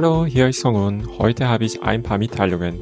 Hallo, 0.00 0.24
hier 0.24 0.46
ist 0.48 0.60
Songun. 0.60 1.18
Heute 1.18 1.48
habe 1.48 1.64
ich 1.64 1.82
ein 1.82 2.04
paar 2.04 2.18
Mitteilungen. 2.18 2.78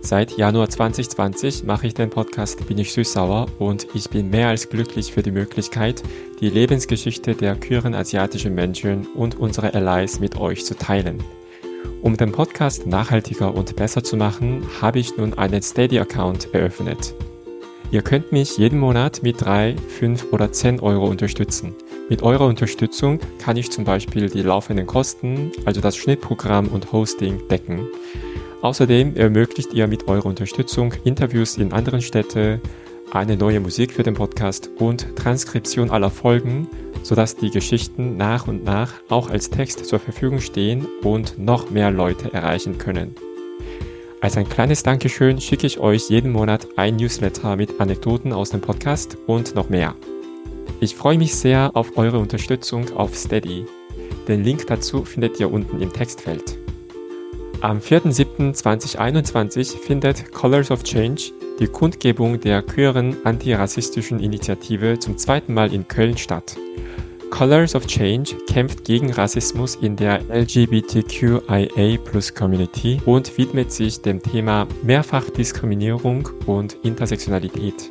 Seit 0.00 0.38
Januar 0.38 0.70
2020 0.70 1.64
mache 1.64 1.86
ich 1.86 1.92
den 1.92 2.08
Podcast 2.08 2.66
Bin 2.66 2.78
ich 2.78 2.94
süß-sauer 2.94 3.46
und 3.58 3.88
ich 3.92 4.08
bin 4.08 4.30
mehr 4.30 4.48
als 4.48 4.70
glücklich 4.70 5.12
für 5.12 5.22
die 5.22 5.32
Möglichkeit, 5.32 6.02
die 6.40 6.48
Lebensgeschichte 6.48 7.34
der 7.34 7.56
queeren 7.56 7.94
asiatischen 7.94 8.54
Menschen 8.54 9.06
und 9.08 9.38
unsere 9.38 9.74
Allies 9.74 10.18
mit 10.18 10.38
euch 10.38 10.64
zu 10.64 10.74
teilen. 10.74 11.22
Um 12.00 12.16
den 12.16 12.32
Podcast 12.32 12.86
nachhaltiger 12.86 13.54
und 13.54 13.76
besser 13.76 14.02
zu 14.02 14.16
machen, 14.16 14.66
habe 14.80 15.00
ich 15.00 15.18
nun 15.18 15.34
einen 15.34 15.60
Steady-Account 15.60 16.54
eröffnet. 16.54 17.12
Ihr 17.90 18.00
könnt 18.00 18.32
mich 18.32 18.56
jeden 18.56 18.78
Monat 18.78 19.22
mit 19.22 19.44
3, 19.44 19.76
5 19.76 20.32
oder 20.32 20.50
10 20.50 20.80
Euro 20.80 21.06
unterstützen. 21.06 21.74
Mit 22.10 22.22
eurer 22.22 22.46
Unterstützung 22.46 23.18
kann 23.38 23.56
ich 23.56 23.70
zum 23.70 23.84
Beispiel 23.84 24.28
die 24.28 24.42
laufenden 24.42 24.86
Kosten, 24.86 25.50
also 25.64 25.80
das 25.80 25.96
Schnittprogramm 25.96 26.68
und 26.68 26.92
Hosting, 26.92 27.48
decken. 27.48 27.88
Außerdem 28.60 29.16
ermöglicht 29.16 29.72
ihr 29.72 29.86
mit 29.86 30.06
eurer 30.06 30.26
Unterstützung 30.26 30.92
Interviews 31.04 31.56
in 31.56 31.72
anderen 31.72 32.02
Städten, 32.02 32.60
eine 33.10 33.38
neue 33.38 33.60
Musik 33.60 33.92
für 33.92 34.02
den 34.02 34.14
Podcast 34.14 34.70
und 34.78 35.16
Transkription 35.16 35.90
aller 35.90 36.10
Folgen, 36.10 36.68
sodass 37.02 37.36
die 37.36 37.50
Geschichten 37.50 38.18
nach 38.18 38.48
und 38.48 38.64
nach 38.64 38.92
auch 39.08 39.30
als 39.30 39.48
Text 39.48 39.86
zur 39.86 39.98
Verfügung 39.98 40.40
stehen 40.40 40.86
und 41.02 41.38
noch 41.38 41.70
mehr 41.70 41.90
Leute 41.90 42.34
erreichen 42.34 42.76
können. 42.76 43.14
Als 44.20 44.36
ein 44.36 44.48
kleines 44.48 44.82
Dankeschön 44.82 45.40
schicke 45.40 45.66
ich 45.66 45.78
euch 45.78 46.10
jeden 46.10 46.32
Monat 46.32 46.66
ein 46.76 46.96
Newsletter 46.96 47.56
mit 47.56 47.80
Anekdoten 47.80 48.34
aus 48.34 48.50
dem 48.50 48.60
Podcast 48.60 49.16
und 49.26 49.54
noch 49.54 49.70
mehr. 49.70 49.94
Ich 50.80 50.94
freue 50.94 51.18
mich 51.18 51.34
sehr 51.34 51.70
auf 51.74 51.96
eure 51.96 52.18
Unterstützung 52.18 52.94
auf 52.96 53.14
Steady. 53.14 53.66
Den 54.28 54.42
Link 54.42 54.66
dazu 54.66 55.04
findet 55.04 55.38
ihr 55.38 55.52
unten 55.52 55.80
im 55.80 55.92
Textfeld. 55.92 56.58
Am 57.60 57.78
4.7.2021 57.78 59.78
findet 59.78 60.32
Colors 60.32 60.70
of 60.70 60.82
Change, 60.82 61.32
die 61.60 61.66
Kundgebung 61.66 62.40
der 62.40 62.62
queeren 62.62 63.16
antirassistischen 63.24 64.20
Initiative, 64.20 64.98
zum 64.98 65.16
zweiten 65.16 65.54
Mal 65.54 65.72
in 65.72 65.88
Köln 65.88 66.18
statt. 66.18 66.56
Colors 67.30 67.74
of 67.74 67.86
Change 67.86 68.36
kämpft 68.46 68.84
gegen 68.84 69.12
Rassismus 69.12 69.76
in 69.76 69.96
der 69.96 70.20
LGBTQIA 70.28 71.98
Community 72.36 73.00
und 73.06 73.38
widmet 73.38 73.72
sich 73.72 74.02
dem 74.02 74.22
Thema 74.22 74.66
Mehrfachdiskriminierung 74.82 76.28
und 76.46 76.76
Intersektionalität. 76.82 77.90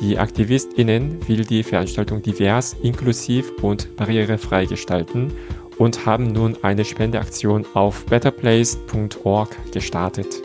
Die 0.00 0.18
AktivistInnen 0.18 1.28
will 1.28 1.44
die 1.44 1.62
Veranstaltung 1.62 2.22
divers, 2.22 2.74
inklusiv 2.82 3.52
und 3.60 3.94
barrierefrei 3.96 4.64
gestalten 4.64 5.30
und 5.76 6.06
haben 6.06 6.28
nun 6.28 6.56
eine 6.62 6.86
Spendeaktion 6.86 7.66
auf 7.74 8.06
betterplace.org 8.06 9.72
gestartet. 9.72 10.40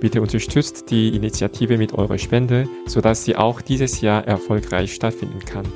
Bitte 0.00 0.20
unterstützt 0.20 0.90
die 0.90 1.14
Initiative 1.14 1.78
mit 1.78 1.92
eurer 1.92 2.18
Spende, 2.18 2.68
sodass 2.86 3.24
sie 3.24 3.36
auch 3.36 3.60
dieses 3.60 4.00
Jahr 4.00 4.26
erfolgreich 4.26 4.92
stattfinden 4.94 5.38
kann. 5.40 5.66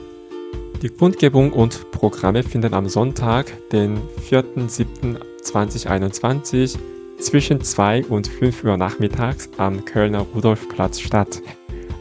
Die 0.82 0.88
Kundgebung 0.88 1.52
und 1.52 1.92
Programme 1.92 2.42
finden 2.42 2.74
am 2.74 2.88
Sonntag, 2.88 3.52
den 3.70 4.00
4.7.2021 4.28 6.76
zwischen 7.18 7.60
2 7.60 8.06
und 8.06 8.26
5 8.26 8.64
Uhr 8.64 8.76
nachmittags 8.76 9.48
am 9.58 9.84
Kölner 9.84 10.26
Rudolfplatz 10.34 10.98
statt. 10.98 11.40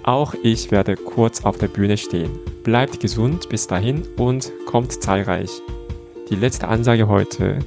Auch 0.03 0.33
ich 0.43 0.71
werde 0.71 0.95
kurz 0.95 1.43
auf 1.43 1.57
der 1.57 1.67
Bühne 1.67 1.97
stehen. 1.97 2.31
Bleibt 2.63 2.99
gesund 2.99 3.49
bis 3.49 3.67
dahin 3.67 4.03
und 4.17 4.51
kommt 4.65 4.91
zahlreich. 5.01 5.49
Die 6.29 6.35
letzte 6.35 6.67
Ansage 6.67 7.07
heute. 7.07 7.59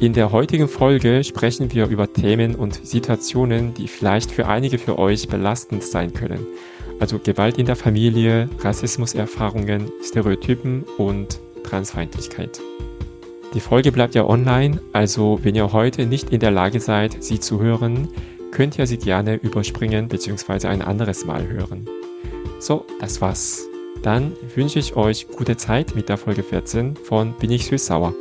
In 0.00 0.12
der 0.12 0.30
heutigen 0.30 0.68
Folge 0.68 1.24
sprechen 1.24 1.72
wir 1.72 1.88
über 1.88 2.12
Themen 2.12 2.54
und 2.54 2.86
Situationen, 2.86 3.74
die 3.74 3.88
vielleicht 3.88 4.30
für 4.30 4.46
einige 4.46 4.78
für 4.78 4.98
euch 4.98 5.28
belastend 5.28 5.82
sein 5.82 6.12
können 6.12 6.46
also 7.00 7.18
Gewalt 7.18 7.58
in 7.58 7.66
der 7.66 7.76
Familie, 7.76 8.48
Rassismuserfahrungen, 8.60 9.90
Stereotypen 10.02 10.84
und 10.96 11.40
Transfeindlichkeit. 11.64 12.60
Die 13.54 13.60
Folge 13.60 13.92
bleibt 13.92 14.14
ja 14.14 14.24
online, 14.24 14.80
also 14.92 15.38
wenn 15.42 15.54
ihr 15.54 15.72
heute 15.72 16.06
nicht 16.06 16.30
in 16.30 16.40
der 16.40 16.50
Lage 16.50 16.80
seid, 16.80 17.22
sie 17.22 17.40
zu 17.40 17.60
hören, 17.60 18.08
könnt 18.50 18.78
ihr 18.78 18.86
sie 18.86 18.98
gerne 18.98 19.36
überspringen 19.36 20.08
bzw. 20.08 20.66
ein 20.68 20.82
anderes 20.82 21.24
Mal 21.24 21.46
hören. 21.48 21.86
So, 22.58 22.84
das 23.00 23.20
war's. 23.20 23.66
Dann 24.02 24.32
wünsche 24.54 24.78
ich 24.78 24.96
euch 24.96 25.28
gute 25.28 25.56
Zeit 25.56 25.94
mit 25.94 26.08
der 26.08 26.16
Folge 26.16 26.42
14 26.42 26.96
von 26.96 27.34
Bin 27.38 27.50
ich 27.50 27.66
süß-sauer. 27.66 28.14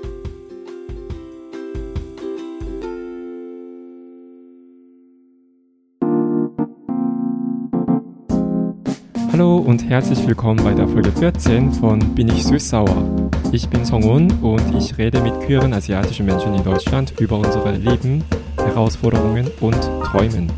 Hallo 9.31 9.57
und 9.57 9.88
herzlich 9.88 10.25
willkommen 10.27 10.63
bei 10.63 10.73
der 10.73 10.88
Folge 10.88 11.11
14 11.11 11.71
von 11.73 11.99
Bin 12.15 12.27
ich 12.27 12.44
süß-sauer. 12.44 13.29
Ich 13.51 13.69
bin 13.69 13.85
Songun 13.85 14.31
und 14.41 14.75
ich 14.75 14.97
rede 14.97 15.21
mit 15.21 15.39
queeren 15.41 15.73
asiatischen 15.73 16.25
Menschen 16.25 16.55
in 16.55 16.63
Deutschland 16.63 17.13
über 17.19 17.38
unsere 17.38 17.71
Leben, 17.75 18.23
Herausforderungen 18.67 19.50
und 19.61 19.79
Träumen. 20.03 20.51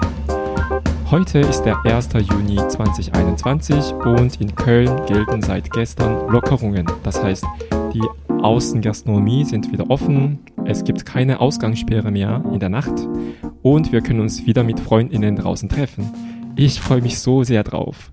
Heute 1.11 1.39
ist 1.39 1.61
der 1.61 1.77
1. 1.85 2.09
Juni 2.13 2.55
2021 2.55 3.93
und 3.93 4.41
in 4.41 4.55
Köln 4.55 5.05
gelten 5.05 5.41
seit 5.41 5.71
gestern 5.71 6.27
Lockerungen. 6.31 6.85
Das 7.03 7.23
heißt, 7.23 7.45
die 7.93 8.03
Außengastronomie 8.41 9.45
sind 9.45 9.71
wieder 9.71 9.89
offen, 9.89 10.39
es 10.65 10.83
gibt 10.83 11.05
keine 11.05 11.39
Ausgangssperre 11.39 12.11
mehr 12.11 12.43
in 12.51 12.59
der 12.59 12.69
Nacht 12.69 12.93
und 13.61 13.91
wir 13.91 14.01
können 14.01 14.21
uns 14.21 14.45
wieder 14.45 14.63
mit 14.63 14.79
Freundinnen 14.79 15.35
draußen 15.35 15.69
treffen. 15.69 16.11
Ich 16.55 16.79
freue 16.79 17.01
mich 17.01 17.19
so 17.19 17.43
sehr 17.43 17.63
drauf. 17.63 18.11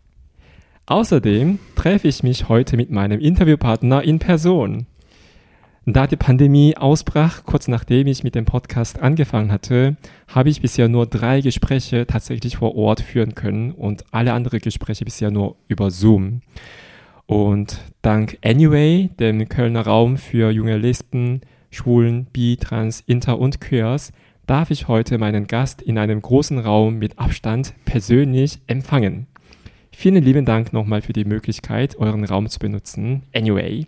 Außerdem 0.87 1.59
treffe 1.75 2.07
ich 2.07 2.23
mich 2.23 2.49
heute 2.49 2.77
mit 2.77 2.91
meinem 2.91 3.19
Interviewpartner 3.19 4.03
in 4.05 4.19
Person. 4.19 4.87
Da 5.89 6.09
die 6.09 6.17
Pandemie 6.17 6.77
ausbrach, 6.77 7.45
kurz 7.45 7.69
nachdem 7.69 8.09
ich 8.09 8.25
mit 8.25 8.35
dem 8.35 8.45
Podcast 8.45 8.99
angefangen 9.01 9.53
hatte, 9.53 9.97
habe 10.27 10.51
ich 10.51 10.61
bisher 10.61 10.89
nur 10.89 11.07
drei 11.07 11.41
Gespräche 11.41 12.09
tatsächlich 12.09 12.57
vor 12.57 12.75
Ort 12.75 13.01
führen 13.01 13.37
können 13.37 13.71
und 13.71 14.05
alle 14.11 14.33
anderen 14.33 14.59
Gespräche 14.59 15.05
bisher 15.05 15.31
nur 15.31 15.55
über 15.69 15.93
Zoom. 15.93 16.41
Und 17.27 17.79
dank 18.03 18.37
Anyway, 18.45 19.11
dem 19.21 19.49
Kölner 19.49 19.83
Raum 19.83 20.17
für 20.17 20.51
junge 20.51 20.77
Lesben, 20.77 21.43
Schwulen, 21.71 22.27
Bi, 22.33 22.57
Trans, 22.57 23.05
Inter 23.07 23.39
und 23.39 23.61
Queers, 23.61 24.11
darf 24.49 24.73
ich 24.73 24.89
heute 24.89 25.19
meinen 25.19 25.47
Gast 25.47 25.83
in 25.83 25.99
einem 25.99 26.21
großen 26.21 26.59
Raum 26.59 26.99
mit 26.99 27.17
Abstand 27.17 27.75
persönlich 27.85 28.59
empfangen. 28.67 29.29
Vielen 29.93 30.25
lieben 30.25 30.47
Dank 30.47 30.73
nochmal 30.73 31.01
für 31.01 31.13
die 31.13 31.25
Möglichkeit, 31.25 31.97
euren 31.97 32.25
Raum 32.25 32.49
zu 32.49 32.59
benutzen. 32.59 33.23
Anyway. 33.33 33.87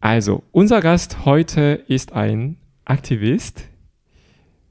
Also, 0.00 0.42
unser 0.50 0.80
Gast 0.80 1.24
heute 1.24 1.84
ist 1.86 2.12
ein 2.12 2.56
Aktivist, 2.84 3.64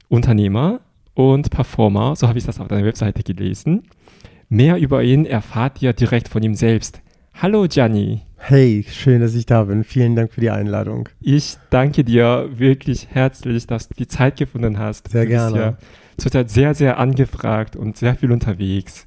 Unternehmer 0.08 0.80
und 1.14 1.50
Performer, 1.50 2.16
so 2.16 2.28
habe 2.28 2.38
ich 2.38 2.44
das 2.44 2.60
auf 2.60 2.68
deiner 2.68 2.84
Webseite 2.84 3.22
gelesen. 3.22 3.84
Mehr 4.48 4.76
über 4.78 5.02
ihn 5.02 5.24
erfahrt 5.24 5.80
ihr 5.80 5.92
direkt 5.92 6.28
von 6.28 6.42
ihm 6.42 6.54
selbst. 6.54 7.00
Hallo 7.34 7.66
Gianni. 7.68 8.22
Hey, 8.36 8.84
schön, 8.88 9.20
dass 9.20 9.34
ich 9.34 9.46
da 9.46 9.64
bin. 9.64 9.84
Vielen 9.84 10.16
Dank 10.16 10.32
für 10.32 10.40
die 10.40 10.50
Einladung. 10.50 11.08
Ich 11.20 11.56
danke 11.70 12.02
dir 12.02 12.48
wirklich 12.52 13.08
herzlich, 13.10 13.66
dass 13.66 13.88
du 13.88 13.94
die 13.94 14.08
Zeit 14.08 14.36
gefunden 14.36 14.78
hast. 14.78 15.10
Sehr 15.10 15.24
du 15.24 15.28
gerne. 15.28 15.58
Ja 15.58 15.78
zurzeit 16.20 16.50
sehr, 16.50 16.74
sehr 16.74 16.98
angefragt 16.98 17.74
und 17.76 17.96
sehr 17.96 18.14
viel 18.14 18.30
unterwegs. 18.30 19.06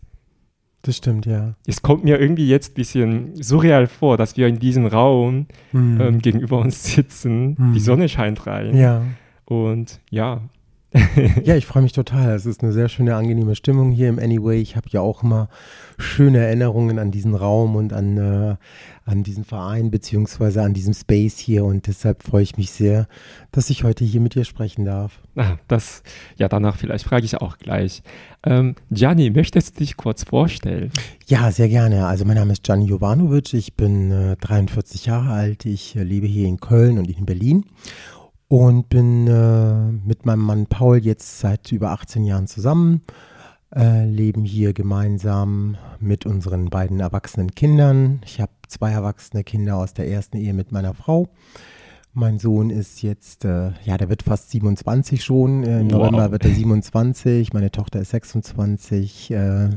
Das 0.84 0.98
stimmt, 0.98 1.26
ja. 1.26 1.56
Es 1.66 1.82
kommt 1.82 2.04
mir 2.04 2.20
irgendwie 2.20 2.48
jetzt 2.48 2.72
ein 2.72 2.76
bisschen 2.76 3.42
surreal 3.42 3.88
vor, 3.88 4.18
dass 4.18 4.36
wir 4.36 4.48
in 4.48 4.60
diesem 4.60 4.86
Raum 4.86 5.48
hm. 5.72 6.02
ähm, 6.02 6.20
gegenüber 6.20 6.60
uns 6.60 6.84
sitzen. 6.94 7.56
Hm. 7.58 7.74
Die 7.74 7.80
Sonne 7.80 8.10
scheint 8.10 8.46
rein. 8.46 8.78
Ja. 8.78 9.02
Und 9.46 10.02
ja. 10.10 10.42
ja, 11.44 11.56
ich 11.56 11.66
freue 11.66 11.82
mich 11.82 11.94
total. 11.94 12.36
Es 12.36 12.46
ist 12.46 12.62
eine 12.62 12.72
sehr 12.72 12.88
schöne, 12.88 13.16
angenehme 13.16 13.56
Stimmung 13.56 13.92
hier 13.92 14.10
im 14.10 14.20
Anyway. 14.20 14.62
Ich 14.62 14.76
habe 14.76 14.88
ja 14.92 15.02
auch 15.02 15.24
immer 15.24 15.50
schöne 15.98 16.38
Erinnerungen 16.38 17.00
an 17.00 17.10
diesen 17.10 17.34
Raum 17.34 17.76
und 17.76 17.94
an, 17.94 18.18
äh, 18.18 18.56
an 19.06 19.24
diesen 19.24 19.44
Verein 19.44 19.90
beziehungsweise 19.90 20.62
an 20.62 20.74
diesem 20.74 20.94
Space 20.94 21.40
hier 21.40 21.66
und 21.66 21.88
deshalb 21.88 22.22
freue 22.22 22.44
ich 22.44 22.58
mich 22.58 22.72
sehr, 22.72 23.08
dass 23.52 23.72
ich 23.72 23.84
heute 23.84 24.06
hier 24.06 24.22
mit 24.22 24.36
dir 24.36 24.46
sprechen 24.46 24.86
darf. 24.86 25.20
Ah, 25.36 25.58
das, 25.68 26.04
ja, 26.38 26.48
danach 26.48 26.78
vielleicht 26.78 27.06
frage 27.06 27.26
ich 27.26 27.38
auch 27.38 27.58
gleich. 27.58 28.04
Ähm, 28.46 28.76
Gianni, 28.92 29.32
möchtest 29.32 29.76
du 29.76 29.80
dich 29.80 29.98
kurz 29.98 30.24
vorstellen? 30.24 30.92
Ja, 31.26 31.52
sehr 31.52 31.70
gerne. 31.70 32.06
Also 32.06 32.24
mein 32.24 32.36
Name 32.36 32.54
ist 32.54 32.64
Gianni 32.64 32.86
Jovanovic, 32.86 33.54
ich 33.54 33.74
bin 33.74 34.12
äh, 34.12 34.36
43 34.36 35.08
Jahre 35.08 35.32
alt, 35.32 35.66
ich 35.66 35.96
äh, 35.96 36.04
lebe 36.04 36.28
hier 36.28 36.48
in 36.48 36.60
Köln 36.60 37.00
und 37.00 37.10
in 37.10 37.26
Berlin 37.26 37.66
und 38.48 38.90
bin 38.90 39.28
äh, 39.28 39.92
mit 40.06 40.26
meinem 40.26 40.42
Mann 40.42 40.68
Paul 40.68 40.98
jetzt 40.98 41.40
seit 41.40 41.72
über 41.72 41.92
18 41.92 42.24
Jahren 42.24 42.48
zusammen 42.48 43.02
äh, 43.76 44.06
leben 44.06 44.44
hier 44.44 44.74
gemeinsam 44.74 45.78
mit 46.00 46.26
unseren 46.26 46.70
beiden 46.70 47.00
erwachsenen 47.00 47.56
Kindern. 47.56 48.22
Ich 48.26 48.40
habe 48.40 48.52
zwei 48.68 48.92
erwachsene 48.92 49.44
Kinder 49.44 49.78
aus 49.78 49.94
der 49.94 50.08
ersten 50.08 50.38
Ehe 50.38 50.54
mit 50.54 50.72
meiner 50.72 50.94
Frau. 50.94 51.30
Mein 52.16 52.38
Sohn 52.38 52.70
ist 52.70 53.02
jetzt, 53.02 53.44
äh, 53.44 53.72
ja, 53.84 53.98
der 53.98 54.10
wird 54.10 54.22
fast 54.22 54.52
27 54.52 55.24
schon. 55.24 55.64
Äh, 55.64 55.80
Im 55.80 55.92
wow. 55.92 56.00
November 56.00 56.32
wird 56.32 56.46
er 56.46 56.52
27. 56.52 57.54
Meine 57.54 57.72
Tochter 57.72 58.00
ist 58.00 58.12
26. 58.12 59.32
Äh, 59.32 59.70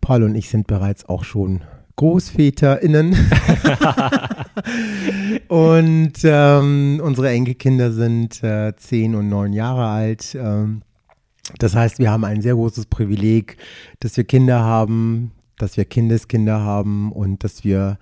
Paul 0.00 0.24
und 0.24 0.34
ich 0.34 0.48
sind 0.48 0.66
bereits 0.66 1.08
auch 1.08 1.22
schon 1.22 1.62
GroßväterInnen. 1.96 3.14
und 5.48 6.12
ähm, 6.24 7.00
unsere 7.02 7.30
Enkelkinder 7.30 7.92
sind 7.92 8.42
äh, 8.42 8.74
10 8.76 9.14
und 9.14 9.28
9 9.28 9.52
Jahre 9.52 9.86
alt. 9.86 10.34
Ähm, 10.34 10.82
das 11.58 11.74
heißt, 11.74 11.98
wir 11.98 12.10
haben 12.10 12.24
ein 12.24 12.42
sehr 12.42 12.54
großes 12.54 12.86
Privileg, 12.86 13.56
dass 14.00 14.16
wir 14.16 14.24
Kinder 14.24 14.60
haben, 14.60 15.32
dass 15.58 15.76
wir 15.76 15.84
Kindeskinder 15.84 16.60
haben 16.60 17.12
und 17.12 17.44
dass 17.44 17.64
wir 17.64 17.98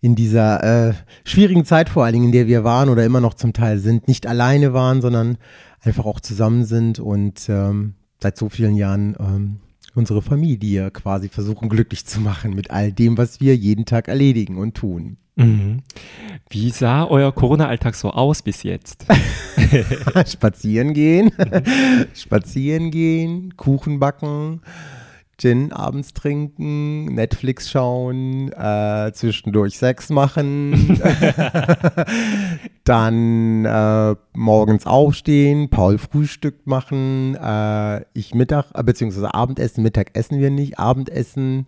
in 0.00 0.14
dieser 0.14 0.90
äh, 0.90 0.94
schwierigen 1.24 1.64
Zeit 1.64 1.88
vor 1.88 2.04
allen 2.04 2.12
Dingen, 2.12 2.26
in 2.26 2.32
der 2.32 2.46
wir 2.46 2.64
waren 2.64 2.88
oder 2.88 3.04
immer 3.04 3.20
noch 3.20 3.34
zum 3.34 3.52
Teil 3.52 3.78
sind, 3.78 4.08
nicht 4.08 4.26
alleine 4.26 4.72
waren, 4.72 5.00
sondern 5.00 5.38
einfach 5.80 6.04
auch 6.04 6.20
zusammen 6.20 6.64
sind 6.64 7.00
und 7.00 7.48
ähm, 7.48 7.94
seit 8.22 8.36
so 8.36 8.48
vielen 8.48 8.76
Jahren 8.76 9.16
ähm, 9.18 9.56
unsere 9.96 10.22
Familie 10.22 10.90
quasi 10.90 11.28
versuchen 11.28 11.68
glücklich 11.68 12.04
zu 12.06 12.20
machen 12.20 12.54
mit 12.54 12.70
all 12.70 12.92
dem, 12.92 13.18
was 13.18 13.40
wir 13.40 13.56
jeden 13.56 13.86
Tag 13.86 14.08
erledigen 14.08 14.58
und 14.58 14.74
tun. 14.74 15.16
Mhm. 15.36 15.82
Wie 16.48 16.70
sah 16.70 17.06
euer 17.06 17.32
Corona-Alltag 17.32 17.94
so 17.94 18.10
aus 18.10 18.42
bis 18.42 18.62
jetzt? 18.62 19.06
spazieren 20.26 20.94
gehen, 20.94 21.32
spazieren 22.14 22.90
gehen, 22.90 23.56
Kuchen 23.56 23.98
backen, 23.98 24.60
Gin 25.38 25.70
abends 25.70 26.14
trinken, 26.14 27.04
Netflix 27.06 27.70
schauen, 27.70 28.50
äh, 28.52 29.12
zwischendurch 29.12 29.76
Sex 29.76 30.08
machen, 30.08 30.98
dann 32.84 33.64
äh, 33.66 34.16
morgens 34.32 34.86
aufstehen, 34.86 35.68
Paul 35.68 35.98
Frühstück 35.98 36.66
machen, 36.66 37.34
äh, 37.34 38.00
ich 38.14 38.34
Mittag, 38.34 38.66
äh, 38.74 38.82
beziehungsweise 38.82 39.34
Abendessen, 39.34 39.82
Mittag 39.82 40.16
essen 40.16 40.40
wir 40.40 40.50
nicht, 40.50 40.78
Abendessen 40.78 41.66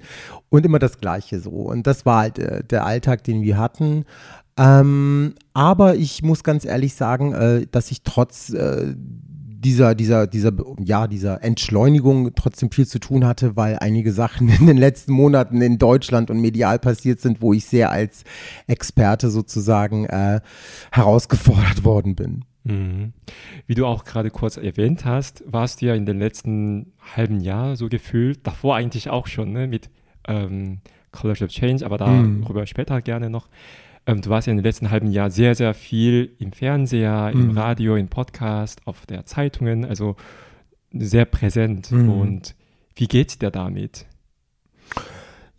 und 0.49 0.65
immer 0.65 0.79
das 0.79 0.99
Gleiche 0.99 1.39
so. 1.39 1.51
Und 1.51 1.87
das 1.87 2.07
war 2.07 2.21
halt 2.21 2.39
äh, 2.39 2.65
der 2.65 2.87
Alltag, 2.87 3.23
den 3.25 3.43
wir 3.43 3.59
hatten. 3.59 4.07
Ähm, 4.57 5.35
aber 5.53 5.95
ich 5.95 6.23
muss 6.23 6.43
ganz 6.43 6.65
ehrlich 6.65 6.95
sagen, 6.95 7.35
äh, 7.35 7.67
dass 7.71 7.91
ich 7.91 8.03
trotz 8.03 8.51
dieser, 9.61 9.95
dieser, 9.95 10.27
dieser, 10.27 10.53
ja, 10.85 11.09
dieser 11.09 11.43
Entschleunigung 11.43 12.35
trotzdem 12.35 12.71
viel 12.71 12.87
zu 12.87 13.01
tun 13.01 13.27
hatte, 13.27 13.57
weil 13.57 13.79
einige 13.81 14.13
Sachen 14.13 14.49
in 14.49 14.67
den 14.67 14.77
letzten 14.77 15.13
Monaten 15.13 15.61
in 15.61 15.79
Deutschland 15.79 16.31
und 16.31 16.41
medial 16.41 16.79
passiert 16.79 17.21
sind, 17.21 17.43
wo 17.43 17.53
ich 17.53 17.65
sehr 17.65 17.91
als 17.91 18.25
Experte 18.67 19.31
sozusagen 19.31 20.07
äh, 20.07 20.41
herausgefordert 20.93 21.85
worden 21.85 22.15
bin. 22.15 22.45
Mhm. 22.65 23.13
Wie 23.67 23.75
du 23.75 23.87
auch 23.87 24.05
gerade 24.05 24.31
kurz 24.31 24.57
erwähnt 24.57 25.05
hast, 25.05 25.43
warst 25.47 25.81
du 25.81 25.87
ja 25.87 25.95
in 25.95 26.07
den 26.07 26.19
letzten 26.19 26.93
halben 27.17 27.41
Jahr 27.41 27.77
so 27.77 27.89
gefühlt, 27.89 28.47
davor 28.47 28.77
eigentlich 28.77 29.11
auch 29.11 29.27
schon, 29.27 29.53
ne, 29.53 29.67
mit 29.67 29.91
ähm, 30.29 30.81
College 31.11 31.45
of 31.45 31.51
Change, 31.51 31.85
aber 31.85 31.99
darüber 31.99 32.61
mhm. 32.61 32.67
später 32.67 33.01
gerne 33.03 33.31
noch 33.31 33.49
ähm, 34.09 34.23
du 34.23 34.31
warst 34.31 34.47
ja 34.47 34.53
in 34.53 34.57
den 34.57 34.65
letzten 34.65 34.91
halben 34.91 35.11
Jahr 35.11 35.31
sehr, 35.31 35.55
sehr 35.55 35.75
viel 35.75 36.35
im 36.39 36.53
Fernseher, 36.53 37.31
mhm. 37.35 37.51
im 37.51 37.59
Radio, 37.59 37.97
im 37.97 38.09
Podcast, 38.09 38.81
auf 38.87 39.05
der 39.07 39.27
Zeitungen, 39.27 39.85
also 39.85 40.17
sehr 40.93 41.27
präsent. 41.27 41.93
Mhm. 41.93 42.11
Und 42.11 42.55
wie 42.97 43.07
geht's 43.07 43.39
dir 43.39 43.51
damit? 43.51 44.07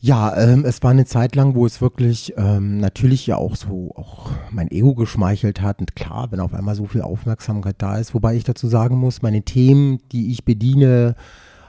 Ja, 0.02 0.36
ähm, 0.36 0.66
es 0.66 0.82
war 0.82 0.92
eine 0.92 1.06
Zeit 1.06 1.36
lang, 1.36 1.56
wo 1.56 1.66
es 1.66 1.82
wirklich 1.82 2.34
ähm, 2.38 2.80
natürlich 2.80 3.28
ja 3.28 3.36
auch 3.36 3.56
so 3.56 3.92
auch 3.96 4.32
mein 4.50 4.72
Ego 4.72 4.96
geschmeichelt 4.96 5.62
hat. 5.62 5.80
Und 5.80 5.96
klar, 5.96 6.32
wenn 6.32 6.40
auf 6.40 6.54
einmal 6.54 6.74
so 6.74 6.86
viel 6.86 7.02
Aufmerksamkeit 7.02 7.76
da 7.80 7.98
ist, 7.98 8.16
wobei 8.16 8.36
ich 8.36 8.46
dazu 8.46 8.68
sagen 8.68 8.96
muss, 8.96 9.22
meine 9.22 9.44
Themen, 9.44 10.00
die 10.12 10.32
ich 10.32 10.46
bediene, 10.46 11.16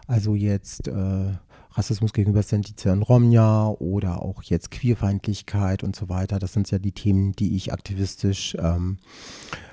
also 0.07 0.35
jetzt 0.35 0.89
äh, 0.89 1.33
Rassismus 1.73 2.13
gegenüber 2.13 2.43
Sinti, 2.43 2.89
und 2.89 3.03
Romja 3.03 3.69
oder 3.69 4.23
auch 4.23 4.43
jetzt 4.43 4.71
Queerfeindlichkeit 4.71 5.83
und 5.85 5.95
so 5.95 6.09
weiter. 6.09 6.39
Das 6.39 6.53
sind 6.53 6.71
ja 6.71 6.79
die 6.79 6.93
Themen, 6.93 7.33
die 7.33 7.57
ich 7.57 7.73
aktivistisch 7.73 8.57
ähm, 8.59 8.99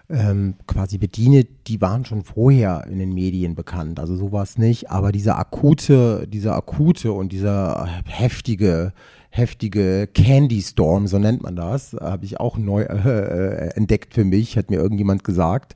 ähm, 0.09 0.55
quasi 0.67 0.97
bediene. 0.97 1.43
Die 1.43 1.81
waren 1.81 2.05
schon 2.05 2.23
vorher 2.23 2.85
in 2.89 2.99
den 2.99 3.13
Medien 3.13 3.55
bekannt. 3.55 3.99
Also 3.99 4.15
sowas 4.15 4.57
nicht. 4.57 4.89
Aber 4.91 5.11
dieser 5.11 5.37
akute, 5.37 6.27
dieser 6.27 6.55
akute 6.55 7.11
und 7.11 7.31
dieser 7.31 7.87
heftige 8.05 8.93
heftige 9.29 10.07
Candy 10.07 10.61
Storm, 10.61 11.05
so 11.05 11.19
nennt 11.19 11.43
man 11.43 11.55
das, 11.55 11.93
habe 11.93 12.25
ich 12.25 12.39
auch 12.39 12.57
neu 12.57 12.81
äh, 12.83 12.95
äh 12.95 13.69
entdeckt 13.75 14.13
für 14.13 14.23
mich, 14.23 14.57
hat 14.57 14.71
mir 14.71 14.77
irgendjemand 14.77 15.23
gesagt. 15.23 15.75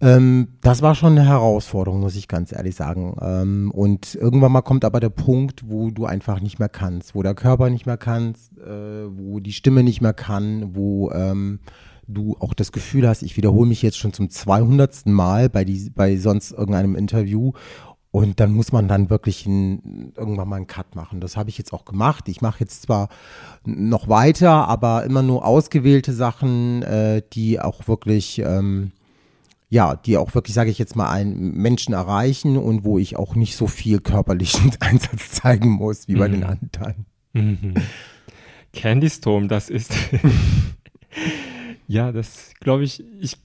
Ähm, 0.00 0.48
das 0.60 0.82
war 0.82 0.94
schon 0.94 1.12
eine 1.12 1.26
Herausforderung, 1.26 2.00
muss 2.00 2.16
ich 2.16 2.28
ganz 2.28 2.52
ehrlich 2.52 2.74
sagen. 2.74 3.16
Ähm, 3.20 3.70
und 3.72 4.14
irgendwann 4.14 4.52
mal 4.52 4.62
kommt 4.62 4.84
aber 4.84 5.00
der 5.00 5.10
Punkt, 5.10 5.68
wo 5.68 5.90
du 5.90 6.04
einfach 6.04 6.40
nicht 6.40 6.58
mehr 6.58 6.68
kannst, 6.68 7.14
wo 7.14 7.22
der 7.22 7.34
Körper 7.34 7.70
nicht 7.70 7.86
mehr 7.86 7.96
kannst, 7.96 8.56
äh, 8.58 9.06
wo 9.08 9.40
die 9.40 9.52
Stimme 9.52 9.82
nicht 9.82 10.00
mehr 10.00 10.14
kann, 10.14 10.74
wo 10.74 11.10
ähm, 11.12 11.60
du 12.06 12.36
auch 12.40 12.54
das 12.54 12.72
Gefühl 12.72 13.08
hast, 13.08 13.22
ich 13.22 13.36
wiederhole 13.36 13.68
mich 13.68 13.82
jetzt 13.82 13.98
schon 13.98 14.12
zum 14.12 14.30
200. 14.30 15.06
Mal 15.06 15.48
bei, 15.48 15.64
die, 15.64 15.90
bei 15.94 16.16
sonst 16.16 16.52
irgendeinem 16.52 16.96
Interview 16.96 17.52
und 18.14 18.38
dann 18.38 18.52
muss 18.52 18.70
man 18.70 18.86
dann 18.86 19.10
wirklich 19.10 19.44
ein, 19.44 20.12
irgendwann 20.16 20.48
mal 20.48 20.56
einen 20.56 20.68
Cut 20.68 20.94
machen. 20.94 21.20
Das 21.20 21.36
habe 21.36 21.50
ich 21.50 21.58
jetzt 21.58 21.72
auch 21.72 21.84
gemacht. 21.84 22.28
Ich 22.28 22.40
mache 22.40 22.60
jetzt 22.60 22.82
zwar 22.82 23.08
noch 23.64 24.08
weiter, 24.08 24.68
aber 24.68 25.04
immer 25.04 25.22
nur 25.22 25.44
ausgewählte 25.44 26.12
Sachen, 26.12 26.82
äh, 26.82 27.22
die 27.32 27.58
auch 27.58 27.88
wirklich 27.88 28.38
ähm, 28.38 28.92
ja, 29.68 29.96
die 29.96 30.16
auch 30.16 30.34
wirklich, 30.34 30.54
sage 30.54 30.70
ich 30.70 30.78
jetzt 30.78 30.96
mal, 30.96 31.10
einen 31.10 31.52
Menschen 31.54 31.94
erreichen 31.94 32.56
und 32.56 32.84
wo 32.84 32.98
ich 32.98 33.16
auch 33.16 33.34
nicht 33.34 33.56
so 33.56 33.66
viel 33.66 34.00
körperlichen 34.00 34.72
Einsatz 34.80 35.32
zeigen 35.32 35.70
muss 35.70 36.08
wie 36.08 36.14
bei 36.14 36.28
mhm. 36.28 36.32
den 36.32 36.44
anderen. 36.44 37.06
Mhm. 37.32 37.74
Candy 38.72 39.10
Storm, 39.10 39.48
das 39.48 39.70
ist. 39.70 39.92
ja, 41.88 42.12
das 42.12 42.52
glaube 42.60 42.84
ich, 42.84 43.04
ich, 43.20 43.38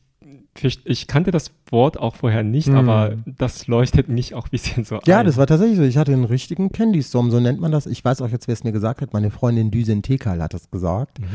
ich 0.86 1.08
kannte 1.08 1.32
das 1.32 1.52
Wort 1.70 1.98
auch 1.98 2.16
vorher 2.16 2.44
nicht, 2.44 2.68
mhm. 2.68 2.76
aber 2.76 3.16
das 3.26 3.68
leuchtet 3.68 4.10
mich 4.10 4.36
auch 4.36 4.46
ein 4.46 4.52
bisschen 4.52 4.84
so 4.84 5.00
Ja, 5.06 5.20
ein. 5.20 5.26
das 5.26 5.38
war 5.38 5.48
tatsächlich 5.48 5.78
so. 5.78 5.84
Ich 5.84 5.98
hatte 5.98 6.12
einen 6.14 6.26
richtigen 6.26 6.72
Candy 6.72 7.02
Storm, 7.02 7.32
so 7.32 7.40
nennt 7.40 7.60
man 7.60 7.72
das. 7.72 7.86
Ich 7.86 8.04
weiß 8.04 8.22
auch 8.22 8.30
jetzt, 8.30 8.48
wer 8.48 8.54
es 8.54 8.64
mir 8.64 8.72
gesagt 8.72 9.02
hat. 9.02 9.14
Meine 9.14 9.32
Freundin 9.32 9.72
Düsen 9.72 10.02
Tekal 10.02 10.42
hat 10.42 10.54
das 10.54 10.70
gesagt. 10.70 11.20
Mhm. 11.20 11.26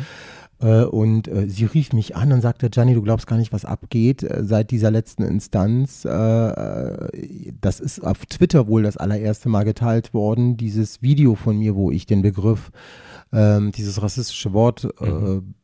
Äh, 0.61 0.85
und 0.85 1.29
äh, 1.29 1.49
sie 1.49 1.65
rief 1.65 1.93
mich 1.93 2.17
an 2.17 2.33
und 2.33 2.41
sagte, 2.41 2.71
Gianni, 2.71 2.95
du 2.95 3.03
glaubst 3.03 3.27
gar 3.27 3.37
nicht, 3.37 3.53
was 3.53 3.65
abgeht 3.65 4.23
äh, 4.23 4.45
seit 4.45 4.71
dieser 4.71 4.91
letzten 4.91 5.23
Instanz. 5.23 6.03
das 6.03 7.81
ist 7.81 8.01
auf 8.01 8.27
Twitter 8.27 8.69
wohl 8.69 8.83
das 8.83 8.97
allererste 8.97 9.49
Mal 9.49 9.65
geteilt 9.65 10.15
worden, 10.15 10.57
dieses 10.57 11.03
Video 11.03 11.35
von 11.35 11.59
mir, 11.59 11.75
wo 11.75 11.91
ich 11.91 12.07
den 12.07 12.23
Begriff, 12.23 12.71
ähm, 13.33 13.73
dieses 13.73 14.01
rassistische 14.03 14.53
Wort 14.53 14.89
mhm. 15.01 15.55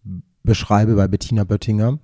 beschreibe 0.42 0.94
bei 0.94 1.08
Bettina 1.08 1.44
Böttinger. 1.44 1.92
Mhm. 1.92 2.00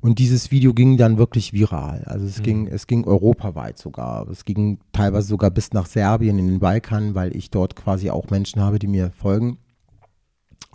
Und 0.00 0.18
dieses 0.18 0.50
Video 0.50 0.74
ging 0.74 0.96
dann 0.96 1.18
wirklich 1.18 1.52
viral. 1.52 2.04
Also 2.06 2.26
es 2.26 2.38
mhm. 2.38 2.42
ging, 2.42 2.66
es 2.68 2.86
ging 2.86 3.04
europaweit 3.04 3.78
sogar. 3.78 4.28
Es 4.28 4.44
ging 4.44 4.78
teilweise 4.92 5.28
sogar 5.28 5.50
bis 5.50 5.72
nach 5.72 5.86
Serbien 5.86 6.38
in 6.38 6.46
den 6.46 6.60
Balkan, 6.60 7.14
weil 7.14 7.34
ich 7.36 7.50
dort 7.50 7.76
quasi 7.76 8.10
auch 8.10 8.30
Menschen 8.30 8.60
habe, 8.60 8.78
die 8.78 8.88
mir 8.88 9.10
folgen 9.10 9.58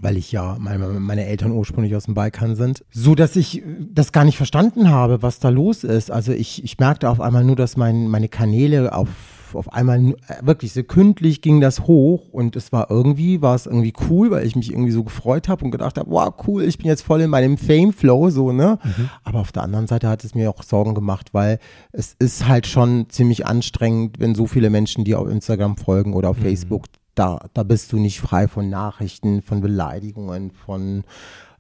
weil 0.02 0.18
ich 0.18 0.32
ja, 0.32 0.58
meine, 0.60 0.88
meine 0.88 1.26
Eltern 1.26 1.52
ursprünglich 1.52 1.96
aus 1.96 2.06
dem 2.06 2.16
Balkan 2.16 2.56
sind, 2.56 2.84
so 2.92 3.16
dass 3.16 3.36
ich 3.36 3.64
das 3.94 4.12
gar 4.12 4.26
nicht 4.26 4.38
verstanden 4.38 4.90
habe, 4.90 5.22
was 5.22 5.40
da 5.40 5.50
los 5.50 5.84
ist. 5.84 6.10
Also 6.12 6.32
ich, 6.32 6.64
ich 6.64 6.80
merkte 6.80 7.10
auf 7.10 7.22
einmal 7.22 7.44
nur, 7.44 7.56
dass 7.56 7.78
mein, 7.78 8.08
meine 8.08 8.28
Kanäle 8.28 8.94
auf, 8.94 9.10
auf 9.56 9.74
einmal 9.74 10.00
äh, 10.00 10.14
wirklich 10.42 10.74
sekündlich 10.74 11.42
ging 11.42 11.62
das 11.62 11.82
hoch 11.82 12.30
und 12.30 12.56
es 12.56 12.72
war 12.72 12.90
irgendwie, 12.90 13.42
war 13.42 13.56
es 13.56 13.66
irgendwie 13.66 13.94
cool, 14.10 14.32
weil 14.32 14.46
ich 14.46 14.56
mich 14.56 14.72
irgendwie 14.72 14.92
so 14.92 15.04
gefreut 15.04 15.48
habe 15.48 15.66
und 15.66 15.72
gedacht 15.72 15.98
habe, 15.98 16.10
wow, 16.10 16.34
cool, 16.48 16.64
ich 16.64 16.78
bin 16.78 16.88
jetzt 16.88 17.04
voll 17.04 17.22
in 17.22 17.30
meinem 17.30 17.58
Fame-Flow, 17.58 18.30
so, 18.30 18.52
ne? 18.52 18.80
Mhm. 18.84 19.10
Aber 19.24 19.40
auf 19.40 19.52
der 19.52 19.64
anderen 19.64 19.88
Seite 19.88 20.10
hat 20.10 20.24
es 20.24 20.36
mir 20.36 20.50
auch 20.50 20.64
Sorgen 20.64 20.96
gemacht, 20.96 21.34
weil 21.34 21.60
es 21.92 22.16
ist 22.20 22.48
halt 22.48 22.68
schon 22.68 23.10
ziemlich 23.10 23.46
anstrengend, 23.46 24.20
wenn 24.20 24.36
so 24.36 24.48
viele 24.48 24.70
Menschen 24.70 25.04
dir 25.04 25.20
auf 25.20 25.30
Instagram 25.30 25.78
folgen 25.78 26.14
oder 26.14 26.30
auf 26.30 26.38
mhm. 26.38 26.44
Facebook 26.44 26.86
da, 27.16 27.40
da 27.54 27.64
bist 27.64 27.92
du 27.92 27.98
nicht 27.98 28.22
frei 28.22 28.48
von 28.48 28.70
Nachrichten, 28.70 29.42
von 29.42 29.62
Beleidigungen, 29.62 30.52
von 30.52 31.04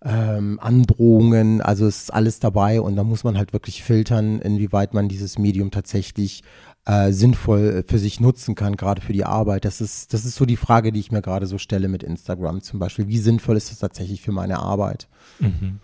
ähm, 0.03 0.59
Androhungen. 0.61 1.61
Also 1.61 1.85
es 1.85 2.03
ist 2.03 2.13
alles 2.13 2.39
dabei 2.39 2.81
und 2.81 2.95
da 2.95 3.03
muss 3.03 3.23
man 3.23 3.37
halt 3.37 3.53
wirklich 3.53 3.83
filtern, 3.83 4.39
inwieweit 4.39 4.93
man 4.93 5.07
dieses 5.07 5.37
Medium 5.37 5.71
tatsächlich 5.71 6.43
äh, 6.91 7.13
sinnvoll 7.13 7.85
für 7.87 7.97
sich 7.97 8.19
nutzen 8.19 8.53
kann, 8.53 8.75
gerade 8.75 9.01
für 9.01 9.13
die 9.13 9.23
Arbeit. 9.23 9.63
Das 9.63 9.79
ist, 9.79 10.13
das 10.13 10.25
ist 10.25 10.35
so 10.35 10.45
die 10.45 10.57
Frage, 10.57 10.91
die 10.91 10.99
ich 10.99 11.09
mir 11.09 11.21
gerade 11.21 11.47
so 11.47 11.57
stelle 11.57 11.87
mit 11.87 12.03
Instagram 12.03 12.61
zum 12.61 12.79
Beispiel. 12.79 13.07
Wie 13.07 13.17
sinnvoll 13.17 13.55
ist 13.55 13.71
das 13.71 13.79
tatsächlich 13.79 14.21
für 14.21 14.33
meine 14.33 14.59
Arbeit? 14.59 15.07
Mhm. 15.39 15.79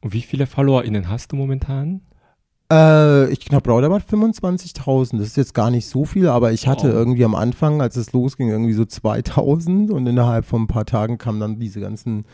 Und 0.00 0.12
wie 0.12 0.22
viele 0.22 0.48
FollowerInnen 0.48 1.08
hast 1.08 1.30
du 1.30 1.36
momentan? 1.36 2.00
Äh, 2.72 3.30
ich 3.30 3.44
glaube, 3.44 3.70
roundabout 3.70 4.02
25.000. 4.10 5.18
Das 5.18 5.28
ist 5.28 5.36
jetzt 5.36 5.54
gar 5.54 5.70
nicht 5.70 5.86
so 5.86 6.04
viel, 6.04 6.26
aber 6.26 6.50
ich 6.50 6.66
hatte 6.66 6.88
oh. 6.88 6.96
irgendwie 6.96 7.24
am 7.24 7.36
Anfang, 7.36 7.80
als 7.80 7.94
es 7.94 8.12
losging, 8.12 8.48
irgendwie 8.48 8.72
so 8.72 8.82
2.000 8.82 9.92
und 9.92 10.04
innerhalb 10.08 10.46
von 10.46 10.62
ein 10.62 10.66
paar 10.66 10.84
Tagen 10.84 11.16
kamen 11.16 11.38
dann 11.38 11.60
diese 11.60 11.78
ganzen 11.78 12.24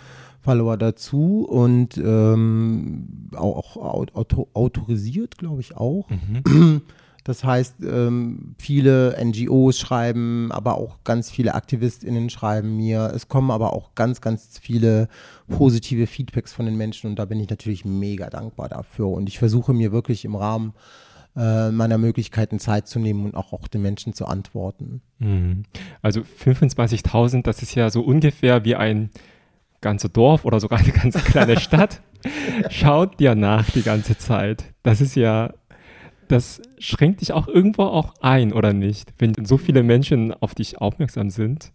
Follower 0.41 0.79
dazu 0.79 1.47
und 1.47 1.99
ähm, 1.99 3.29
auch, 3.37 3.77
auch 3.77 4.15
auto, 4.15 4.49
autorisiert, 4.55 5.37
glaube 5.37 5.61
ich 5.61 5.77
auch. 5.77 6.09
Mhm. 6.09 6.81
Das 7.25 7.45
heißt, 7.45 7.77
ähm, 7.83 8.55
viele 8.59 9.17
NGOs 9.23 9.79
schreiben, 9.79 10.51
aber 10.53 10.77
auch 10.77 10.99
ganz 11.05 11.31
viele 11.31 11.55
AktivistInnen 11.55 12.31
schreiben 12.31 12.77
mir. 12.77 13.13
Es 13.15 13.29
kommen 13.29 13.51
aber 13.51 13.73
auch 13.73 13.95
ganz, 13.95 14.21
ganz 14.21 14.59
viele 14.61 15.09
positive 15.49 16.07
Feedbacks 16.07 16.53
von 16.53 16.67
den 16.67 16.77
Menschen 16.77 17.11
und 17.11 17.19
da 17.19 17.27
bin 17.27 17.41
ich 17.41 17.51
natürlich 17.51 17.85
mega 17.85 18.31
dankbar 18.31 18.69
dafür. 18.69 19.09
Und 19.09 19.29
ich 19.29 19.39
versuche 19.39 19.75
mir 19.75 19.93
wirklich 19.93 20.25
im 20.25 20.35
Rahmen 20.35 20.73
äh, 21.37 21.71
meiner 21.71 21.99
Möglichkeiten 21.99 22.59
Zeit 22.59 22.89
zu 22.89 22.99
nehmen 22.99 23.25
und 23.25 23.35
auch, 23.37 23.53
auch 23.53 23.69
den 23.69 23.83
Menschen 23.83 24.15
zu 24.15 24.27
antworten. 24.27 25.03
Mhm. 25.19 25.65
Also 26.03 26.23
25.000, 26.23 27.43
das 27.43 27.63
ist 27.63 27.75
ja 27.75 27.91
so 27.91 28.01
ungefähr 28.03 28.65
wie 28.65 28.77
ein 28.77 29.11
ganzes 29.81 30.13
Dorf 30.13 30.45
oder 30.45 30.61
sogar 30.61 30.81
eine 30.81 30.93
ganz 30.93 31.23
kleine 31.25 31.59
Stadt. 31.61 32.01
Schaut 32.69 33.19
dir 33.21 33.35
nach 33.35 33.71
die 33.71 33.83
ganze 33.83 34.19
Zeit. 34.19 34.65
Das 34.83 35.01
ist 35.01 35.15
ja, 35.15 35.55
das 36.31 36.63
schränkt 36.79 37.21
dich 37.21 37.33
auch 37.33 37.49
irgendwo 37.49 37.83
auch 37.83 38.15
ein, 38.21 38.53
oder 38.53 38.73
nicht? 38.73 39.13
Wenn 39.19 39.45
so 39.45 39.59
viele 39.59 39.83
Menschen 39.83 40.33
auf 40.33 40.55
dich 40.55 40.79
aufmerksam 40.79 41.31
sind. 41.31 41.73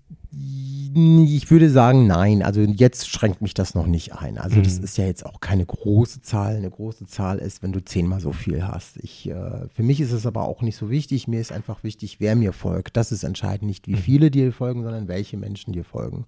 Ich 0.98 1.52
würde 1.52 1.70
sagen, 1.70 2.08
nein. 2.08 2.42
Also 2.42 2.62
jetzt 2.62 3.10
schränkt 3.10 3.42
mich 3.42 3.54
das 3.54 3.75
noch 3.75 3.86
nicht 3.86 4.14
ein. 4.14 4.38
Also 4.38 4.62
das 4.62 4.78
mhm. 4.78 4.86
ist 4.86 4.98
ja 4.98 5.06
jetzt 5.06 5.25
auch 5.25 5.42
keine 5.42 5.66
große 5.66 6.22
Zahl. 6.22 6.56
Eine 6.56 6.70
große 6.70 7.06
Zahl 7.06 7.40
ist, 7.40 7.62
wenn 7.62 7.74
du 7.74 7.84
zehnmal 7.84 8.22
so 8.22 8.32
viel 8.32 8.66
hast. 8.66 8.96
Ich, 9.04 9.30
äh, 9.30 9.68
für 9.74 9.84
mich 9.84 10.00
ist 10.00 10.14
es 10.14 10.25
aber 10.25 10.48
auch 10.48 10.62
nicht 10.62 10.78
so 10.78 10.90
wichtig. 10.90 11.28
Mir 11.28 11.42
ist 11.42 11.52
einfach 11.52 11.84
wichtig, 11.84 12.22
wer 12.22 12.38
mir 12.38 12.54
folgt. 12.54 12.96
Das 12.96 13.12
ist 13.12 13.24
entscheidend. 13.24 13.68
Nicht 13.68 13.88
wie 13.88 13.96
mhm. 13.96 13.98
viele 13.98 14.32
dir 14.32 14.54
folgen, 14.54 14.84
sondern 14.84 15.10
welche 15.10 15.36
Menschen 15.36 15.74
dir 15.74 15.84
folgen. 15.84 16.25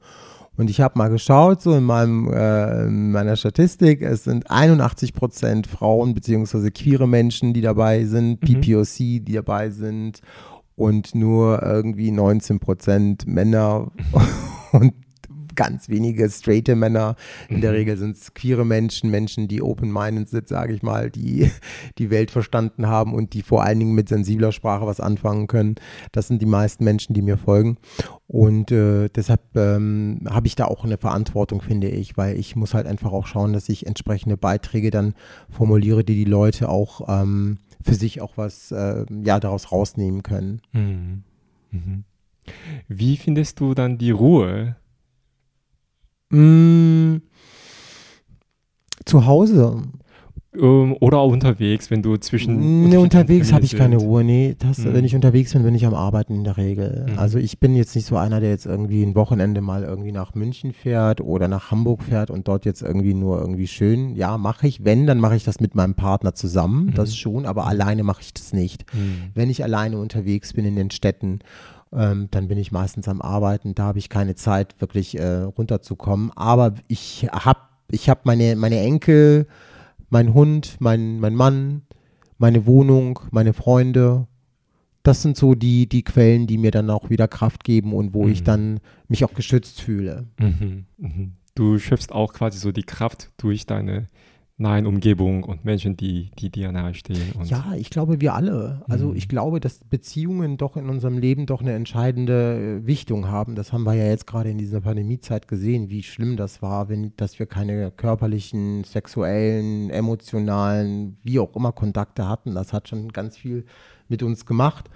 Und 0.58 0.70
ich 0.70 0.82
habe 0.82 0.98
mal 0.98 1.10
geschaut, 1.10 1.62
so 1.62 1.74
in, 1.74 1.84
meinem, 1.84 2.30
äh, 2.34 2.88
in 2.88 3.12
meiner 3.12 3.38
Statistik, 3.38 4.02
es 4.02 4.26
sind 4.26 4.50
81 4.52 5.14
Prozent 5.14 5.68
Frauen 5.68 6.14
beziehungsweise 6.14 6.72
queere 6.72 7.08
Menschen, 7.08 7.54
die 7.54 7.62
dabei 7.62 8.04
sind, 8.04 8.42
mhm. 8.42 8.60
PPOC, 8.60 8.98
die 8.98 9.32
dabei 9.34 9.70
sind 9.70 10.20
und 10.76 11.16
nur 11.16 11.64
irgendwie 11.64 12.12
19 12.12 12.60
Prozent 12.60 13.28
Männer. 13.28 13.92
und 14.72 14.94
ganz 15.58 15.90
wenige 15.90 16.30
straighte 16.30 16.76
Männer. 16.78 17.18
In 17.50 17.58
mhm. 17.58 17.62
der 17.62 17.74
Regel 17.74 17.98
sind 17.98 18.16
es 18.16 18.34
queere 18.34 18.66
Menschen, 18.66 19.12
Menschen, 19.12 19.50
die 19.50 19.62
open-minded 19.62 20.30
sind, 20.30 20.48
sage 20.48 20.74
ich 20.74 20.84
mal, 20.84 21.10
die 21.10 21.52
die 21.98 22.10
Welt 22.10 22.32
verstanden 22.32 22.88
haben 22.88 23.14
und 23.14 23.34
die 23.34 23.42
vor 23.42 23.64
allen 23.64 23.80
Dingen 23.80 23.96
mit 23.96 24.08
sensibler 24.08 24.54
Sprache 24.54 24.86
was 24.86 25.02
anfangen 25.02 25.48
können. 25.48 25.76
Das 26.14 26.30
sind 26.30 26.42
die 26.42 26.46
meisten 26.46 26.86
Menschen, 26.86 27.14
die 27.14 27.22
mir 27.22 27.38
folgen. 27.38 27.78
Und 28.28 28.72
äh, 28.72 29.10
deshalb 29.10 29.42
ähm, 29.56 30.22
habe 30.30 30.48
ich 30.48 30.56
da 30.56 30.66
auch 30.66 30.86
eine 30.86 30.98
Verantwortung, 30.98 31.62
finde 31.62 31.90
ich, 31.90 32.16
weil 32.16 32.38
ich 32.38 32.56
muss 32.56 32.74
halt 32.74 32.86
einfach 32.88 33.12
auch 33.12 33.28
schauen, 33.28 33.54
dass 33.54 33.68
ich 33.68 33.88
entsprechende 33.88 34.38
Beiträge 34.38 34.92
dann 34.92 35.14
formuliere, 35.50 36.04
die 36.04 36.16
die 36.16 36.30
Leute 36.30 36.70
auch 36.70 37.22
ähm, 37.22 37.58
für 37.82 37.96
sich 37.96 38.22
auch 38.22 38.38
was 38.38 38.72
äh, 38.72 39.06
ja 39.24 39.40
daraus 39.40 39.72
rausnehmen 39.72 40.24
können. 40.24 40.62
Mhm. 40.74 41.24
Mhm. 41.72 42.04
Wie 42.88 43.18
findest 43.18 43.60
du 43.60 43.74
dann 43.74 43.98
die 43.98 44.12
Ruhe? 44.12 44.75
Mm, 46.30 47.18
zu 49.06 49.25
Hause. 49.25 49.82
Ähm, 50.60 50.96
oder 51.00 51.20
auch 51.20 51.32
unterwegs, 51.32 51.92
wenn 51.92 52.01
du 52.01 52.18
zwischen. 52.18 52.89
Nee, 52.89 52.98
unterwegs 52.98 53.54
habe 53.54 53.66
ich 53.66 53.75
keine 53.75 53.98
Ruhe. 53.98 54.24
Nee, 54.24 54.56
das, 54.58 54.80
mhm. 54.80 54.94
wenn 54.94 55.06
ich 55.06 55.13
unterwegs 55.13 55.54
bin, 55.54 55.63
bin 55.63 55.75
ich 55.75 55.86
am 55.86 55.94
Arbeiten 55.94 56.34
in 56.34 56.44
der 56.44 56.58
Regel. 56.58 57.06
Mhm. 57.10 57.20
Also 57.20 57.38
ich 57.38 57.60
bin 57.60 57.75
jetzt 57.75 57.96
nicht 57.96 58.06
so 58.06 58.18
einer, 58.18 58.39
der 58.39 58.50
jetzt 58.50 58.66
irgendwie 58.66 59.04
ein 59.04 59.16
Wochenende 59.16 59.62
mal 59.62 59.84
irgendwie 59.84 60.12
nach 60.12 60.36
München 60.36 60.74
fährt 60.74 61.22
oder 61.22 61.48
nach 61.48 61.72
Hamburg 61.72 62.04
fährt 62.04 62.32
und 62.32 62.48
dort 62.48 62.66
jetzt 62.66 62.82
irgendwie 62.82 63.13
nur 63.13 63.39
irgendwie 63.39 63.68
schön. 63.68 64.16
Ja, 64.16 64.38
mache 64.38 64.68
ich. 64.68 64.84
Wenn, 64.84 65.06
dann 65.06 65.20
mache 65.20 65.36
ich 65.36 65.44
das 65.44 65.60
mit 65.60 65.75
meinem 65.75 65.96
Partner 65.96 66.34
zusammen. 66.34 66.88
Mhm. 66.88 66.94
Das 66.96 67.16
schon, 67.16 67.46
aber 67.46 67.68
alleine 67.68 68.04
mache 68.04 68.22
ich 68.22 68.34
das 68.34 68.54
nicht. 68.54 68.86
Mhm. 68.94 69.32
Wenn 69.34 69.50
ich 69.50 69.63
alleine 69.63 69.98
unterwegs 70.00 70.54
bin 70.54 70.66
in 70.66 70.75
den 70.75 70.92
Städten 70.92 71.39
ähm, 71.98 72.27
dann 72.30 72.48
bin 72.48 72.58
ich 72.58 72.72
meistens 72.72 73.08
am 73.08 73.22
Arbeiten. 73.22 73.74
Da 73.74 73.84
habe 73.84 74.00
ich 74.00 74.10
keine 74.10 74.36
Zeit, 74.36 74.80
wirklich 74.80 75.18
äh, 75.18 75.42
runterzukommen. 75.42 76.32
Aber 76.36 76.74
ich 76.88 77.27
habe 77.32 77.62
ich 77.89 78.10
hab 78.10 78.25
meine, 78.25 78.56
meine 78.56 78.80
Enkel, 78.80 79.48
mein 80.10 80.34
Hund, 80.34 80.77
mein, 80.80 81.20
mein 81.20 81.36
Mann, 81.36 81.82
meine 82.38 82.66
Wohnung, 82.66 83.20
meine 83.32 83.54
Freunde. 83.54 84.27
Das 85.01 85.22
sind 85.22 85.38
so 85.38 85.56
die, 85.56 85.88
die 85.88 86.04
Quellen, 86.04 86.48
die 86.48 86.58
mir 86.58 86.72
dann 86.72 86.89
auch 86.89 87.10
wieder 87.10 87.27
Kraft 87.27 87.63
geben 87.63 87.94
und 87.94 88.13
wo 88.13 88.25
mhm. 88.25 88.32
ich 88.32 88.44
dann 88.44 88.80
mich 89.08 89.25
auch 89.25 89.34
geschützt 89.34 89.82
fühle. 89.82 90.27
Mhm. 90.39 90.86
Mhm. 90.98 91.32
Du 91.56 91.80
schöpfst 91.80 92.12
auch 92.12 92.34
quasi 92.34 92.60
so 92.60 92.72
die 92.72 92.84
Kraft 92.84 93.32
durch 93.38 93.66
deine 93.66 94.10
nahen 94.60 94.88
Umgebung 94.88 95.44
und 95.44 95.66
Menschen, 95.66 95.98
die, 95.98 96.32
die 96.40 96.50
dir 96.50 96.72
nahestehen. 96.72 97.22
ja, 97.44 97.74
ich 97.78 97.92
glaube, 97.92 98.22
wir 98.22 98.34
alle. 98.34 98.84
Also 98.88 99.10
mhm. 99.10 99.16
ich 99.16 99.30
glaube, 99.30 99.60
dass 99.60 99.80
Beziehungen 99.84 100.58
doch 100.58 100.76
in 100.78 100.90
unserem 100.90 101.20
Leben 101.20 101.46
doch 101.46 101.62
eine 101.62 101.74
entscheidende 101.74 102.80
äh, 102.82 102.88
Wichtung 102.88 103.28
haben. 103.28 103.54
Das 103.54 103.72
haben 103.72 103.84
wir 103.84 103.94
ja 103.94 104.06
jetzt 104.06 104.26
gerade 104.26 104.50
in 104.50 104.58
dieser 104.58 104.82
Pandemiezeit 104.82 105.48
gesehen, 105.48 105.92
wie 105.92 106.02
schlimm 106.02 106.38
das 106.38 106.64
war, 106.64 106.90
wenn, 106.90 107.14
dass 107.18 107.38
wir 107.38 107.46
keine 107.46 107.92
körperlichen, 107.92 108.84
sexuellen, 108.84 109.92
emotionalen, 109.92 111.18
wie 111.24 111.38
auch 111.40 111.56
immer 111.56 111.72
Kontakte 111.72 112.28
hatten. 112.28 112.56
Das 112.56 112.74
hat 112.74 112.90
schon 112.90 113.10
ganz 113.10 113.38
viel 113.38 113.64
mit 114.08 114.24
uns 114.24 114.48
gemacht. 114.48 114.90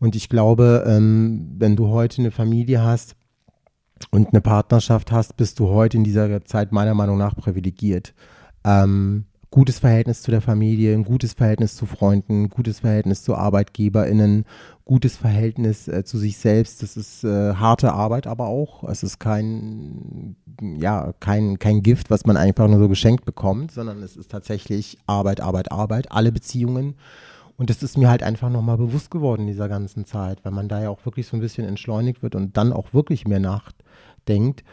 Und 0.00 0.16
ich 0.16 0.28
glaube, 0.28 0.84
ähm, 0.88 1.54
wenn 1.56 1.76
du 1.76 1.86
heute 1.88 2.20
eine 2.20 2.32
Familie 2.32 2.82
hast, 2.82 3.16
und 4.10 4.30
eine 4.30 4.40
Partnerschaft 4.40 5.12
hast, 5.12 5.36
bist 5.36 5.58
du 5.60 5.68
heute 5.68 5.96
in 5.96 6.04
dieser 6.04 6.44
Zeit 6.44 6.72
meiner 6.72 6.94
Meinung 6.94 7.16
nach 7.16 7.36
privilegiert 7.36 8.12
ähm, 8.64 9.24
gutes 9.54 9.78
Verhältnis 9.78 10.20
zu 10.22 10.32
der 10.32 10.40
Familie, 10.40 10.94
ein 10.94 11.04
gutes 11.04 11.34
Verhältnis 11.34 11.76
zu 11.76 11.86
Freunden, 11.86 12.42
ein 12.42 12.48
gutes 12.48 12.80
Verhältnis 12.80 13.22
zu 13.22 13.36
ArbeitgeberInnen, 13.36 14.46
gutes 14.84 15.16
Verhältnis 15.16 15.86
äh, 15.86 16.02
zu 16.02 16.18
sich 16.18 16.38
selbst. 16.38 16.82
Das 16.82 16.96
ist 16.96 17.22
äh, 17.22 17.54
harte 17.54 17.92
Arbeit 17.92 18.26
aber 18.26 18.48
auch. 18.48 18.82
Es 18.82 19.04
ist 19.04 19.20
kein, 19.20 20.34
ja, 20.60 21.12
kein, 21.20 21.60
kein 21.60 21.82
Gift, 21.82 22.10
was 22.10 22.26
man 22.26 22.36
einfach 22.36 22.66
nur 22.66 22.80
so 22.80 22.88
geschenkt 22.88 23.24
bekommt, 23.24 23.70
sondern 23.70 24.02
es 24.02 24.16
ist 24.16 24.30
tatsächlich 24.30 24.98
Arbeit, 25.06 25.40
Arbeit, 25.40 25.70
Arbeit, 25.70 26.10
alle 26.10 26.32
Beziehungen. 26.32 26.96
Und 27.56 27.70
das 27.70 27.84
ist 27.84 27.96
mir 27.96 28.08
halt 28.08 28.24
einfach 28.24 28.50
nochmal 28.50 28.76
bewusst 28.76 29.12
geworden 29.12 29.42
in 29.42 29.46
dieser 29.46 29.68
ganzen 29.68 30.04
Zeit, 30.04 30.44
weil 30.44 30.50
man 30.50 30.68
da 30.68 30.82
ja 30.82 30.90
auch 30.90 31.06
wirklich 31.06 31.28
so 31.28 31.36
ein 31.36 31.40
bisschen 31.40 31.64
entschleunigt 31.64 32.24
wird 32.24 32.34
und 32.34 32.56
dann 32.56 32.72
auch 32.72 32.92
wirklich 32.92 33.28
mehr 33.28 33.38
nachdenkt. 33.38 34.64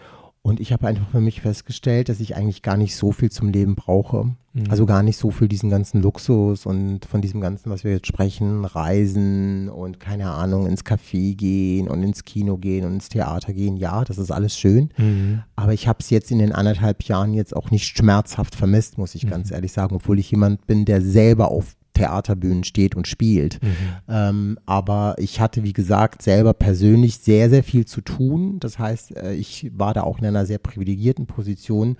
Und 0.44 0.60
ich 0.60 0.74
habe 0.74 0.88
einfach 0.88 1.08
für 1.10 1.22
mich 1.22 1.42
festgestellt, 1.42 2.10
dass 2.10 2.20
ich 2.20 2.36
eigentlich 2.36 2.64
gar 2.64 2.76
nicht 2.76 2.96
so 2.96 3.12
viel 3.12 3.30
zum 3.30 3.50
Leben 3.50 3.76
brauche. 3.76 4.26
Mhm. 4.54 4.64
Also 4.70 4.88
gar 4.88 5.04
nicht 5.04 5.18
so 5.18 5.30
viel 5.30 5.48
diesen 5.48 5.70
ganzen 5.70 6.02
Luxus 6.02 6.66
und 6.66 7.06
von 7.06 7.22
diesem 7.22 7.42
ganzen, 7.42 7.70
was 7.70 7.84
wir 7.84 7.92
jetzt 7.92 8.08
sprechen, 8.08 8.66
Reisen 8.66 9.70
und 9.70 10.00
keine 10.00 10.32
Ahnung, 10.32 10.66
ins 10.66 10.84
Café 10.84 11.36
gehen 11.36 11.88
und 11.88 12.02
ins 12.02 12.26
Kino 12.26 12.58
gehen 12.58 12.86
und 12.86 12.94
ins 12.96 13.10
Theater 13.10 13.54
gehen. 13.54 13.78
Ja, 13.78 14.04
das 14.04 14.18
ist 14.18 14.32
alles 14.32 14.58
schön. 14.58 14.90
Mhm. 14.98 15.44
Aber 15.56 15.74
ich 15.74 15.88
habe 15.88 16.00
es 16.02 16.10
jetzt 16.10 16.32
in 16.32 16.40
den 16.40 16.54
anderthalb 16.54 17.04
Jahren 17.04 17.36
jetzt 17.36 17.56
auch 17.56 17.70
nicht 17.70 17.86
schmerzhaft 17.86 18.56
vermisst, 18.56 18.98
muss 18.98 19.14
ich 19.14 19.26
mhm. 19.26 19.30
ganz 19.30 19.52
ehrlich 19.52 19.72
sagen, 19.72 19.96
obwohl 19.96 20.18
ich 20.18 20.32
jemand 20.32 20.66
bin, 20.66 20.86
der 20.86 21.04
selber 21.04 21.52
auf 21.52 21.76
Theaterbühnen 21.94 22.64
steht 22.64 22.96
und 22.96 23.08
spielt. 23.08 23.62
Mhm. 23.62 23.76
Ähm, 24.08 24.60
aber 24.66 25.16
ich 25.18 25.40
hatte, 25.40 25.64
wie 25.64 25.74
gesagt, 25.74 26.22
selber 26.22 26.54
persönlich 26.54 27.18
sehr, 27.18 27.50
sehr 27.50 27.64
viel 27.64 27.86
zu 27.86 28.02
tun. 28.02 28.60
Das 28.60 28.80
heißt, 28.80 29.18
äh, 29.18 29.34
ich 29.34 29.72
war 29.74 29.94
da 29.94 30.04
auch 30.04 30.20
in 30.20 30.26
einer 30.26 30.46
sehr 30.46 30.58
privilegierten 30.58 31.26
Position, 31.26 31.98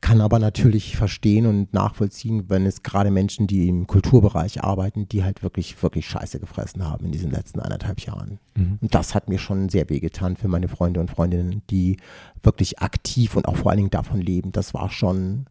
kann 0.00 0.20
aber 0.20 0.38
natürlich 0.38 0.96
verstehen 0.96 1.46
und 1.46 1.72
nachvollziehen, 1.72 2.44
wenn 2.48 2.66
es 2.66 2.82
gerade 2.82 3.10
Menschen, 3.10 3.46
die 3.46 3.68
im 3.68 3.86
Kulturbereich 3.86 4.62
arbeiten, 4.62 5.08
die 5.08 5.24
halt 5.24 5.42
wirklich, 5.42 5.82
wirklich 5.82 6.06
Scheiße 6.06 6.38
gefressen 6.38 6.84
haben 6.84 7.06
in 7.06 7.12
diesen 7.12 7.30
letzten 7.30 7.60
anderthalb 7.60 8.00
Jahren. 8.00 8.38
Mhm. 8.56 8.78
Und 8.80 8.94
das 8.94 9.14
hat 9.14 9.28
mir 9.28 9.38
schon 9.38 9.68
sehr 9.68 9.88
wehgetan 9.88 10.36
für 10.36 10.48
meine 10.48 10.68
Freunde 10.68 11.00
und 11.00 11.10
Freundinnen, 11.10 11.62
die 11.70 11.96
wirklich 12.42 12.80
aktiv 12.80 13.36
und 13.36 13.46
auch 13.46 13.56
vor 13.56 13.70
allen 13.70 13.78
Dingen 13.78 13.90
davon 13.90 14.20
leben. 14.20 14.52
Das 14.52 14.74
war 14.74 14.90
schon, 14.90 15.46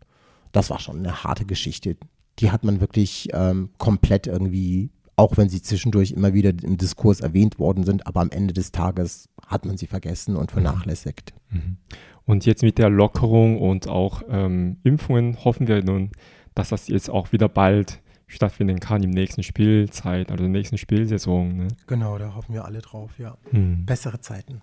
das 0.51 0.69
war 0.69 0.79
schon 0.79 0.99
eine 0.99 1.23
harte 1.23 1.45
Geschichte 1.45 1.97
die 2.39 2.51
hat 2.51 2.63
man 2.63 2.79
wirklich 2.79 3.29
ähm, 3.33 3.69
komplett 3.77 4.27
irgendwie, 4.27 4.89
auch 5.15 5.37
wenn 5.37 5.49
sie 5.49 5.61
zwischendurch 5.61 6.11
immer 6.11 6.33
wieder 6.33 6.49
im 6.49 6.77
Diskurs 6.77 7.19
erwähnt 7.19 7.59
worden 7.59 7.83
sind, 7.83 8.07
aber 8.07 8.21
am 8.21 8.31
Ende 8.31 8.53
des 8.53 8.71
Tages 8.71 9.29
hat 9.45 9.65
man 9.65 9.77
sie 9.77 9.87
vergessen 9.87 10.35
und 10.35 10.51
vernachlässigt. 10.51 11.33
Mhm. 11.49 11.77
Und 12.25 12.45
jetzt 12.45 12.63
mit 12.63 12.77
der 12.77 12.89
Lockerung 12.89 13.59
und 13.59 13.87
auch 13.87 14.21
ähm, 14.29 14.77
Impfungen 14.83 15.43
hoffen 15.43 15.67
wir 15.67 15.83
nun, 15.83 16.11
dass 16.53 16.69
das 16.69 16.87
jetzt 16.87 17.09
auch 17.09 17.31
wieder 17.31 17.49
bald 17.49 18.01
stattfinden 18.27 18.79
kann 18.79 19.01
im 19.01 19.09
nächsten 19.09 19.41
Spielzeit, 19.41 20.29
also 20.29 20.43
der 20.43 20.51
nächsten 20.51 20.77
Spielsaison. 20.77 21.57
Ne? 21.57 21.67
Genau, 21.87 22.17
da 22.19 22.35
hoffen 22.35 22.53
wir 22.53 22.65
alle 22.65 22.79
drauf, 22.79 23.17
ja. 23.17 23.37
Hm. 23.49 23.85
Bessere 23.85 24.21
Zeiten. 24.21 24.61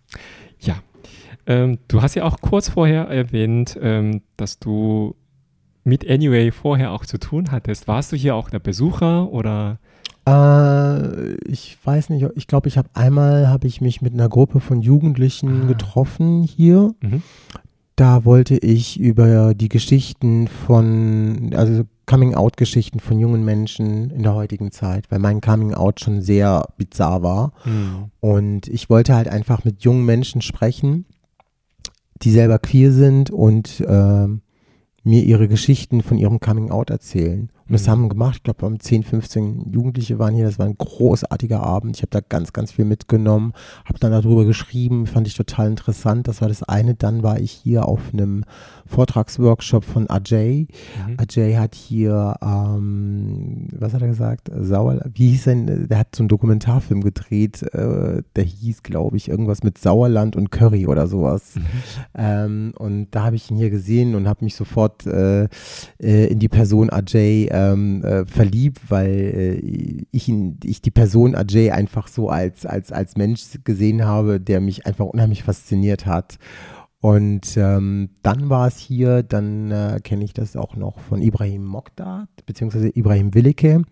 Ja. 0.61 0.76
Ähm, 1.47 1.78
du 1.88 2.00
hast 2.00 2.14
ja 2.14 2.25
auch 2.25 2.40
kurz 2.40 2.68
vorher 2.68 3.09
erwähnt, 3.09 3.76
ähm, 3.80 4.23
dass 4.37 4.61
du 4.61 5.16
mit 5.87 6.09
Anyway 6.09 6.50
vorher 6.50 6.93
auch 6.93 7.07
zu 7.07 7.19
tun 7.19 7.50
hattest. 7.52 7.88
Warst 7.88 8.12
du 8.12 8.16
hier 8.16 8.35
auch 8.35 8.50
der 8.50 8.59
Besucher 8.59 9.31
oder? 9.31 9.78
Äh, 10.26 11.35
ich 11.49 11.78
weiß 11.85 12.11
nicht, 12.11 12.26
ich 12.35 12.47
glaube, 12.49 12.69
ich 12.69 12.76
habe 12.76 12.88
einmal 12.95 13.49
habe 13.49 13.66
ich 13.69 13.81
mich 13.81 14.02
mit 14.02 14.12
einer 14.12 14.28
Gruppe 14.28 14.61
von 14.61 14.81
Jugendlichen 14.81 15.62
ah. 15.62 15.66
getroffen 15.66 16.43
hier. 16.43 16.95
Mhm. 17.00 17.23
da 17.95 18.26
wollte 18.26 18.59
ich 18.59 19.00
über 19.00 19.55
die 19.55 19.71
Geschichten 19.71 20.49
von, 20.49 21.55
also 21.55 21.85
Coming-out-Geschichten 22.07 23.00
von 23.00 23.19
jungen 23.19 23.45
Menschen 23.45 24.11
in 24.11 24.23
der 24.23 24.35
heutigen 24.35 24.71
Zeit, 24.71 25.11
weil 25.11 25.19
mein 25.19 25.40
Coming-out 25.40 26.00
schon 26.00 26.21
sehr 26.21 26.69
bizarr 26.76 27.23
war. 27.23 27.52
Mhm. 27.64 28.11
Und 28.21 28.69
ich 28.69 28.90
wollte 28.90 29.14
halt 29.14 29.28
einfach 29.28 29.64
mit 29.64 29.83
jungen 29.83 30.05
Menschen 30.05 30.43
sprechen, 30.43 31.07
die 32.23 32.31
selber 32.31 32.59
queer 32.59 32.93
sind 32.93 33.31
und 33.31 33.81
äh, 33.81 34.28
mir 35.06 35.22
ihre 35.22 35.48
Geschichten 35.48 36.02
von 36.02 36.18
ihrem 36.18 36.40
Coming-out 36.40 36.90
erzählen. 36.90 37.48
Und 37.68 37.73
das 37.73 37.87
mhm. 37.87 37.90
haben 37.90 38.02
wir 38.02 38.08
gemacht. 38.11 38.37
Ich 38.37 38.42
glaube, 38.42 38.62
wir 38.62 38.66
haben 38.66 38.80
10, 38.80 39.02
15 39.02 39.73
Jugendliche 39.73 40.18
waren 40.18 40.35
hier. 40.35 40.44
Das 40.44 40.58
war 40.58 40.66
ein 40.66 40.78
großartiger 40.78 41.61
Abend. 41.61 41.96
Ich 41.96 42.02
habe 42.02 42.11
da 42.11 42.20
ganz, 42.20 42.52
ganz 42.52 42.73
viel 42.73 42.85
mitgenommen. 42.85 43.52
Habe 43.85 43.99
dann 43.99 44.12
darüber 44.12 44.44
geschrieben. 44.44 45.06
Fand 45.06 45.26
ich 45.26 45.35
total 45.35 45.68
interessant. 45.68 46.28
Das 46.28 46.40
war 46.40 46.49
das 46.49 46.62
eine. 46.62 46.94
Dann 46.94 47.23
war 47.23 47.40
ich 47.40 47.50
hier 47.50 47.87
auf 47.87 48.00
einem 48.12 48.44
Vortragsworkshop 48.87 49.85
von 49.85 50.08
Ajay. 50.08 50.68
Mhm. 51.08 51.16
Ajay 51.18 51.54
hat 51.54 51.75
hier, 51.75 52.37
ähm, 52.40 53.68
was 53.73 53.94
hat 53.94 54.02
er 54.02 54.08
gesagt? 54.08 54.50
Sauer, 54.54 55.00
wie 55.12 55.30
hieß 55.30 55.44
denn? 55.44 55.88
Der 55.88 55.99
hat 55.99 56.14
so 56.14 56.23
einen 56.23 56.28
Dokumentarfilm 56.28 57.02
gedreht. 57.02 57.62
Äh, 57.75 58.23
der 58.37 58.44
hieß, 58.44 58.85
glaube 58.85 59.16
ich, 59.16 59.28
irgendwas 59.28 59.64
mit 59.64 59.78
Sauerland 59.78 60.37
und 60.37 60.50
Curry 60.52 60.87
oder 60.87 61.08
sowas. 61.08 61.56
Mhm. 61.56 61.62
Ähm, 62.14 62.75
und 62.78 63.11
da 63.11 63.25
habe 63.25 63.37
ich 63.37 63.50
ihn 63.50 63.56
hier 63.56 63.70
gesehen 63.70 64.14
und 64.14 64.28
habe 64.28 64.44
mich 64.44 64.54
sofort 64.54 65.04
äh, 65.06 65.49
äh, 65.99 66.26
in 66.26 66.38
die 66.38 66.49
Person 66.49 66.90
Ajay 66.90 67.46
ähm, 67.56 68.04
äh, 68.04 68.26
verliebt, 68.26 68.90
weil 68.90 69.10
äh, 69.10 70.06
ich, 70.10 70.28
ihn, 70.28 70.58
ich 70.62 70.82
die 70.82 70.90
Person 70.90 71.34
Ajay 71.34 71.70
einfach 71.70 72.08
so 72.08 72.28
als, 72.28 72.66
als, 72.66 72.92
als 72.92 73.16
Mensch 73.16 73.42
gesehen 73.64 74.04
habe, 74.04 74.40
der 74.40 74.60
mich 74.60 74.86
einfach 74.86 75.06
unheimlich 75.06 75.42
fasziniert 75.42 76.06
hat. 76.06 76.38
Und 77.00 77.56
ähm, 77.56 78.10
dann 78.22 78.48
war 78.50 78.66
es 78.66 78.78
hier, 78.78 79.22
dann 79.22 79.70
äh, 79.70 80.00
kenne 80.02 80.25
ich 80.25 80.34
das 80.34 80.56
auch 80.56 80.76
noch 80.76 80.98
von 81.00 81.22
Ibrahim 81.22 81.64
Mokdad, 81.64 82.28
beziehungsweise 82.46 82.88
Ibrahim 82.88 83.34
Willeke. 83.34 83.78
Mhm. 83.78 83.84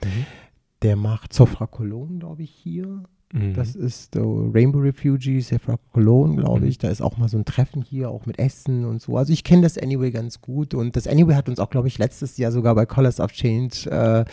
Der 0.83 0.97
macht 0.97 1.33
Zofra 1.33 1.67
Cologne, 1.67 2.19
glaube 2.19 2.43
ich, 2.43 2.51
hier. 2.51 3.05
Mhm. 3.35 3.55
Das 3.55 3.75
ist 3.75 4.15
uh, 4.15 4.51
Rainbow 4.55 4.79
Refugees, 4.79 5.49
Sephora 5.49 5.77
Cologne, 5.93 6.37
glaube 6.37 6.61
mhm. 6.61 6.67
ich. 6.69 6.79
Da 6.79 6.89
ist 6.89 7.03
auch 7.03 7.17
mal 7.17 7.29
so 7.29 7.37
ein 7.37 7.45
Treffen 7.45 7.83
hier, 7.83 8.09
auch 8.09 8.27
mit 8.27 8.39
Essen 8.39 8.85
und 8.85 9.03
so. 9.03 9.17
Also 9.17 9.33
ich 9.33 9.43
kenne 9.43 9.63
das 9.63 9.77
Anyway 9.77 10.13
ganz 10.13 10.41
gut. 10.41 10.73
Und 10.73 10.95
das 10.95 11.09
Anyway 11.09 11.35
hat 11.35 11.49
uns 11.49 11.59
auch, 11.59 11.69
glaube 11.69 11.89
ich, 11.89 11.99
letztes 11.99 12.37
Jahr 12.37 12.53
sogar 12.53 12.77
bei 12.77 12.87
Colors 12.87 13.19
of 13.19 13.33
Change 13.33 13.91
äh, 13.91 14.25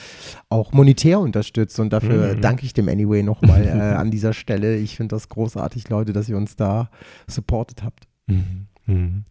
auch 0.50 0.72
monetär 0.72 1.20
unterstützt. 1.20 1.79
Und 1.79 1.91
dafür 1.91 2.36
mhm. 2.36 2.41
danke 2.41 2.63
ich 2.63 2.74
dem 2.74 2.88
Anyway 2.88 3.24
nochmal 3.24 3.63
äh, 3.65 3.72
an 3.72 4.12
dieser 4.12 4.34
Stelle. 4.34 4.77
Ich 4.77 4.98
finde 4.98 5.15
das 5.15 5.29
großartig, 5.29 5.89
Leute, 5.89 6.13
dass 6.13 6.29
ihr 6.29 6.38
uns 6.38 6.55
da 6.55 6.91
supportet 7.25 7.84
habt. 7.84 8.08
Mhm. 8.27 8.67
Mhm. 8.85 9.23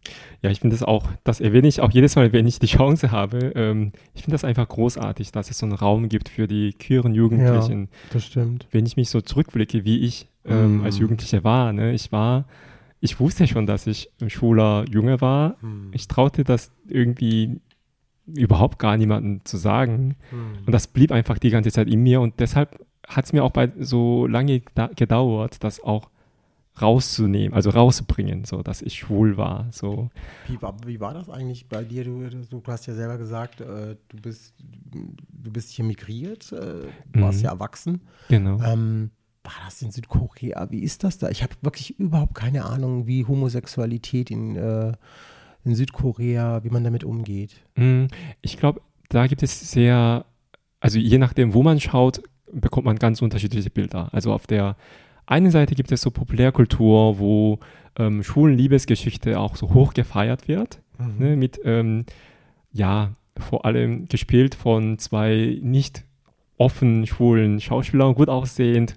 Ja, 0.43 0.51
ich 0.51 0.61
finde 0.61 0.75
das 0.75 0.83
auch, 0.83 1.09
das 1.25 1.41
erwähne 1.41 1.69
ich 1.69 1.81
auch 1.81 1.91
jedes 1.91 2.17
Mal, 2.17 2.33
wenn 2.33 2.47
ich 2.47 2.59
die 2.59 2.67
Chance 2.67 3.11
habe. 3.11 3.53
Ähm, 3.55 3.93
ich 4.15 4.23
finde 4.23 4.35
das 4.35 4.45
einfach 4.45 4.69
großartig, 4.69 5.33
dass 5.33 5.51
es 5.51 5.59
so 5.59 5.67
einen 5.67 5.75
Raum 5.75 6.09
gibt 6.09 6.29
für 6.29 6.47
die 6.47 6.73
queeren 6.73 7.15
Jugendlichen. 7.15 7.83
Ja, 7.83 7.89
das 8.13 8.27
stimmt. 8.27 8.67
Wenn 8.71 8.87
ich 8.87 8.97
mich 8.97 9.11
so 9.11 9.21
zurückblicke, 9.21 9.85
wie 9.85 10.01
ich 10.01 10.29
ähm, 10.45 10.79
mhm. 10.79 10.85
als 10.85 10.99
Jugendlicher 10.99 11.45
war, 11.45 11.73
ne? 11.73 11.93
ich 11.93 12.13
war, 12.13 12.47
ich 13.01 13.19
wusste 13.21 13.47
schon, 13.47 13.67
dass 13.67 13.87
ich 13.87 14.11
ein 14.21 14.31
schwuler 14.31 14.85
Junge 14.91 15.21
war. 15.21 15.57
Mhm. 15.61 15.91
Ich 15.93 16.09
traute 16.09 16.45
das 16.45 16.73
irgendwie 16.87 17.61
überhaupt 18.27 18.79
gar 18.79 18.97
niemandem 18.97 19.45
zu 19.45 19.57
sagen. 19.57 20.17
Mhm. 20.31 20.67
Und 20.67 20.73
das 20.73 20.87
blieb 20.87 21.13
einfach 21.13 21.39
die 21.39 21.51
ganze 21.51 21.71
Zeit 21.71 21.89
in 21.89 22.03
mir 22.03 22.21
und 22.21 22.39
deshalb 22.41 22.85
hat 23.07 23.25
es 23.25 23.33
mir 23.33 23.43
auch 23.43 23.51
bei 23.51 23.73
so 23.79 24.27
lange 24.27 24.63
gedauert, 24.95 25.65
dass 25.65 25.83
auch 25.83 26.11
rauszunehmen, 26.83 27.55
also 27.55 27.71
rauszubringen, 27.71 28.45
so 28.45 28.63
dass 28.63 28.83
ich 28.83 28.99
schwul 28.99 29.37
war. 29.37 29.69
So. 29.71 30.11
Wie, 30.49 30.61
war, 30.61 30.77
wie 30.87 31.01
war 31.01 31.15
das 31.15 31.29
eigentlich 31.29 31.69
bei 31.69 31.85
dir? 31.85 32.05
Du, 32.05 32.29
du 32.29 32.63
hast 32.67 32.87
ja 32.87 32.95
selber 32.95 33.19
gesagt, 33.19 33.61
äh, 33.61 33.97
du, 34.09 34.17
bist, 34.21 34.55
du 34.59 35.51
bist 35.51 35.71
hier 35.71 35.85
migriert, 35.85 36.53
äh, 36.53 36.57
du 36.57 37.19
mhm. 37.19 37.23
warst 37.23 37.43
ja 37.43 37.51
erwachsen. 37.51 38.01
Genau. 38.29 38.63
Ähm, 38.63 39.11
war 39.43 39.53
das 39.65 39.81
in 39.83 39.91
Südkorea? 39.91 40.71
Wie 40.71 40.81
ist 40.81 41.05
das 41.05 41.19
da? 41.19 41.31
Ich 41.31 41.43
habe 41.43 41.55
wirklich 41.63 41.99
überhaupt 41.99 42.35
keine 42.35 42.65
Ahnung, 42.65 43.07
wie 43.07 43.25
Homosexualität 43.25 44.31
in, 44.31 44.57
äh, 44.57 44.93
in 45.65 45.75
Südkorea, 45.75 46.63
wie 46.65 46.71
man 46.71 46.85
damit 46.85 47.05
umgeht. 47.05 47.63
Mhm. 47.77 48.09
Ich 48.43 48.59
glaube, 48.59 48.81
da 49.09 49.27
gibt 49.27 49.43
es 49.43 49.71
sehr, 49.71 50.25
also 50.81 50.99
je 50.99 51.19
nachdem, 51.19 51.55
wo 51.55 51.63
man 51.63 51.81
schaut, 51.81 52.23
bekommt 52.53 52.87
man 52.87 52.97
ganz 52.97 53.23
unterschiedliche 53.23 53.71
Bilder. 53.71 54.09
Also 54.13 54.33
auf 54.33 54.47
der 54.47 54.77
einen 55.31 55.51
Seite 55.51 55.75
gibt 55.75 55.93
es 55.93 56.03
so 56.03 56.11
Populärkultur, 56.11 57.19
wo 57.19 57.59
ähm, 57.97 58.23
schwulen 58.23 58.57
Liebesgeschichte 58.57 59.39
auch 59.39 59.57
so 59.57 59.73
hoch 59.73 59.95
gefeiert 59.95 60.49
wird, 60.49 60.81
mhm. 60.99 61.15
ne, 61.19 61.37
mit, 61.37 61.61
ähm, 61.65 62.05
ja, 62.73 63.13
vor 63.39 63.65
allem 63.65 64.07
gespielt 64.09 64.55
von 64.55 64.99
zwei 64.99 65.59
nicht 65.63 66.05
offen 66.59 67.07
schwulen 67.07 67.61
Schauspielern, 67.61 68.15
gut 68.15 68.29
aussehend, 68.29 68.97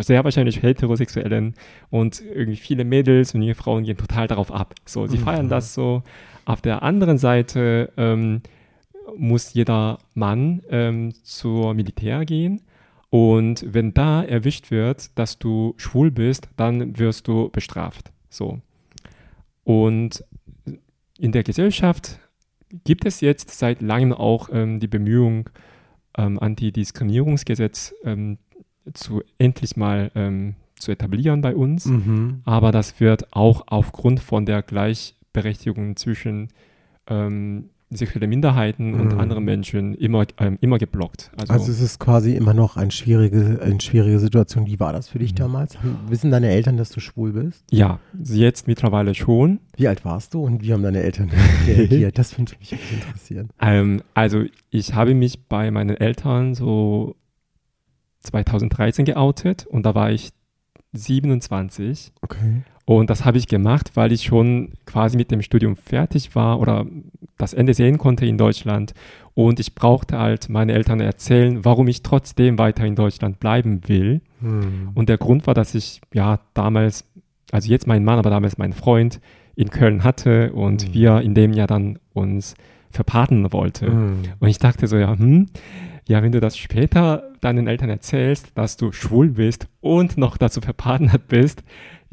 sehr 0.00 0.24
wahrscheinlich 0.24 0.62
heterosexuellen 0.62 1.54
und 1.90 2.22
irgendwie 2.22 2.56
viele 2.56 2.84
Mädels 2.84 3.34
und 3.34 3.42
junge 3.42 3.54
Frauen 3.54 3.84
gehen 3.84 3.98
total 3.98 4.26
darauf 4.26 4.50
ab. 4.50 4.74
So, 4.86 5.06
sie 5.06 5.18
mhm. 5.18 5.22
feiern 5.22 5.48
das 5.48 5.74
so. 5.74 6.02
Auf 6.46 6.62
der 6.62 6.82
anderen 6.82 7.18
Seite 7.18 7.92
ähm, 7.96 8.40
muss 9.16 9.52
jeder 9.52 9.98
Mann 10.14 10.62
ähm, 10.70 11.12
zur 11.22 11.74
Militär 11.74 12.24
gehen 12.24 12.62
und 13.14 13.64
wenn 13.72 13.94
da 13.94 14.24
erwischt 14.24 14.72
wird, 14.72 15.16
dass 15.16 15.38
du 15.38 15.74
schwul 15.76 16.10
bist, 16.10 16.48
dann 16.56 16.98
wirst 16.98 17.28
du 17.28 17.48
bestraft. 17.48 18.10
So. 18.28 18.60
Und 19.62 20.24
in 21.16 21.30
der 21.30 21.44
Gesellschaft 21.44 22.18
gibt 22.82 23.04
es 23.04 23.20
jetzt 23.20 23.56
seit 23.56 23.82
langem 23.82 24.12
auch 24.12 24.48
ähm, 24.50 24.80
die 24.80 24.88
Bemühung, 24.88 25.48
ähm, 26.18 26.40
Antidiskriminierungsgesetz 26.40 27.94
ähm, 28.02 28.38
zu 28.94 29.22
endlich 29.38 29.76
mal 29.76 30.10
ähm, 30.16 30.56
zu 30.74 30.90
etablieren 30.90 31.40
bei 31.40 31.54
uns. 31.54 31.86
Mhm. 31.86 32.40
Aber 32.44 32.72
das 32.72 32.98
wird 32.98 33.32
auch 33.32 33.62
aufgrund 33.68 34.18
von 34.18 34.44
der 34.44 34.62
Gleichberechtigung 34.62 35.94
zwischen 35.94 36.48
ähm, 37.06 37.70
sexuelle 37.90 38.26
Minderheiten 38.26 38.92
mhm. 38.92 39.00
und 39.00 39.12
andere 39.14 39.40
Menschen 39.40 39.94
immer, 39.94 40.26
ähm, 40.38 40.58
immer 40.60 40.78
geblockt. 40.78 41.30
Also, 41.38 41.52
also, 41.52 41.72
es 41.72 41.80
ist 41.80 42.00
quasi 42.00 42.34
immer 42.34 42.54
noch 42.54 42.76
eine 42.76 42.90
schwierige, 42.90 43.60
eine 43.62 43.80
schwierige 43.80 44.18
Situation. 44.18 44.66
Wie 44.66 44.80
war 44.80 44.92
das 44.92 45.08
für 45.08 45.18
dich 45.18 45.32
mhm. 45.32 45.36
damals? 45.36 45.76
Wissen 46.08 46.30
deine 46.30 46.48
Eltern, 46.48 46.76
dass 46.76 46.90
du 46.90 47.00
schwul 47.00 47.32
bist? 47.32 47.64
Ja, 47.70 48.00
jetzt 48.22 48.66
mittlerweile 48.66 49.14
schon. 49.14 49.60
Wie 49.76 49.88
alt 49.88 50.04
warst 50.04 50.34
du 50.34 50.44
und 50.44 50.62
wie 50.62 50.72
haben 50.72 50.82
deine 50.82 51.02
Eltern 51.02 51.30
reagiert? 51.66 52.18
Das 52.18 52.36
würde 52.38 52.52
mich 52.58 52.72
interessieren. 52.72 53.50
Ähm, 53.60 54.02
also 54.14 54.44
ich 54.70 54.94
habe 54.94 55.14
mich 55.14 55.46
bei 55.48 55.70
meinen 55.70 55.96
Eltern 55.96 56.54
so 56.54 57.16
2013 58.20 59.04
geoutet 59.04 59.66
und 59.66 59.84
da 59.84 59.94
war 59.94 60.10
ich 60.10 60.30
27. 60.92 62.12
Okay. 62.22 62.62
Und 62.86 63.08
das 63.08 63.24
habe 63.24 63.38
ich 63.38 63.48
gemacht, 63.48 63.92
weil 63.94 64.12
ich 64.12 64.24
schon 64.24 64.72
quasi 64.84 65.16
mit 65.16 65.30
dem 65.30 65.42
Studium 65.42 65.76
fertig 65.76 66.34
war 66.34 66.60
oder 66.60 66.86
das 67.38 67.54
Ende 67.54 67.74
sehen 67.74 67.98
konnte 67.98 68.26
in 68.26 68.36
Deutschland. 68.36 68.92
Und 69.32 69.58
ich 69.58 69.74
brauchte 69.74 70.18
halt 70.18 70.48
meine 70.48 70.72
Eltern 70.72 71.00
erzählen, 71.00 71.64
warum 71.64 71.88
ich 71.88 72.02
trotzdem 72.02 72.58
weiter 72.58 72.84
in 72.84 72.94
Deutschland 72.94 73.40
bleiben 73.40 73.80
will. 73.86 74.20
Hm. 74.40 74.90
Und 74.94 75.08
der 75.08 75.18
Grund 75.18 75.46
war, 75.46 75.54
dass 75.54 75.74
ich 75.74 76.00
ja 76.12 76.40
damals, 76.52 77.04
also 77.50 77.70
jetzt 77.70 77.86
mein 77.86 78.04
Mann, 78.04 78.18
aber 78.18 78.30
damals 78.30 78.58
mein 78.58 78.72
Freund 78.72 79.20
in 79.56 79.70
Köln 79.70 80.04
hatte 80.04 80.52
und 80.52 80.82
hm. 80.82 80.94
wir 80.94 81.20
in 81.22 81.34
dem 81.34 81.52
Jahr 81.52 81.66
dann 81.66 81.98
uns 82.12 82.54
verpaten 82.90 83.52
wollte. 83.52 83.86
Hm. 83.86 84.22
Und 84.38 84.48
ich 84.48 84.58
dachte 84.58 84.86
so, 84.86 84.96
ja, 84.96 85.18
hm, 85.18 85.46
ja, 86.06 86.22
wenn 86.22 86.32
du 86.32 86.40
das 86.40 86.56
später 86.56 87.30
deinen 87.40 87.66
Eltern 87.66 87.88
erzählst, 87.88 88.52
dass 88.54 88.76
du 88.76 88.92
schwul 88.92 89.30
bist 89.30 89.68
und 89.80 90.18
noch 90.18 90.36
dazu 90.36 90.60
verpartnert 90.60 91.28
bist, 91.28 91.64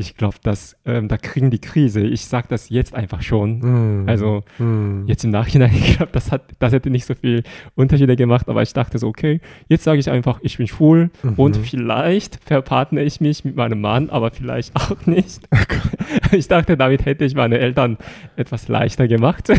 ich 0.02 0.18
glaube, 0.18 0.38
dass 0.44 0.76
ähm, 0.86 1.08
da 1.08 1.18
kriegen 1.18 1.50
die 1.52 1.60
Krise. 1.60 2.02
Ich 2.02 2.26
sage 2.26 2.48
das 2.50 2.70
jetzt 2.70 2.94
einfach 2.94 3.22
schon. 3.22 4.04
Mm. 4.04 4.10
Also 4.10 4.44
mm. 4.60 5.06
jetzt 5.08 5.24
im 5.24 5.32
Nachhinein, 5.32 5.72
ich 5.74 5.98
glaube, 5.98 6.12
das 6.12 6.32
hat, 6.32 6.44
das 6.60 6.74
hätte 6.74 6.90
nicht 6.90 7.06
so 7.06 7.16
viel 7.16 7.44
Unterschiede 7.76 8.16
gemacht, 8.16 8.50
aber 8.50 8.62
ich 8.62 8.74
dachte 8.74 8.98
so, 8.98 9.08
okay, 9.08 9.40
jetzt 9.70 9.84
sage 9.84 10.00
ich 10.00 10.10
einfach, 10.10 10.40
ich 10.42 10.58
bin 10.58 10.68
schwul 10.68 11.12
mhm. 11.24 11.34
und 11.36 11.58
vielleicht 11.58 12.40
verpartne 12.44 13.04
ich 13.04 13.22
mich 13.22 13.46
mit 13.46 13.56
meinem 13.56 13.80
Mann, 13.80 14.10
aber 14.10 14.32
vielleicht 14.32 14.76
auch 14.76 15.06
nicht. 15.06 15.48
ich 16.32 16.48
dachte, 16.48 16.78
damit 16.78 17.06
hätte 17.06 17.26
ich 17.26 17.36
meine 17.36 17.58
Eltern 17.60 17.98
etwas 18.36 18.68
leichter 18.68 19.08
gemacht, 19.08 19.50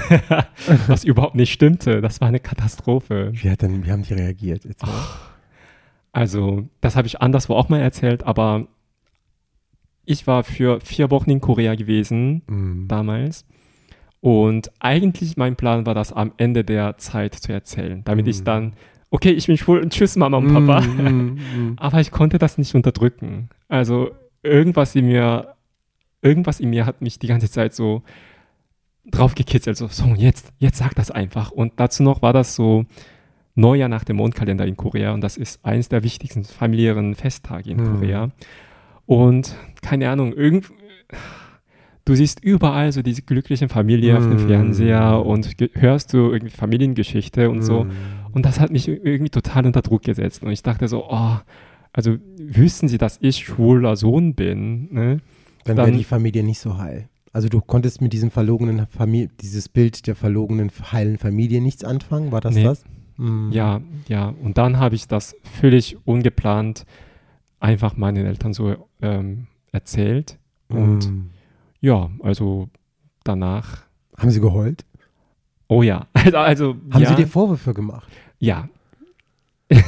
was 0.87 1.05
überhaupt 1.05 1.35
nicht 1.35 1.53
stimmte. 1.53 2.01
Das 2.01 2.21
war 2.21 2.29
eine 2.29 2.41
Katastrophe. 2.41 3.31
Wie, 3.33 3.51
hat 3.51 3.63
denn, 3.63 3.85
wie 3.85 3.91
haben 3.91 4.03
die 4.03 4.15
reagiert? 4.15 4.63
Also, 6.13 6.69
das 6.81 6.97
habe 6.97 7.07
ich 7.07 7.21
anderswo 7.21 7.55
auch 7.55 7.69
mal 7.69 7.81
erzählt, 7.81 8.25
aber 8.25 8.67
ich 10.05 10.27
war 10.27 10.45
für 10.45 10.81
vier 10.81 11.11
Wochen 11.11 11.31
in 11.31 11.41
Korea 11.41 11.75
gewesen 11.75 12.43
mhm. 12.47 12.89
damals. 12.89 13.45
Und 14.21 14.71
eigentlich 14.79 15.37
mein 15.37 15.57
Plan 15.57 15.85
war 15.85 15.95
das 15.95 16.13
am 16.13 16.33
Ende 16.37 16.65
der 16.65 16.97
Zeit 16.99 17.35
zu 17.35 17.53
erzählen, 17.53 18.03
damit 18.05 18.27
mhm. 18.27 18.31
ich 18.31 18.45
dann, 18.45 18.75
okay, 19.11 19.31
ich 19.31 19.47
bin 19.49 19.57
schwul 19.57 19.81
und 19.81 19.93
tschüss 19.93 20.17
Mama 20.17 20.37
und 20.37 20.53
Papa. 20.53 20.81
Mhm, 20.81 21.05
mhm, 21.05 21.39
mhm. 21.57 21.75
Aber 21.77 22.01
ich 22.01 22.11
konnte 22.13 22.39
das 22.39 22.57
nicht 22.57 22.75
unterdrücken. 22.75 23.49
Also 23.69 24.13
irgendwas 24.43 24.95
in 24.95 25.07
mir, 25.07 25.55
irgendwas 26.21 26.61
in 26.61 26.71
mir 26.71 26.87
hat 26.87 27.03
mich 27.03 27.19
die 27.19 27.27
ganze 27.27 27.51
Zeit 27.51 27.75
so 27.75 28.03
drauf 29.05 29.35
gekitzelt, 29.35 29.77
so, 29.77 29.89
so, 29.89 30.07
jetzt, 30.17 30.53
jetzt 30.59 30.79
sag 30.79 30.95
das 30.95 31.11
einfach. 31.11 31.51
Und 31.51 31.73
dazu 31.77 32.05
noch 32.05 32.23
war 32.23 32.33
das 32.33 32.55
so 32.55 32.87
Neujahr 33.55 33.89
nach 33.89 34.05
dem 34.05 34.17
Mondkalender 34.17 34.67
in 34.67 34.77
Korea 34.77 35.13
und 35.13 35.21
das 35.21 35.37
ist 35.37 35.65
eines 35.65 35.89
der 35.89 36.03
wichtigsten 36.03 36.45
familiären 36.45 37.15
Festtage 37.15 37.71
in 37.71 37.79
Mhm. 37.79 37.95
Korea. 37.95 38.31
Und 39.07 39.55
keine 39.83 40.09
Ahnung, 40.11 40.33
irgend, 40.33 40.71
du 42.05 42.15
siehst 42.15 42.43
überall 42.43 42.93
so 42.93 43.03
diese 43.03 43.23
glücklichen 43.23 43.69
Familie 43.69 44.17
auf 44.17 44.25
dem 44.25 44.43
Mhm. 44.43 44.49
Fernseher 44.49 45.25
und 45.25 45.49
hörst 45.75 46.13
du 46.13 46.31
irgendwie 46.33 46.55
Familiengeschichte 46.55 47.51
und 47.51 47.63
so. 47.63 47.85
Mhm. 47.85 47.91
Und 48.33 48.47
das 48.47 48.61
hat 48.61 48.71
mich 48.71 48.89
irgendwie 48.89 49.31
total 49.31 49.67
unter 49.67 49.83
Druck 49.83 50.03
gesetzt. 50.03 50.43
Und 50.43 50.51
ich 50.53 50.63
dachte 50.63 50.89
so, 50.89 51.05
oh, 51.11 51.37
also 51.93 52.17
wüssten 52.39 52.89
sie, 52.89 52.99
dass 52.99 53.19
ich 53.21 53.37
schwuler 53.39 53.97
Sohn 53.97 54.35
bin, 54.35 54.89
ne? 54.93 55.21
Dann, 55.65 55.77
Dann- 55.77 55.87
wäre 55.89 55.97
die 55.99 56.05
Familie 56.05 56.43
nicht 56.43 56.59
so 56.59 56.79
heil. 56.79 57.09
Also 57.35 57.49
du 57.49 57.61
konntest 57.61 58.01
mit 58.03 58.13
diesem 58.13 58.31
verlogenen 58.31 58.87
Familie, 58.89 59.31
dieses 59.41 59.69
Bild 59.69 60.07
der 60.07 60.15
verlogenen 60.17 60.71
heilen 60.93 61.17
Familie 61.19 61.63
nichts 61.63 61.83
anfangen, 61.85 62.31
war 62.33 62.41
das 62.43 62.55
Nee. 62.55 62.65
das? 62.65 62.85
Mhm. 63.17 63.51
Ja, 63.53 63.81
ja. 64.09 64.35
Und 64.43 64.59
dann 64.59 64.79
habe 64.79 64.95
ich 64.97 65.07
das 65.09 65.35
völlig 65.61 65.97
ungeplant 66.05 66.85
einfach 67.63 67.97
meinen 67.97 68.27
Eltern 68.27 68.53
so 68.53 68.89
ähm, 69.01 69.47
erzählt. 69.73 70.39
Und 70.69 71.09
Mhm. 71.11 71.31
ja, 71.81 72.11
also 72.23 72.69
danach, 73.25 73.85
Haben 74.19 74.31
sie 74.31 74.41
geheult? 74.41 74.85
oh 75.69 75.83
ja, 75.83 76.07
also, 76.15 76.37
also 76.39 76.77
Haben 76.91 77.03
ja, 77.03 77.09
sie 77.11 77.15
dir 77.17 77.27
Vorwürfe 77.27 77.73
gemacht? 77.75 78.11
ja. 78.39 78.69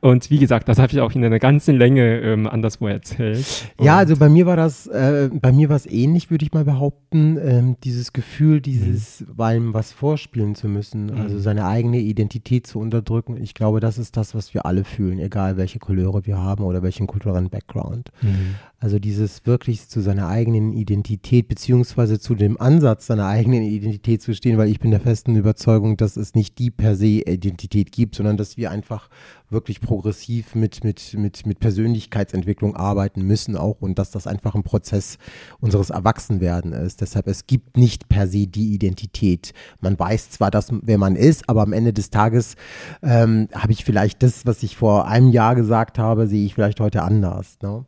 Und 0.00 0.30
wie 0.30 0.38
gesagt, 0.38 0.68
das 0.68 0.78
habe 0.78 0.92
ich 0.92 1.00
auch 1.00 1.12
in 1.12 1.24
einer 1.24 1.38
ganzen 1.38 1.76
Länge 1.76 2.20
ähm, 2.20 2.46
anderswo 2.46 2.86
erzählt. 2.86 3.68
Ja, 3.80 3.94
Und- 3.94 3.98
also 3.98 4.16
bei 4.16 4.28
mir 4.28 4.46
war 4.46 4.56
das, 4.56 4.86
äh, 4.86 5.30
bei 5.32 5.52
mir 5.52 5.68
war 5.68 5.76
es 5.76 5.86
ähnlich, 5.86 6.30
würde 6.30 6.44
ich 6.44 6.52
mal 6.52 6.64
behaupten. 6.64 7.38
Ähm, 7.42 7.76
dieses 7.84 8.12
Gefühl, 8.12 8.60
dieses, 8.60 9.24
weil 9.28 9.60
was 9.74 9.92
vorspielen 9.92 10.54
zu 10.54 10.68
müssen, 10.68 11.10
also 11.10 11.36
Mhm. 11.36 11.40
seine 11.40 11.66
eigene 11.66 11.98
Identität 11.98 12.66
zu 12.66 12.78
unterdrücken. 12.78 13.36
Ich 13.40 13.54
glaube, 13.54 13.80
das 13.80 13.98
ist 13.98 14.16
das, 14.16 14.34
was 14.34 14.54
wir 14.54 14.66
alle 14.66 14.84
fühlen, 14.84 15.18
egal 15.18 15.56
welche 15.56 15.78
Couleur 15.78 16.26
wir 16.26 16.38
haben 16.38 16.64
oder 16.64 16.82
welchen 16.82 17.06
kulturellen 17.06 17.50
Background. 17.50 18.10
Mhm. 18.22 18.54
Also 18.78 18.98
dieses 18.98 19.46
wirklich 19.46 19.88
zu 19.88 20.00
seiner 20.00 20.26
eigenen 20.26 20.72
Identität 20.72 21.46
beziehungsweise 21.46 22.18
zu 22.18 22.34
dem 22.34 22.60
Ansatz 22.60 23.06
seiner 23.06 23.26
eigenen 23.26 23.62
Identität 23.62 24.20
zu 24.22 24.34
stehen, 24.34 24.58
weil 24.58 24.68
ich 24.68 24.80
bin 24.80 24.90
der 24.90 24.98
festen 25.00 25.36
Überzeugung, 25.36 25.96
dass 25.96 26.16
es 26.16 26.34
nicht 26.34 26.58
die 26.58 26.70
per 26.72 26.96
se 26.96 27.06
Identität 27.06 27.92
gibt, 27.92 28.16
sondern 28.16 28.36
dass 28.36 28.56
wir 28.56 28.72
einfach 28.72 29.08
wirklich 29.52 29.80
progressiv 29.80 30.54
mit, 30.54 30.84
mit, 30.84 31.14
mit, 31.14 31.46
mit 31.46 31.60
Persönlichkeitsentwicklung 31.60 32.76
arbeiten 32.76 33.22
müssen 33.22 33.56
auch 33.56 33.80
und 33.80 33.98
dass 33.98 34.10
das 34.10 34.26
einfach 34.26 34.54
ein 34.54 34.62
Prozess 34.62 35.18
unseres 35.60 35.90
Erwachsenwerden 35.90 36.72
ist. 36.72 37.00
Deshalb, 37.00 37.26
es 37.26 37.46
gibt 37.46 37.76
nicht 37.76 38.08
per 38.08 38.26
se 38.26 38.46
die 38.46 38.74
Identität. 38.74 39.52
Man 39.80 39.98
weiß 39.98 40.30
zwar, 40.30 40.50
dass, 40.50 40.68
wer 40.82 40.98
man 40.98 41.16
ist, 41.16 41.48
aber 41.48 41.62
am 41.62 41.72
Ende 41.72 41.92
des 41.92 42.10
Tages 42.10 42.56
ähm, 43.02 43.48
habe 43.54 43.72
ich 43.72 43.84
vielleicht 43.84 44.22
das, 44.22 44.46
was 44.46 44.62
ich 44.62 44.76
vor 44.76 45.06
einem 45.06 45.30
Jahr 45.30 45.54
gesagt 45.54 45.98
habe, 45.98 46.26
sehe 46.26 46.44
ich 46.44 46.54
vielleicht 46.54 46.80
heute 46.80 47.02
anders. 47.02 47.58
Ne? 47.62 47.84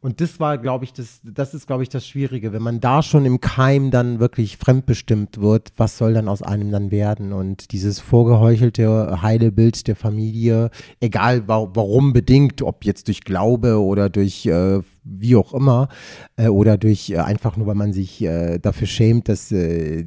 Und 0.00 0.20
das 0.20 0.40
war, 0.40 0.58
glaube 0.58 0.84
ich, 0.84 0.92
das, 0.92 1.20
das 1.24 1.54
ist, 1.54 1.66
glaube 1.66 1.82
ich, 1.82 1.88
das 1.88 2.06
Schwierige. 2.06 2.52
Wenn 2.52 2.62
man 2.62 2.80
da 2.80 3.02
schon 3.02 3.24
im 3.24 3.40
Keim 3.40 3.90
dann 3.90 4.20
wirklich 4.20 4.56
fremdbestimmt 4.56 5.40
wird, 5.40 5.72
was 5.76 5.98
soll 5.98 6.14
dann 6.14 6.28
aus 6.28 6.42
einem 6.42 6.70
dann 6.70 6.90
werden? 6.90 7.32
Und 7.32 7.72
dieses 7.72 8.00
vorgeheuchelte, 8.00 9.22
heile 9.22 9.52
Bild 9.52 9.86
der 9.86 9.96
Familie, 9.96 10.70
egal 11.00 11.48
wa 11.48 11.68
warum 11.74 12.12
bedingt, 12.12 12.62
ob 12.62 12.84
jetzt 12.84 13.08
durch 13.08 13.22
Glaube 13.22 13.80
oder 13.80 14.08
durch 14.10 14.46
äh, 14.46 14.80
wie 15.02 15.36
auch 15.36 15.54
immer, 15.54 15.88
äh, 16.36 16.48
oder 16.48 16.76
durch 16.76 17.10
äh, 17.10 17.18
einfach 17.18 17.56
nur, 17.56 17.66
weil 17.66 17.74
man 17.74 17.92
sich 17.92 18.22
äh, 18.22 18.58
dafür 18.58 18.86
schämt, 18.86 19.28
dass 19.28 19.50
äh, 19.50 20.06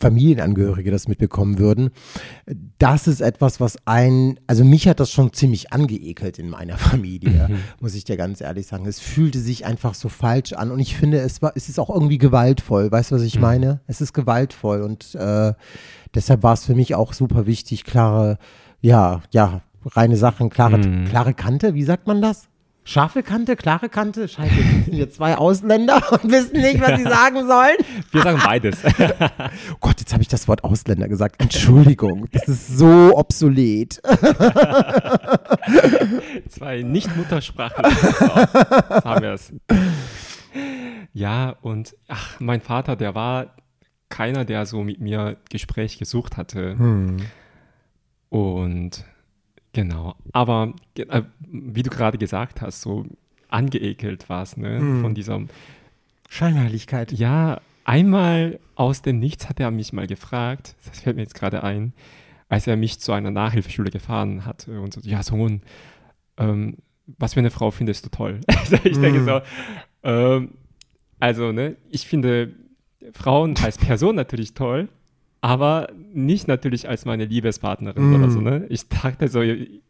Familienangehörige 0.00 0.90
das 0.90 1.08
mitbekommen 1.08 1.58
würden. 1.58 1.90
Das 2.78 3.06
ist 3.06 3.20
etwas, 3.20 3.60
was 3.60 3.76
ein, 3.84 4.40
also 4.46 4.64
mich 4.64 4.88
hat 4.88 4.98
das 4.98 5.10
schon 5.10 5.34
ziemlich 5.34 5.74
angeekelt 5.74 6.38
in 6.38 6.48
meiner 6.48 6.78
Familie, 6.78 7.50
muss 7.80 7.94
ich 7.94 8.04
dir 8.04 8.16
ganz 8.16 8.40
ehrlich 8.40 8.66
sagen. 8.66 8.86
Es 8.86 8.98
fühlte 8.98 9.38
sich 9.38 9.66
einfach 9.66 9.92
so 9.92 10.08
falsch 10.08 10.54
an 10.54 10.70
und 10.70 10.80
ich 10.80 10.96
finde, 10.96 11.18
es 11.18 11.42
war, 11.42 11.52
es 11.54 11.68
ist 11.68 11.78
auch 11.78 11.90
irgendwie 11.90 12.16
gewaltvoll. 12.16 12.90
Weißt 12.90 13.10
du, 13.10 13.16
was 13.16 13.22
ich 13.22 13.38
meine? 13.38 13.82
Es 13.86 14.00
ist 14.00 14.14
gewaltvoll 14.14 14.80
und 14.80 15.14
äh, 15.16 15.52
deshalb 16.14 16.42
war 16.42 16.54
es 16.54 16.64
für 16.64 16.74
mich 16.74 16.94
auch 16.94 17.12
super 17.12 17.44
wichtig, 17.44 17.84
klare, 17.84 18.38
ja, 18.80 19.20
ja, 19.30 19.60
reine 19.84 20.16
Sachen, 20.16 20.50
klare, 20.50 20.78
Mhm. 20.78 21.06
klare 21.06 21.34
Kante, 21.34 21.74
wie 21.74 21.82
sagt 21.84 22.06
man 22.06 22.20
das? 22.22 22.46
Scharfe 22.82 23.22
Kante, 23.22 23.56
klare 23.56 23.88
Kante? 23.90 24.26
Scheiße, 24.26 24.54
jetzt 24.54 24.84
sind 24.86 24.94
hier 24.94 25.10
zwei 25.10 25.36
Ausländer 25.36 26.00
und 26.12 26.30
wissen 26.32 26.56
nicht, 26.60 26.80
was 26.80 26.98
sie 26.98 27.04
sagen 27.08 27.46
sollen. 27.46 27.76
Wir 28.10 28.22
sagen 28.22 28.40
beides. 28.42 28.78
Oh 28.84 29.76
Gott, 29.80 30.00
jetzt 30.00 30.12
habe 30.12 30.22
ich 30.22 30.28
das 30.28 30.48
Wort 30.48 30.64
Ausländer 30.64 31.06
gesagt. 31.06 31.36
Entschuldigung, 31.40 32.26
das 32.32 32.48
ist 32.48 32.78
so 32.78 33.16
obsolet. 33.16 34.00
Zwei 36.48 36.82
Nicht-Muttersprachler. 36.82 37.90
So, 37.90 38.26
haben 39.04 39.22
wir 39.22 39.32
es. 39.34 39.52
Ja, 41.12 41.50
und 41.60 41.94
ach, 42.08 42.40
mein 42.40 42.60
Vater, 42.60 42.96
der 42.96 43.14
war 43.14 43.54
keiner, 44.08 44.44
der 44.44 44.66
so 44.66 44.82
mit 44.82 45.00
mir 45.00 45.36
Gespräch 45.50 45.98
gesucht 45.98 46.36
hatte. 46.36 46.76
Hm. 46.78 47.16
Und 48.30 49.04
genau, 49.72 50.14
aber 50.32 50.74
äh, 50.96 51.22
wie 51.40 51.82
du 51.82 51.90
gerade 51.90 52.18
gesagt 52.18 52.60
hast, 52.60 52.82
so 52.82 53.06
angeekelt 53.48 54.28
war 54.28 54.42
es, 54.42 54.56
ne? 54.56 54.78
Hm. 54.78 55.00
Von 55.00 55.14
dieser, 55.14 55.40
Scheinheiligkeit. 56.28 57.12
ja, 57.12 57.60
einmal 57.84 58.60
aus 58.76 59.02
dem 59.02 59.18
Nichts 59.18 59.48
hat 59.48 59.58
er 59.60 59.70
mich 59.70 59.92
mal 59.92 60.06
gefragt, 60.06 60.76
das 60.86 61.00
fällt 61.00 61.16
mir 61.16 61.22
jetzt 61.22 61.34
gerade 61.34 61.64
ein, 61.64 61.92
als 62.48 62.66
er 62.66 62.76
mich 62.76 63.00
zu 63.00 63.12
einer 63.12 63.30
Nachhilfeschule 63.30 63.90
gefahren 63.90 64.44
hat 64.44 64.68
und 64.68 64.92
so, 64.94 65.00
ja, 65.02 65.22
Sohn, 65.22 65.62
ähm, 66.36 66.76
was 67.18 67.34
für 67.34 67.40
eine 67.40 67.50
Frau 67.50 67.70
findest 67.72 68.06
du 68.06 68.10
toll? 68.10 68.40
Ich 68.84 68.98
denke 69.00 69.20
Mm. 69.20 69.24
so, 69.24 69.40
ähm, 70.04 70.52
also, 71.18 71.50
ne, 71.52 71.76
ich 71.90 72.06
finde 72.06 72.54
Frauen 73.12 73.56
als 73.62 73.76
Person 73.78 74.14
natürlich 74.14 74.54
toll, 74.54 74.88
aber 75.40 75.88
nicht 76.12 76.48
natürlich 76.48 76.88
als 76.88 77.04
meine 77.04 77.24
Liebespartnerin 77.24 78.10
Mm. 78.10 78.14
oder 78.14 78.30
so, 78.30 78.40
ne? 78.40 78.66
Ich 78.68 78.88
dachte 78.88 79.28
so, 79.28 79.40
ich, 79.40 79.80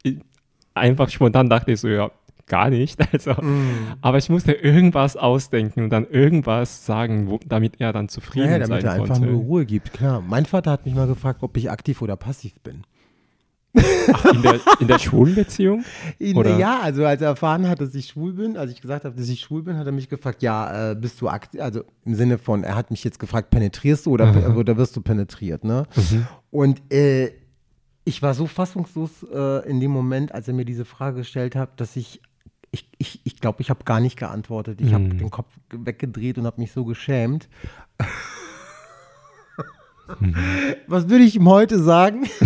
einfach 0.74 1.08
spontan 1.08 1.48
dachte 1.48 1.72
ich 1.72 1.80
so, 1.80 1.88
ja, 1.88 2.10
gar 2.46 2.70
nicht. 2.70 2.98
Also, 3.12 3.32
Mm. 3.32 3.94
aber 4.00 4.18
ich 4.18 4.28
musste 4.28 4.52
irgendwas 4.52 5.16
ausdenken 5.16 5.82
und 5.84 5.90
dann 5.90 6.06
irgendwas 6.08 6.84
sagen, 6.86 7.28
wo, 7.28 7.38
damit 7.46 7.80
er 7.80 7.92
dann 7.92 8.08
zufrieden 8.08 8.50
Ja, 8.50 8.58
damit 8.58 8.82
sein 8.82 8.84
er 8.84 8.92
einfach 9.02 9.16
konnte. 9.18 9.30
nur 9.32 9.40
Ruhe 9.42 9.66
gibt, 9.66 9.92
klar. 9.92 10.22
Mein 10.26 10.46
Vater 10.46 10.70
hat 10.70 10.84
mich 10.86 10.94
mal 10.94 11.06
gefragt, 11.06 11.42
ob 11.42 11.56
ich 11.56 11.70
aktiv 11.70 12.00
oder 12.02 12.16
passiv 12.16 12.54
bin. 12.60 12.82
Ach, 14.12 14.24
in 14.34 14.42
der, 14.42 14.60
in 14.80 14.88
der 14.88 14.98
Schwulenbeziehung? 14.98 15.84
In, 16.18 16.36
Oder? 16.36 16.58
Ja, 16.58 16.80
also 16.80 17.04
als 17.06 17.20
er 17.22 17.28
erfahren 17.28 17.68
hat, 17.68 17.80
dass 17.80 17.94
ich 17.94 18.06
schwul 18.08 18.32
bin, 18.32 18.56
als 18.56 18.72
ich 18.72 18.80
gesagt 18.80 19.04
habe, 19.04 19.14
dass 19.16 19.28
ich 19.28 19.40
schwul 19.40 19.62
bin, 19.62 19.76
hat 19.78 19.86
er 19.86 19.92
mich 19.92 20.08
gefragt, 20.08 20.42
ja, 20.42 20.90
äh, 20.90 20.94
bist 20.96 21.20
du 21.20 21.28
aktiv, 21.28 21.60
also 21.60 21.84
im 22.04 22.14
Sinne 22.14 22.38
von, 22.38 22.64
er 22.64 22.74
hat 22.74 22.90
mich 22.90 23.04
jetzt 23.04 23.18
gefragt, 23.20 23.50
penetrierst 23.50 24.06
du 24.06 24.10
oder, 24.10 24.26
Aha. 24.26 24.54
oder 24.54 24.76
wirst 24.76 24.96
du 24.96 25.00
penetriert, 25.02 25.62
ne? 25.64 25.84
Mhm. 25.94 26.26
Und 26.50 26.92
äh, 26.92 27.30
ich 28.04 28.22
war 28.22 28.34
so 28.34 28.46
fassungslos 28.46 29.24
äh, 29.32 29.68
in 29.68 29.78
dem 29.78 29.92
Moment, 29.92 30.34
als 30.34 30.48
er 30.48 30.54
mir 30.54 30.64
diese 30.64 30.84
Frage 30.84 31.18
gestellt 31.18 31.54
hat, 31.54 31.80
dass 31.80 31.94
ich, 31.96 32.20
ich 32.72 32.80
glaube, 32.82 32.96
ich, 32.98 33.20
ich, 33.24 33.40
glaub, 33.40 33.60
ich 33.60 33.70
habe 33.70 33.84
gar 33.84 34.00
nicht 34.00 34.16
geantwortet. 34.18 34.80
Ich 34.80 34.92
habe 34.94 35.04
Mhm. 35.04 35.18
den 35.18 35.30
Kopf 35.30 35.52
weggedreht 35.70 36.38
und 36.38 36.46
habe 36.46 36.60
mich 36.60 36.72
so 36.72 36.84
geschämt. 36.84 37.48
Was 40.86 41.08
würde 41.08 41.24
ich 41.24 41.36
ihm 41.36 41.48
heute 41.48 41.78
sagen? 41.78 42.28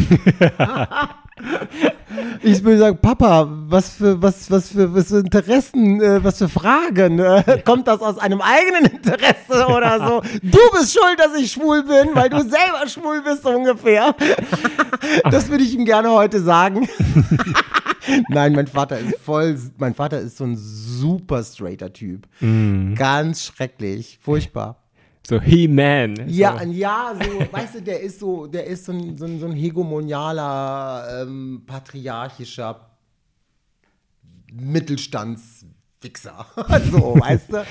ich 2.42 2.62
würde 2.62 2.78
sagen, 2.78 2.98
Papa, 3.00 3.48
was 3.68 3.90
für, 3.90 4.20
was, 4.22 4.50
was 4.50 4.68
für, 4.68 4.94
was 4.94 5.08
für 5.08 5.18
Interessen, 5.18 6.00
äh, 6.00 6.22
was 6.22 6.38
für 6.38 6.48
Fragen? 6.48 7.18
Äh, 7.18 7.62
kommt 7.64 7.88
das 7.88 8.00
aus 8.00 8.18
einem 8.18 8.40
eigenen 8.40 8.86
Interesse 8.86 9.66
oder 9.66 10.06
so? 10.06 10.22
Du 10.42 10.58
bist 10.72 10.92
schuld, 10.92 11.18
dass 11.18 11.34
ich 11.38 11.52
schwul 11.52 11.82
bin, 11.82 12.14
weil 12.14 12.28
du 12.28 12.40
selber 12.40 12.86
schwul 12.86 13.22
bist, 13.22 13.42
so 13.42 13.50
ungefähr. 13.50 14.14
das 15.30 15.48
würde 15.48 15.64
ich 15.64 15.74
ihm 15.74 15.84
gerne 15.84 16.10
heute 16.10 16.40
sagen. 16.40 16.88
Nein, 18.28 18.52
mein 18.52 18.66
Vater 18.66 18.98
ist 18.98 19.18
voll, 19.20 19.58
mein 19.78 19.94
Vater 19.94 20.20
ist 20.20 20.36
so 20.36 20.44
ein 20.44 20.56
super 20.56 21.42
straighter 21.42 21.92
Typ. 21.92 22.26
Mhm. 22.40 22.94
Ganz 22.94 23.44
schrecklich, 23.44 24.18
furchtbar. 24.22 24.83
So 25.26 25.40
He-Man. 25.40 26.28
Ja, 26.28 26.58
so. 26.62 26.70
ja, 26.70 27.14
so, 27.18 27.40
weißt 27.52 27.76
du, 27.76 27.82
der 27.82 28.00
ist 28.00 28.20
so, 28.20 28.46
der 28.46 28.66
ist 28.66 28.84
so 28.84 28.92
ein, 28.92 29.16
so 29.16 29.24
ein, 29.24 29.40
so 29.40 29.46
ein 29.46 29.52
hegemonialer, 29.52 31.22
ähm, 31.22 31.62
patriarchischer 31.66 32.90
Wichser. 36.04 36.46
so, 36.92 37.16
weißt 37.18 37.52
du? 37.52 37.64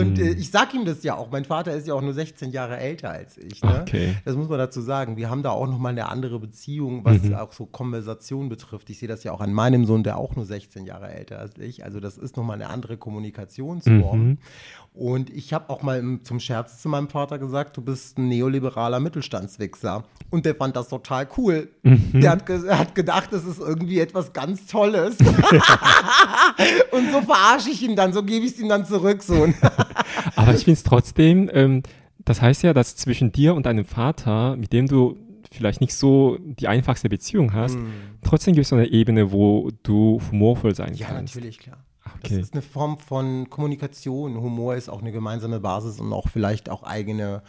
Und 0.00 0.18
äh, 0.18 0.30
ich 0.30 0.50
sag 0.50 0.72
ihm 0.72 0.84
das 0.84 1.02
ja 1.02 1.16
auch. 1.16 1.30
Mein 1.30 1.44
Vater 1.44 1.74
ist 1.74 1.86
ja 1.86 1.94
auch 1.94 2.00
nur 2.00 2.14
16 2.14 2.52
Jahre 2.52 2.78
älter 2.78 3.10
als 3.10 3.36
ich. 3.36 3.62
Ne? 3.62 3.80
Okay. 3.82 4.14
Das 4.24 4.36
muss 4.36 4.48
man 4.48 4.58
dazu 4.58 4.80
sagen. 4.80 5.16
Wir 5.16 5.28
haben 5.28 5.42
da 5.42 5.50
auch 5.50 5.66
nochmal 5.66 5.90
eine 5.92 6.08
andere 6.08 6.38
Beziehung, 6.38 7.04
was 7.04 7.22
Mhm. 7.22 7.34
auch 7.34 7.52
so 7.52 7.66
Konversation 7.66 8.48
betrifft. 8.48 8.88
Ich 8.90 9.00
sehe 9.00 9.08
das 9.08 9.24
ja 9.24 9.32
auch 9.32 9.40
an 9.40 9.52
meinem 9.52 9.84
Sohn, 9.84 10.04
der 10.04 10.16
auch 10.16 10.36
nur 10.36 10.46
16 10.46 10.86
Jahre 10.86 11.12
älter 11.12 11.40
als 11.40 11.58
ich. 11.58 11.84
Also 11.84 11.98
das 12.00 12.16
ist 12.18 12.36
nochmal 12.36 12.54
eine 12.54 12.70
andere 12.70 12.96
Kommunikationsform. 12.96 14.28
Mhm. 14.28 14.38
Und 14.94 15.30
ich 15.30 15.54
habe 15.54 15.70
auch 15.70 15.82
mal 15.82 15.98
im, 15.98 16.22
zum 16.22 16.38
Scherz 16.38 16.82
zu 16.82 16.88
meinem 16.90 17.08
Vater 17.08 17.38
gesagt, 17.38 17.76
du 17.78 17.80
bist 17.80 18.18
ein 18.18 18.28
neoliberaler 18.28 19.00
Mittelstandswichser. 19.00 20.04
Und 20.28 20.44
der 20.44 20.54
fand 20.54 20.76
das 20.76 20.88
total 20.88 21.26
cool. 21.38 21.70
Mhm. 21.82 22.20
Der 22.20 22.30
hat, 22.32 22.44
ge 22.44 22.68
hat 22.68 22.94
gedacht, 22.94 23.28
das 23.32 23.44
ist 23.46 23.58
irgendwie 23.58 24.00
etwas 24.00 24.34
ganz 24.34 24.66
Tolles. 24.66 25.16
Und 26.92 27.10
so 27.10 27.22
verarsche 27.22 27.70
ich 27.70 27.82
ihn 27.82 27.96
dann, 27.96 28.12
so 28.12 28.22
gebe 28.22 28.44
ich 28.44 28.52
es 28.52 28.60
ihm 28.60 28.68
dann 28.68 28.84
zurück. 28.84 29.22
So. 29.22 29.48
Aber 30.36 30.54
ich 30.54 30.64
finde 30.64 30.72
es 30.72 30.82
trotzdem, 30.82 31.50
ähm, 31.52 31.82
das 32.24 32.40
heißt 32.42 32.62
ja, 32.62 32.72
dass 32.74 32.96
zwischen 32.96 33.32
dir 33.32 33.54
und 33.54 33.66
deinem 33.66 33.84
Vater, 33.84 34.56
mit 34.56 34.72
dem 34.72 34.88
du 34.88 35.16
vielleicht 35.50 35.80
nicht 35.80 35.94
so 35.94 36.38
die 36.40 36.68
einfachste 36.68 37.08
Beziehung 37.08 37.52
hast, 37.52 37.76
Mhm. 37.76 37.90
trotzdem 38.22 38.54
gibt 38.54 38.64
es 38.64 38.68
so 38.70 38.76
eine 38.76 38.86
Ebene, 38.88 39.32
wo 39.32 39.70
du 39.82 40.20
humorvoll 40.30 40.74
sein 40.74 40.94
Ja, 40.94 41.08
kannst. 41.08 41.34
natürlich, 41.34 41.58
klar. 41.58 41.78
Das 42.20 42.30
Okay. 42.30 42.40
ist 42.40 42.52
eine 42.52 42.62
Form 42.62 42.98
von 42.98 43.48
Kommunikation. 43.50 44.40
Humor 44.40 44.74
ist 44.76 44.88
auch 44.88 45.00
eine 45.00 45.12
gemeinsame 45.12 45.60
Basis 45.60 46.00
und 46.00 46.12
auch 46.12 46.28
vielleicht 46.28 46.68
auch 46.68 46.82
eigene 46.82 47.42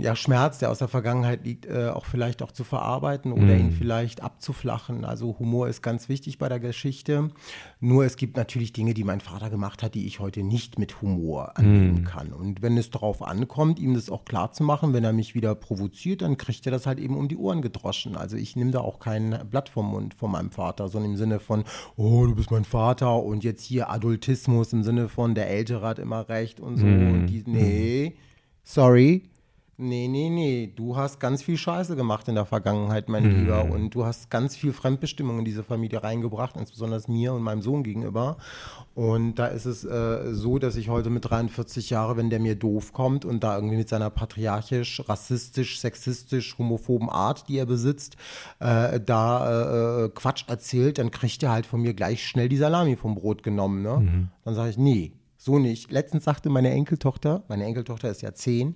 ja, 0.00 0.16
Schmerz, 0.16 0.58
der 0.58 0.70
aus 0.70 0.78
der 0.78 0.88
Vergangenheit 0.88 1.44
liegt, 1.44 1.66
äh, 1.66 1.88
auch 1.88 2.06
vielleicht 2.06 2.42
auch 2.42 2.52
zu 2.52 2.64
verarbeiten 2.64 3.32
oder 3.32 3.54
ihn 3.54 3.72
vielleicht 3.72 4.22
abzuflachen. 4.22 5.04
Also 5.04 5.36
Humor 5.38 5.68
ist 5.68 5.82
ganz 5.82 6.08
wichtig 6.08 6.38
bei 6.38 6.48
der 6.48 6.60
Geschichte. 6.60 7.30
Nur 7.80 8.04
es 8.04 8.16
gibt 8.16 8.36
natürlich 8.36 8.72
Dinge, 8.72 8.94
die 8.94 9.04
mein 9.04 9.20
Vater 9.20 9.50
gemacht 9.50 9.82
hat, 9.82 9.94
die 9.94 10.06
ich 10.06 10.18
heute 10.18 10.42
nicht 10.42 10.78
mit 10.78 11.02
Humor 11.02 11.58
annehmen 11.58 12.04
kann. 12.04 12.32
Und 12.32 12.62
wenn 12.62 12.78
es 12.78 12.90
darauf 12.90 13.22
ankommt, 13.22 13.78
ihm 13.78 13.94
das 13.94 14.08
auch 14.08 14.24
klar 14.24 14.52
zu 14.52 14.62
machen, 14.62 14.94
wenn 14.94 15.04
er 15.04 15.12
mich 15.12 15.34
wieder 15.34 15.54
provoziert, 15.54 16.22
dann 16.22 16.38
kriegt 16.38 16.64
er 16.64 16.72
das 16.72 16.86
halt 16.86 16.98
eben 16.98 17.16
um 17.16 17.28
die 17.28 17.36
Ohren 17.36 17.60
gedroschen. 17.60 18.16
Also 18.16 18.36
ich 18.36 18.56
nehme 18.56 18.70
da 18.70 18.80
auch 18.80 18.98
kein 18.98 19.38
Blatt 19.50 19.68
vom 19.68 19.90
Mund 19.90 20.14
von 20.14 20.30
meinem 20.30 20.52
Vater, 20.52 20.88
sondern 20.88 21.12
im 21.12 21.16
Sinne 21.18 21.38
von, 21.38 21.64
oh, 21.96 22.24
du 22.24 22.34
bist 22.34 22.50
mein 22.50 22.64
Vater 22.64 23.22
und 23.22 23.44
jetzt 23.44 23.64
hier 23.64 23.90
Adultismus 23.90 24.72
im 24.72 24.82
Sinne 24.82 25.08
von, 25.08 25.34
der 25.34 25.50
Ältere 25.50 25.86
hat 25.86 25.98
immer 25.98 26.30
recht 26.30 26.60
und 26.60 26.78
so. 26.78 26.86
Und 26.86 27.26
die, 27.26 27.44
nee, 27.46 28.14
sorry. 28.62 29.22
Nee, 29.76 30.06
nee, 30.06 30.30
nee, 30.30 30.72
du 30.74 30.96
hast 30.96 31.18
ganz 31.18 31.42
viel 31.42 31.56
Scheiße 31.56 31.96
gemacht 31.96 32.28
in 32.28 32.36
der 32.36 32.44
Vergangenheit, 32.44 33.08
mein 33.08 33.24
Lieber. 33.24 33.64
Und 33.64 33.90
du 33.90 34.04
hast 34.04 34.30
ganz 34.30 34.54
viel 34.54 34.72
Fremdbestimmung 34.72 35.40
in 35.40 35.44
diese 35.44 35.64
Familie 35.64 36.04
reingebracht, 36.04 36.56
insbesondere 36.56 37.02
mir 37.08 37.32
und 37.32 37.42
meinem 37.42 37.60
Sohn 37.60 37.82
gegenüber. 37.82 38.36
Und 38.94 39.34
da 39.34 39.46
ist 39.46 39.64
es 39.64 39.84
äh, 39.84 40.32
so, 40.32 40.60
dass 40.60 40.76
ich 40.76 40.88
heute 40.88 41.10
mit 41.10 41.28
43 41.28 41.90
Jahren, 41.90 42.16
wenn 42.16 42.30
der 42.30 42.38
mir 42.38 42.54
doof 42.54 42.92
kommt 42.92 43.24
und 43.24 43.42
da 43.42 43.56
irgendwie 43.56 43.76
mit 43.76 43.88
seiner 43.88 44.10
patriarchisch, 44.10 45.02
rassistisch, 45.08 45.80
sexistisch, 45.80 46.56
homophoben 46.56 47.10
Art, 47.10 47.48
die 47.48 47.58
er 47.58 47.66
besitzt, 47.66 48.16
äh, 48.60 49.00
da 49.00 50.04
äh, 50.04 50.08
Quatsch 50.10 50.44
erzählt, 50.46 50.98
dann 50.98 51.10
kriegt 51.10 51.42
er 51.42 51.50
halt 51.50 51.66
von 51.66 51.80
mir 51.80 51.94
gleich 51.94 52.24
schnell 52.24 52.48
die 52.48 52.56
Salami 52.56 52.94
vom 52.94 53.16
Brot 53.16 53.42
genommen. 53.42 53.82
Ne? 53.82 54.28
Dann 54.44 54.54
sage 54.54 54.70
ich, 54.70 54.78
nee, 54.78 55.12
so 55.44 55.58
nicht. 55.58 55.92
Letztens 55.92 56.24
sagte 56.24 56.48
meine 56.48 56.70
Enkeltochter, 56.70 57.44
meine 57.48 57.64
Enkeltochter 57.64 58.10
ist 58.10 58.22
ja 58.22 58.32
zehn 58.32 58.74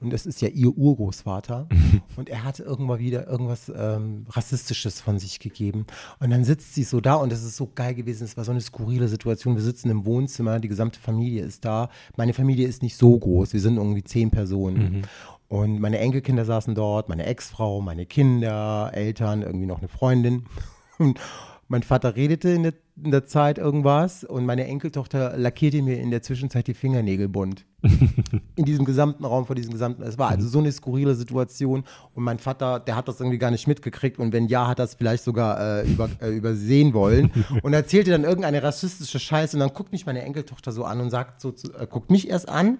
und 0.00 0.12
das 0.12 0.26
ist 0.26 0.40
ja 0.40 0.48
ihr 0.48 0.76
Urgroßvater. 0.76 1.68
Und 2.16 2.28
er 2.28 2.44
hat 2.44 2.60
irgendwann 2.60 3.00
wieder 3.00 3.26
irgendwas 3.26 3.72
ähm, 3.74 4.26
Rassistisches 4.30 5.00
von 5.00 5.18
sich 5.18 5.40
gegeben. 5.40 5.86
Und 6.20 6.30
dann 6.30 6.44
sitzt 6.44 6.74
sie 6.74 6.84
so 6.84 7.00
da 7.00 7.16
und 7.16 7.32
das 7.32 7.42
ist 7.42 7.56
so 7.56 7.70
geil 7.74 7.94
gewesen, 7.94 8.24
es 8.24 8.36
war 8.36 8.44
so 8.44 8.52
eine 8.52 8.60
skurrile 8.60 9.08
Situation, 9.08 9.56
wir 9.56 9.62
sitzen 9.62 9.90
im 9.90 10.06
Wohnzimmer, 10.06 10.60
die 10.60 10.68
gesamte 10.68 11.00
Familie 11.00 11.42
ist 11.44 11.64
da, 11.64 11.88
meine 12.16 12.34
Familie 12.34 12.68
ist 12.68 12.82
nicht 12.82 12.96
so 12.96 13.18
groß, 13.18 13.52
wir 13.52 13.60
sind 13.60 13.76
irgendwie 13.76 14.04
zehn 14.04 14.30
Personen. 14.30 15.06
Und 15.48 15.80
meine 15.80 15.98
Enkelkinder 15.98 16.44
saßen 16.44 16.74
dort, 16.74 17.08
meine 17.08 17.26
Ex-Frau, 17.26 17.80
meine 17.80 18.06
Kinder, 18.06 18.90
Eltern, 18.92 19.42
irgendwie 19.42 19.66
noch 19.66 19.78
eine 19.78 19.88
Freundin. 19.88 20.46
Und 20.98 21.20
mein 21.68 21.82
Vater 21.82 22.16
redete 22.16 22.50
in 22.50 22.62
der, 22.64 22.74
in 23.02 23.10
der 23.10 23.24
Zeit 23.24 23.58
irgendwas 23.58 24.22
und 24.22 24.46
meine 24.46 24.66
Enkeltochter 24.66 25.36
lackierte 25.36 25.82
mir 25.82 25.98
in 25.98 26.10
der 26.10 26.22
Zwischenzeit 26.22 26.66
die 26.68 26.74
Fingernägel 26.74 27.28
bunt. 27.28 27.66
in 28.56 28.64
diesem 28.64 28.84
gesamten 28.84 29.24
Raum, 29.24 29.46
vor 29.46 29.56
diesem 29.56 29.72
gesamten, 29.72 30.02
es 30.02 30.16
war 30.16 30.30
also 30.30 30.48
so 30.48 30.60
eine 30.60 30.70
skurrile 30.70 31.14
Situation 31.14 31.84
und 32.14 32.24
mein 32.24 32.38
Vater, 32.38 32.80
der 32.80 32.96
hat 32.96 33.08
das 33.08 33.20
irgendwie 33.20 33.38
gar 33.38 33.50
nicht 33.50 33.66
mitgekriegt 33.66 34.18
und 34.18 34.32
wenn 34.32 34.46
ja, 34.46 34.68
hat 34.68 34.78
es 34.78 34.94
vielleicht 34.94 35.24
sogar 35.24 35.82
äh, 35.82 35.90
über, 35.90 36.08
äh, 36.20 36.30
übersehen 36.30 36.94
wollen 36.94 37.30
und 37.62 37.72
erzählte 37.72 38.12
dann 38.12 38.24
irgendeine 38.24 38.62
rassistische 38.62 39.18
Scheiße 39.18 39.56
und 39.56 39.60
dann 39.60 39.74
guckt 39.74 39.92
mich 39.92 40.06
meine 40.06 40.22
Enkeltochter 40.22 40.72
so 40.72 40.84
an 40.84 41.00
und 41.00 41.10
sagt 41.10 41.40
so, 41.40 41.50
zu, 41.50 41.74
äh, 41.74 41.86
guckt 41.86 42.10
mich 42.10 42.28
erst 42.28 42.48
an 42.48 42.78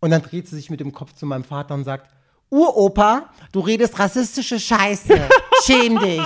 und 0.00 0.10
dann 0.10 0.22
dreht 0.22 0.48
sie 0.48 0.56
sich 0.56 0.70
mit 0.70 0.80
dem 0.80 0.92
Kopf 0.92 1.14
zu 1.14 1.24
meinem 1.24 1.44
Vater 1.44 1.74
und 1.74 1.84
sagt, 1.84 2.10
Uropa, 2.50 3.30
du 3.52 3.60
redest 3.60 3.98
rassistische 3.98 4.60
Scheiße. 4.60 5.14
Schäm 5.66 5.98
dich. 5.98 6.20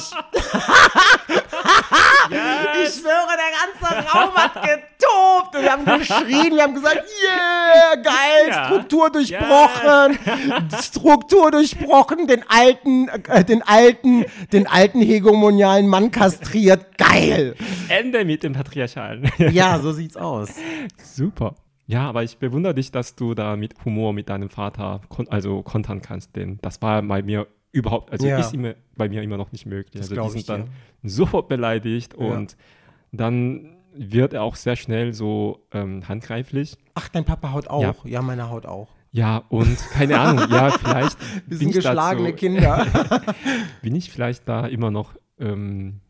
Ich 2.83 2.95
schwöre, 2.95 3.35
der 3.37 3.53
ganze 3.59 4.09
Raum 4.11 4.35
hat 4.35 4.55
getobt. 4.55 5.57
Und 5.57 5.63
wir 5.63 5.73
haben 5.73 5.85
geschrien, 5.85 6.57
wir 6.57 6.63
haben 6.63 6.75
gesagt, 6.75 7.03
yeah, 7.25 7.95
geil, 7.97 8.49
Ja. 8.51 8.67
Struktur 8.67 9.11
durchbrochen. 9.11 10.19
Struktur 10.81 11.51
durchbrochen, 11.51 12.27
den 12.27 12.45
alten, 12.49 13.09
äh, 13.09 13.45
den 13.45 13.63
alten, 13.63 14.25
den 14.53 14.67
alten 14.67 15.01
hegemonialen 15.01 15.89
Mann 15.89 16.11
kastriert. 16.11 16.99
Geil. 16.99 17.55
Ende 17.89 18.25
mit 18.25 18.43
dem 18.43 18.53
Patriarchalen. 18.53 19.31
Ja, 19.53 19.79
so 19.79 19.93
sieht's 19.93 20.17
aus. 20.17 20.51
Super. 21.03 21.55
Ja, 21.87 22.07
aber 22.09 22.23
ich 22.23 22.37
bewundere 22.39 22.75
dich, 22.75 22.93
dass 22.93 23.15
du 23.15 23.35
da 23.35 23.57
mit 23.57 23.75
Humor 23.85 24.13
mit 24.13 24.29
deinem 24.29 24.51
Vater 24.51 25.01
kon 25.09 25.27
also 25.29 25.63
kontern 25.63 26.03
kannst, 26.03 26.37
denn 26.37 26.59
das 26.61 26.83
war 26.83 27.01
bei 27.03 27.23
mir 27.23 27.47
überhaupt, 27.73 28.11
also 28.13 28.27
Ja. 28.27 28.39
ist 28.39 28.55
immer, 28.55 28.75
bei 28.97 29.09
mir 29.09 29.23
immer 29.23 29.37
noch 29.37 29.53
nicht 29.53 29.67
möglich. 29.67 30.01
Das 30.01 30.11
also 30.11 30.23
die 30.23 30.31
sind 30.41 30.49
dann 30.49 30.65
dir. 30.65 30.71
sofort 31.11 31.49
beleidigt 31.49 32.15
Ja. 32.19 32.27
und 32.27 32.57
dann 33.13 33.77
wird 33.95 34.33
er 34.33 34.43
auch 34.43 34.55
sehr 34.57 34.77
schnell 34.77 35.13
so 35.13 35.67
ähm, 35.73 36.07
handgreiflich. 36.09 36.77
Ach, 36.95 37.09
dein 37.09 37.25
Papa 37.25 37.53
haut 37.53 37.69
auch. 37.69 38.05
Ja, 38.05 38.23
meine 38.23 38.49
haut 38.51 38.67
auch. 38.67 38.89
Ja, 39.11 39.39
und 39.49 39.77
keine 39.93 40.21
Ahnung, 40.21 40.45
ja, 40.51 40.71
vielleicht 40.79 41.17
Wir 41.47 41.57
sind 41.57 41.73
geschlagene 41.73 42.29
dazu, 42.33 42.37
Kinder. 42.37 42.87
bin 43.83 43.97
ich 43.97 44.11
vielleicht 44.11 44.49
da 44.49 44.67
immer 44.67 44.91
noch 44.91 45.15
ähm, 45.41 46.01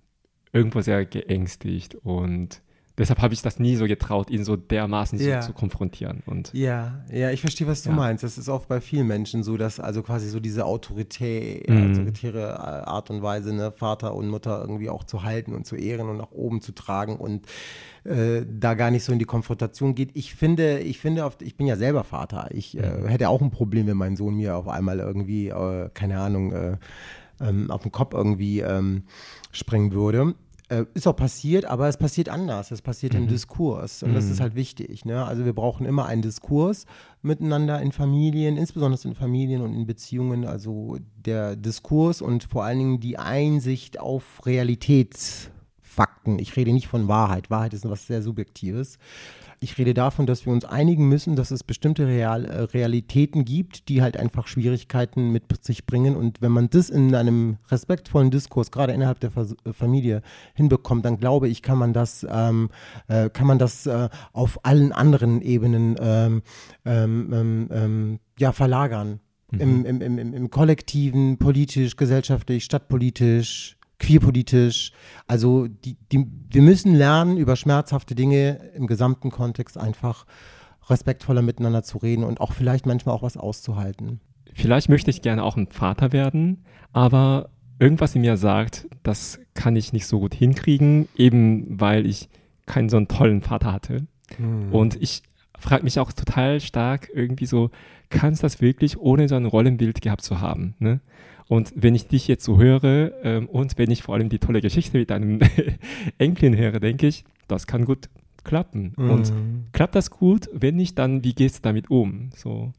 irgendwo 0.53 0.81
sehr 0.81 1.05
geängstigt 1.07 1.95
und 1.95 2.61
deshalb 2.99 3.21
habe 3.21 3.33
ich 3.35 3.41
das 3.43 3.59
nie 3.59 3.77
so 3.77 3.87
getraut, 3.87 4.29
ihn 4.31 4.45
so 4.45 4.57
dermaßen 4.57 5.19
Ja. 5.19 5.41
so 5.43 5.49
zu 5.49 5.53
konfrontieren. 5.55 6.23
Und 6.27 6.53
Ja, 6.53 7.05
ja, 7.13 7.31
ich 7.31 7.41
verstehe, 7.41 7.67
was 7.67 7.83
du 7.83 7.91
Ja. 7.91 7.97
meinst. 7.97 8.25
Das 8.25 8.37
ist 8.39 8.49
oft 8.49 8.69
bei 8.69 8.81
vielen 8.81 9.07
Menschen 9.07 9.43
so, 9.43 9.57
dass 9.57 9.81
also 9.81 10.03
quasi 10.03 10.29
so 10.29 10.41
diese 10.41 10.65
Autorität, 10.65 11.69
Mhm. 11.71 11.91
autoritäre 11.93 12.41
äh, 12.43 12.89
Art 12.89 13.11
und 13.11 13.23
Weise, 13.23 13.55
ne, 13.55 13.73
Vater 13.73 14.15
und 14.15 14.29
Mutter 14.29 14.61
irgendwie 14.61 14.91
auch 14.91 15.05
zu 15.05 15.23
halten 15.23 15.55
und 15.55 15.67
zu 15.67 15.77
ehren 15.77 16.09
und 16.09 16.17
nach 16.19 16.33
oben 16.33 16.61
zu 16.61 16.73
tragen 16.73 17.17
und 17.17 17.47
äh, 18.05 18.45
da 18.49 18.75
gar 18.75 18.91
nicht 18.91 19.05
so 19.05 19.13
in 19.13 19.19
die 19.19 19.25
Konfrontation 19.27 19.95
geht. 19.95 20.11
Ich 20.15 20.35
finde, 20.35 20.79
ich 20.81 20.99
finde, 20.99 21.25
oft, 21.25 21.43
ich 21.43 21.57
bin 21.57 21.67
ja 21.67 21.77
selber 21.77 22.05
Vater. 22.05 22.49
Ich 22.53 22.77
äh, 22.79 22.83
hätte 23.07 23.29
auch 23.29 23.43
ein 23.43 23.51
Problem, 23.51 23.87
wenn 23.87 23.97
mein 23.97 24.17
Sohn 24.17 24.35
mir 24.37 24.57
auf 24.57 24.69
einmal 24.69 24.99
irgendwie, 24.99 25.49
äh, 25.49 25.91
keine 25.95 26.19
Ahnung, 26.21 26.53
äh, 26.53 26.77
ähm, 27.41 27.71
auf 27.71 27.83
den 27.83 27.93
Kopf 27.93 28.15
irgendwie 28.15 28.61
ähm, 28.61 29.05
springen 29.53 29.93
würde. 29.93 30.35
Äh, 30.71 30.85
ist 30.93 31.07
auch 31.07 31.17
passiert, 31.17 31.65
aber 31.65 31.89
es 31.89 31.97
passiert 31.97 32.29
anders. 32.29 32.71
Es 32.71 32.83
passiert 32.83 33.15
im 33.15 33.27
Diskurs. 33.27 34.03
Und 34.03 34.13
das 34.13 34.27
ist 34.27 34.41
halt 34.41 34.55
wichtig. 34.55 35.07
Ne? 35.07 35.25
Also 35.25 35.47
wir 35.47 35.55
brauchen 35.55 35.87
immer 35.87 36.05
einen 36.05 36.21
Diskurs 36.21 36.85
miteinander 37.23 37.81
in 37.81 37.91
Familien, 37.91 38.59
insbesondere 38.59 39.01
in 39.09 39.15
Familien 39.15 39.63
und 39.63 39.73
in 39.73 39.87
Beziehungen. 39.87 40.45
Also 40.45 40.99
der 41.17 41.57
Diskurs 41.57 42.21
und 42.21 42.45
vor 42.45 42.65
allen 42.65 42.79
Dingen 42.79 43.01
die 43.01 43.19
Einsicht 43.19 43.99
auf 43.99 44.45
Realitätsfakten. 44.45 46.39
Ich 46.39 46.55
rede 46.55 46.73
nicht 46.73 46.89
von 46.89 47.09
Wahrheit. 47.09 47.49
Wahrheit 47.49 47.73
ist 47.73 47.89
was 47.89 48.07
sehr 48.07 48.21
Subjektives. 48.21 48.99
Ich 49.61 49.77
rede 49.77 49.93
davon, 49.93 50.27
dass 50.27 50.47
wir 50.47 50.53
uns 50.53 50.65
einigen 50.65 51.09
müssen, 51.09 51.35
dass 51.35 51.51
es 51.51 51.65
bestimmte 51.65 52.07
Real, 52.07 52.45
äh, 52.45 52.63
Realitäten 52.63 53.45
gibt, 53.45 53.89
die 53.89 54.03
halt 54.03 54.17
einfach 54.17 54.47
Schwierigkeiten 54.47 55.31
mit 55.31 55.65
sich 55.65 55.85
bringen. 55.85 56.15
Und 56.15 56.41
wenn 56.41 56.53
man 56.53 56.71
das 56.71 56.91
in 56.91 57.15
einem 57.15 57.57
respektvollen 57.69 58.31
Diskurs, 58.31 58.71
gerade 58.71 58.93
innerhalb 58.93 59.19
der 59.21 59.33
Vers 59.33 59.57
äh, 59.65 59.73
Familie, 59.73 60.23
hinbekommt, 60.55 61.05
dann 61.05 61.19
glaube 61.19 61.49
ich, 61.49 61.63
kann 61.63 61.79
man 61.79 61.93
das, 61.93 62.27
ähm, 62.31 62.71
äh, 63.09 63.31
kann 63.31 63.47
man 63.47 63.59
das 63.59 63.87
äh, 63.87 64.09
auf 64.33 64.65
allen 64.65 64.93
anderen 64.93 65.43
Ebenen 65.43 65.97
ähm, 66.01 66.43
ähm, 66.85 67.33
ähm, 67.33 67.69
ähm, 67.73 68.19
ja, 68.39 68.53
verlagern. 68.53 69.21
Im, 69.51 69.87
im, 69.87 70.03
im, 70.03 70.19
im, 70.19 70.35
Im 70.35 70.51
Kollektiven, 70.51 71.39
politisch, 71.39 71.97
gesellschaftlich, 71.97 72.65
stadtpolitisch, 72.65 73.78
queerpolitisch. 73.99 74.93
Also 75.27 75.67
die, 75.67 75.97
die, 76.13 76.27
wir 76.51 76.63
müssen 76.63 76.95
lernen, 76.95 77.37
über 77.37 77.57
schmerzhafte 77.57 78.15
Dinge 78.15 78.71
im 78.75 78.87
gesamten 78.87 79.31
Kontext 79.31 79.77
einfach 79.77 80.27
respektvoller 80.89 81.43
miteinander 81.43 81.83
zu 81.83 81.99
reden 81.99 82.25
und 82.25 82.41
auch 82.41 82.53
vielleicht 82.53 82.87
manchmal 82.87 83.15
auch 83.15 83.23
was 83.23 83.37
auszuhalten. 83.37 84.21
Vielleicht 84.55 84.89
möchte 84.89 85.11
ich 85.11 85.23
gerne 85.23 85.45
auch 85.45 85.57
ein 85.57 85.69
Vater 85.69 86.13
werden, 86.13 86.65
aber 86.93 87.51
irgendwas 87.79 88.15
in 88.15 88.23
mir 88.23 88.37
sagt, 88.37 88.89
das 89.03 89.39
kann 89.55 89.77
ich 89.77 89.93
nicht 89.93 90.07
so 90.07 90.21
gut 90.21 90.35
hinkriegen, 90.35 91.09
eben 91.17 91.81
weil 91.81 92.07
ich 92.07 92.29
keinen 92.67 92.89
so 92.89 92.97
einen 92.97 93.09
tollen 93.09 93.43
Vater 93.43 93.73
hatte. 93.73 94.07
Mhm. 94.39 94.73
Und 94.73 95.01
ich 95.01 95.23
frage 95.59 95.85
mich 95.85 95.99
auch 95.99 96.13
total 96.13 96.61
stark 96.61 97.09
irgendwie 97.13 97.47
so, 97.47 97.71
kannst 98.11 98.43
das 98.43 98.61
wirklich 98.61 98.99
ohne 98.99 99.29
so 99.29 99.35
ein 99.35 99.47
Rollenbild 99.47 100.01
gehabt 100.01 100.23
zu 100.23 100.41
haben? 100.41 100.75
Ne? 100.79 101.01
Und 101.49 101.73
wenn 101.75 101.95
ich 101.95 102.07
dich 102.09 102.29
jetzt 102.29 102.45
so 102.45 102.59
höre 102.59 103.13
ähm, 103.23 103.47
und 103.47 103.79
wenn 103.79 103.91
ich 103.91 104.03
vor 104.03 104.15
allem 104.15 104.29
die 104.29 104.39
tolle 104.39 104.61
Geschichte 104.61 104.99
mit 104.99 105.11
deinem 105.11 105.41
Enkelin 106.19 106.57
höre, 106.57 106.79
denke 106.79 107.07
ich, 107.07 107.25
das 107.49 107.67
kann 107.67 107.87
gut 107.87 108.09
klappen. 108.45 108.93
Mhm. 108.97 109.11
Und 109.11 109.33
klappt 109.73 109.95
das 109.95 110.11
gut? 110.11 110.49
Wenn 110.53 110.77
nicht, 110.77 110.99
dann 110.99 111.25
wie 111.25 111.35
gehst 111.35 111.59
du 111.59 111.63
damit 111.63 111.91
um? 111.91 112.31
So. 112.37 112.73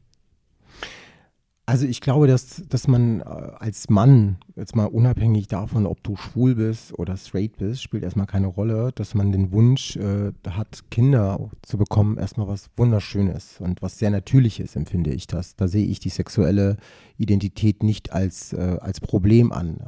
Also 1.70 1.86
ich 1.86 2.00
glaube, 2.00 2.26
dass, 2.26 2.64
dass 2.68 2.88
man 2.88 3.20
äh, 3.20 3.24
als 3.24 3.88
Mann, 3.88 4.38
jetzt 4.56 4.74
mal 4.74 4.86
unabhängig 4.86 5.46
davon, 5.46 5.86
ob 5.86 6.02
du 6.02 6.16
schwul 6.16 6.56
bist 6.56 6.98
oder 6.98 7.16
straight 7.16 7.58
bist, 7.58 7.80
spielt 7.80 8.02
erstmal 8.02 8.26
keine 8.26 8.48
Rolle, 8.48 8.90
dass 8.92 9.14
man 9.14 9.30
den 9.30 9.52
Wunsch 9.52 9.94
äh, 9.94 10.32
hat, 10.48 10.90
Kinder 10.90 11.48
zu 11.62 11.78
bekommen, 11.78 12.18
erstmal 12.18 12.48
was 12.48 12.70
Wunderschönes 12.76 13.60
und 13.60 13.82
was 13.82 14.00
sehr 14.00 14.10
Natürliches, 14.10 14.74
empfinde 14.74 15.12
ich 15.12 15.28
das. 15.28 15.54
Da 15.54 15.68
sehe 15.68 15.86
ich 15.86 16.00
die 16.00 16.08
sexuelle 16.08 16.76
Identität 17.18 17.84
nicht 17.84 18.12
als, 18.12 18.52
äh, 18.52 18.78
als 18.80 19.00
Problem 19.00 19.52
an. 19.52 19.84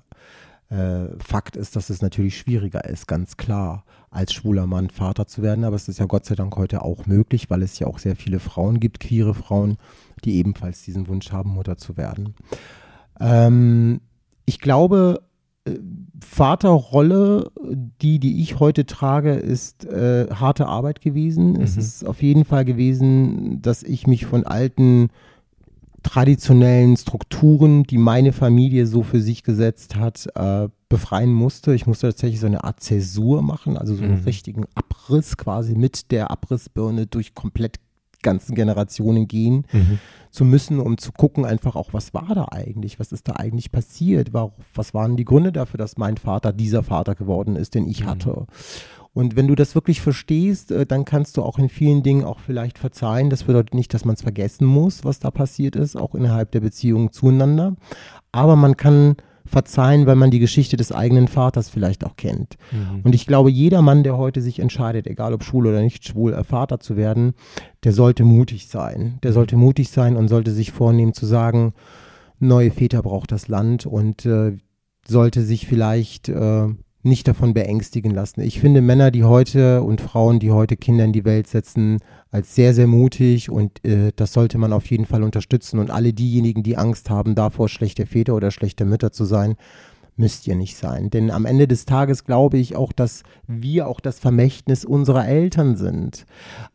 Äh, 0.72 1.18
Fakt 1.18 1.56
ist, 1.56 1.74
dass 1.74 1.90
es 1.90 2.00
natürlich 2.00 2.38
schwieriger 2.38 2.84
ist, 2.84 3.08
ganz 3.08 3.36
klar, 3.36 3.84
als 4.10 4.32
schwuler 4.32 4.68
Mann 4.68 4.88
Vater 4.88 5.26
zu 5.26 5.42
werden. 5.42 5.64
Aber 5.64 5.76
es 5.76 5.88
ist 5.88 5.98
ja 5.98 6.06
Gott 6.06 6.26
sei 6.26 6.34
Dank 6.36 6.56
heute 6.56 6.82
auch 6.82 7.06
möglich, 7.06 7.50
weil 7.50 7.62
es 7.62 7.78
ja 7.80 7.88
auch 7.88 7.98
sehr 7.98 8.14
viele 8.14 8.38
Frauen 8.38 8.78
gibt, 8.78 9.00
queere 9.00 9.34
Frauen, 9.34 9.76
die 10.24 10.36
ebenfalls 10.36 10.82
diesen 10.82 11.08
Wunsch 11.08 11.32
haben, 11.32 11.50
Mutter 11.50 11.76
zu 11.76 11.96
werden. 11.96 12.34
Ähm, 13.20 14.00
ich 14.44 14.58
glaube, 14.58 15.22
äh, 15.64 15.78
Vaterrolle, 16.20 17.50
die, 18.00 18.18
die 18.18 18.40
ich 18.42 18.60
heute 18.60 18.86
trage, 18.86 19.32
ist 19.32 19.84
äh, 19.84 20.28
harte 20.30 20.66
Arbeit 20.66 21.00
gewesen. 21.00 21.54
Mhm. 21.54 21.60
Es 21.60 21.76
ist 21.76 22.06
auf 22.06 22.22
jeden 22.22 22.44
Fall 22.44 22.64
gewesen, 22.64 23.60
dass 23.60 23.82
ich 23.82 24.06
mich 24.06 24.26
von 24.26 24.44
alten 24.44 25.08
traditionellen 26.02 26.96
Strukturen, 26.96 27.84
die 27.84 27.98
meine 27.98 28.32
Familie 28.32 28.86
so 28.86 29.02
für 29.02 29.20
sich 29.20 29.42
gesetzt 29.42 29.96
hat, 29.96 30.28
äh, 30.34 30.68
befreien 30.88 31.32
musste. 31.32 31.74
Ich 31.74 31.86
musste 31.86 32.08
tatsächlich 32.08 32.40
so 32.40 32.46
eine 32.46 32.64
Art 32.64 32.80
Zäsur 32.80 33.42
machen, 33.42 33.76
also 33.76 33.94
so 33.94 34.02
einen 34.02 34.18
mhm. 34.18 34.24
richtigen 34.24 34.64
Abriss 34.74 35.36
quasi 35.36 35.74
mit 35.74 36.10
der 36.10 36.30
Abrissbirne 36.30 37.06
durch 37.06 37.34
komplett 37.34 37.78
ganzen 38.22 38.54
Generationen 38.54 39.28
gehen 39.28 39.66
mhm. 39.72 39.98
zu 40.30 40.44
müssen, 40.44 40.80
um 40.80 40.98
zu 40.98 41.12
gucken, 41.12 41.44
einfach 41.44 41.76
auch, 41.76 41.92
was 41.92 42.14
war 42.14 42.34
da 42.34 42.46
eigentlich, 42.50 42.98
was 42.98 43.12
ist 43.12 43.28
da 43.28 43.34
eigentlich 43.34 43.72
passiert, 43.72 44.32
was 44.32 44.94
waren 44.94 45.16
die 45.16 45.24
Gründe 45.24 45.52
dafür, 45.52 45.78
dass 45.78 45.96
mein 45.96 46.16
Vater 46.16 46.52
dieser 46.52 46.82
Vater 46.82 47.14
geworden 47.14 47.56
ist, 47.56 47.74
den 47.74 47.86
ich 47.86 48.04
mhm. 48.04 48.08
hatte. 48.08 48.46
Und 49.14 49.36
wenn 49.36 49.46
du 49.46 49.54
das 49.54 49.74
wirklich 49.74 50.00
verstehst, 50.00 50.70
äh, 50.70 50.86
dann 50.86 51.04
kannst 51.04 51.36
du 51.36 51.42
auch 51.42 51.58
in 51.58 51.68
vielen 51.68 52.02
Dingen 52.02 52.24
auch 52.24 52.40
vielleicht 52.40 52.78
verzeihen. 52.78 53.28
Das 53.28 53.44
bedeutet 53.44 53.74
nicht, 53.74 53.92
dass 53.92 54.04
man 54.04 54.14
es 54.14 54.22
vergessen 54.22 54.64
muss, 54.66 55.04
was 55.04 55.18
da 55.18 55.30
passiert 55.30 55.76
ist, 55.76 55.96
auch 55.96 56.14
innerhalb 56.14 56.50
der 56.52 56.60
Beziehung 56.60 57.12
zueinander. 57.12 57.76
Aber 58.32 58.56
man 58.56 58.76
kann 58.76 59.16
verzeihen, 59.52 60.06
weil 60.06 60.16
man 60.16 60.30
die 60.30 60.38
Geschichte 60.38 60.76
des 60.76 60.90
eigenen 60.90 61.28
Vaters 61.28 61.68
vielleicht 61.68 62.04
auch 62.04 62.16
kennt. 62.16 62.56
Mhm. 62.72 63.02
Und 63.04 63.14
ich 63.14 63.26
glaube, 63.26 63.50
jeder 63.50 63.82
Mann, 63.82 64.02
der 64.02 64.16
heute 64.16 64.40
sich 64.40 64.58
entscheidet, 64.58 65.06
egal 65.06 65.34
ob 65.34 65.44
schwul 65.44 65.66
oder 65.66 65.82
nicht 65.82 66.06
schwul, 66.06 66.32
äh, 66.32 66.42
Vater 66.42 66.80
zu 66.80 66.96
werden, 66.96 67.34
der 67.84 67.92
sollte 67.92 68.24
mutig 68.24 68.68
sein. 68.68 69.18
Der 69.22 69.32
sollte 69.32 69.56
mutig 69.56 69.90
sein 69.90 70.16
und 70.16 70.28
sollte 70.28 70.50
sich 70.50 70.72
vornehmen 70.72 71.12
zu 71.12 71.26
sagen, 71.26 71.74
neue 72.38 72.70
Väter 72.70 73.02
braucht 73.02 73.30
das 73.30 73.46
Land 73.46 73.86
und 73.86 74.26
äh, 74.26 74.56
sollte 75.06 75.42
sich 75.42 75.66
vielleicht 75.66 76.28
äh, 76.28 76.68
nicht 77.02 77.26
davon 77.26 77.52
beängstigen 77.52 78.12
lassen. 78.12 78.40
Ich 78.42 78.60
finde 78.60 78.80
Männer, 78.80 79.10
die 79.10 79.24
heute 79.24 79.82
und 79.82 80.00
Frauen, 80.00 80.38
die 80.38 80.52
heute 80.52 80.76
Kinder 80.76 81.04
in 81.04 81.12
die 81.12 81.24
Welt 81.24 81.48
setzen, 81.48 81.98
als 82.30 82.54
sehr, 82.54 82.74
sehr 82.74 82.86
mutig 82.86 83.50
und 83.50 83.84
äh, 83.84 84.12
das 84.14 84.32
sollte 84.32 84.58
man 84.58 84.72
auf 84.72 84.86
jeden 84.86 85.06
Fall 85.06 85.22
unterstützen. 85.22 85.78
Und 85.78 85.90
alle 85.90 86.12
diejenigen, 86.12 86.62
die 86.62 86.76
Angst 86.76 87.10
haben, 87.10 87.34
davor 87.34 87.68
schlechte 87.68 88.06
Väter 88.06 88.34
oder 88.34 88.50
schlechte 88.50 88.84
Mütter 88.84 89.12
zu 89.12 89.24
sein, 89.24 89.56
müsst 90.22 90.46
ihr 90.46 90.54
nicht 90.54 90.76
sein. 90.76 91.10
Denn 91.10 91.32
am 91.32 91.46
Ende 91.46 91.66
des 91.66 91.84
Tages 91.84 92.24
glaube 92.24 92.56
ich 92.56 92.76
auch, 92.76 92.92
dass 92.92 93.24
wir 93.48 93.88
auch 93.88 93.98
das 93.98 94.20
Vermächtnis 94.20 94.84
unserer 94.84 95.26
Eltern 95.26 95.74
sind. 95.74 96.26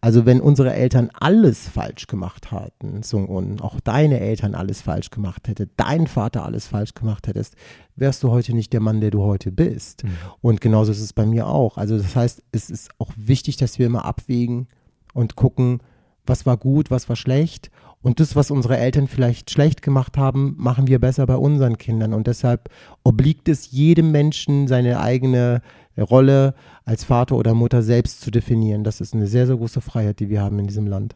Also 0.02 0.26
wenn 0.26 0.42
unsere 0.42 0.74
Eltern 0.74 1.10
alles 1.18 1.70
falsch 1.70 2.08
gemacht 2.08 2.52
hatten, 2.52 3.02
und 3.14 3.62
auch 3.62 3.80
deine 3.80 4.20
Eltern 4.20 4.54
alles 4.54 4.82
falsch 4.82 5.12
gemacht 5.12 5.48
hätte, 5.48 5.70
dein 5.78 6.08
Vater 6.08 6.44
alles 6.44 6.68
falsch 6.68 6.94
gemacht 6.94 7.28
hättest, 7.28 7.56
wärst 7.96 8.22
du 8.22 8.32
heute 8.32 8.54
nicht 8.54 8.74
der 8.74 8.82
Mann, 8.82 9.00
der 9.00 9.12
du 9.12 9.24
heute 9.24 9.54
bist. 9.54 10.04
Mhm. 10.04 10.10
Und 10.42 10.60
genauso 10.60 10.92
ist 10.92 11.00
es 11.00 11.14
bei 11.14 11.26
mir 11.26 11.48
auch. 11.48 11.78
Also 11.78 11.98
das 11.98 12.18
heißt, 12.18 12.44
es 12.52 12.70
ist 12.70 12.90
auch 13.00 13.12
wichtig, 13.16 13.56
dass 13.56 13.80
wir 13.80 13.86
immer 13.86 14.04
abwägen 14.04 14.68
und 15.14 15.38
gucken, 15.38 15.80
was 16.26 16.46
war 16.46 16.58
gut, 16.58 16.92
was 16.92 17.08
war 17.08 17.16
schlecht 17.16 17.72
und 18.02 18.20
das, 18.20 18.36
was 18.36 18.52
unsere 18.52 18.78
Eltern 18.78 19.08
vielleicht 19.08 19.50
schlecht 19.52 19.82
gemacht 19.82 20.18
haben, 20.18 20.56
machen 20.58 20.88
wir 20.88 21.00
besser 21.00 21.26
bei 21.26 21.36
unseren 21.36 21.78
Kindern. 21.78 22.14
Und 22.14 22.28
deshalb 22.28 22.70
obliegt 23.04 23.50
es 23.50 23.72
jedem 23.72 24.12
Menschen, 24.12 24.68
seine 24.68 25.00
eigene 25.00 25.62
Rolle 25.98 26.54
als 26.86 27.04
Vater 27.04 27.36
oder 27.36 27.54
Mutter 27.54 27.82
selbst 27.82 28.22
zu 28.22 28.32
definieren. 28.32 28.84
Das 28.84 29.02
ist 29.02 29.14
eine 29.14 29.28
sehr, 29.28 29.48
sehr 29.48 29.58
große 29.58 29.82
Freiheit, 29.82 30.20
die 30.20 30.30
wir 30.30 30.42
haben 30.42 30.60
in 30.60 30.68
diesem 30.68 30.88
Land. 30.88 31.16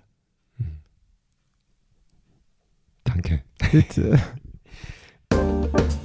Danke. 3.04 3.42
Bitte. 3.72 4.20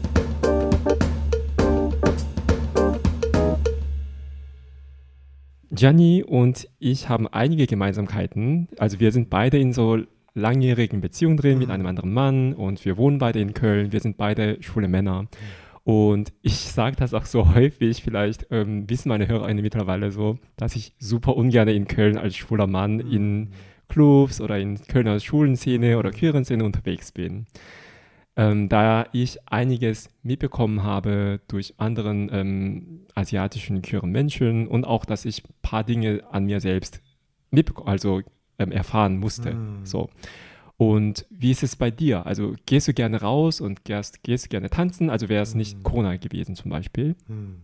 Gianni 5.76 6.22
und 6.22 6.68
ich 6.78 7.08
haben 7.08 7.28
einige 7.28 7.66
Gemeinsamkeiten. 7.66 8.68
Also 8.78 8.98
wir 8.98 9.12
sind 9.12 9.30
beide 9.30 9.58
in 9.58 9.72
so 9.72 9.98
langjährigen 10.36 11.00
Beziehung 11.00 11.36
drin 11.36 11.54
mhm. 11.54 11.58
mit 11.58 11.70
einem 11.70 11.86
anderen 11.86 12.12
Mann 12.12 12.52
und 12.54 12.84
wir 12.84 12.96
wohnen 12.96 13.18
beide 13.18 13.40
in 13.40 13.54
Köln, 13.54 13.92
wir 13.92 14.00
sind 14.00 14.16
beide 14.16 14.62
schwule 14.62 14.88
Männer. 14.88 15.26
Und 15.82 16.32
ich 16.42 16.56
sage 16.56 16.96
das 16.96 17.14
auch 17.14 17.26
so 17.26 17.54
häufig, 17.54 18.02
vielleicht 18.02 18.46
ähm, 18.50 18.88
wissen 18.88 19.08
meine 19.08 19.28
HörerInnen 19.28 19.62
mittlerweile 19.62 20.10
so, 20.10 20.38
dass 20.56 20.76
ich 20.76 20.92
super 20.98 21.36
ungern 21.36 21.68
in 21.68 21.86
Köln 21.86 22.18
als 22.18 22.36
schwuler 22.36 22.66
Mann 22.66 22.96
mhm. 22.96 23.12
in 23.12 23.50
Clubs 23.88 24.40
oder 24.40 24.58
in 24.58 24.80
Kölner 24.82 25.18
Schulenszene 25.20 25.98
oder 25.98 26.10
Queerenszene 26.10 26.64
unterwegs 26.64 27.12
bin. 27.12 27.46
Ähm, 28.38 28.68
da 28.68 29.06
ich 29.12 29.38
einiges 29.46 30.10
mitbekommen 30.22 30.82
habe 30.82 31.40
durch 31.48 31.74
anderen 31.78 32.28
ähm, 32.32 33.06
asiatischen 33.14 33.80
queeren 33.80 34.10
Menschen 34.10 34.66
und 34.66 34.84
auch, 34.84 35.06
dass 35.06 35.24
ich 35.24 35.42
ein 35.44 35.54
paar 35.62 35.84
Dinge 35.84 36.22
an 36.30 36.44
mir 36.44 36.60
selbst 36.60 37.00
also 37.86 38.22
ähm, 38.58 38.72
erfahren 38.72 39.18
musste. 39.18 39.54
Mm. 39.54 39.84
So. 39.84 40.10
Und 40.76 41.26
wie 41.30 41.50
ist 41.50 41.62
es 41.62 41.76
bei 41.76 41.90
dir? 41.90 42.26
Also 42.26 42.54
gehst 42.66 42.88
du 42.88 42.92
gerne 42.92 43.20
raus 43.20 43.60
und 43.60 43.84
gehst, 43.84 44.22
gehst 44.22 44.46
du 44.46 44.48
gerne 44.48 44.68
tanzen? 44.68 45.08
Also 45.08 45.28
wäre 45.28 45.42
es 45.42 45.54
mm. 45.54 45.58
nicht 45.58 45.82
Corona 45.82 46.16
gewesen 46.16 46.54
zum 46.54 46.70
Beispiel? 46.70 47.16
Mm. 47.28 47.62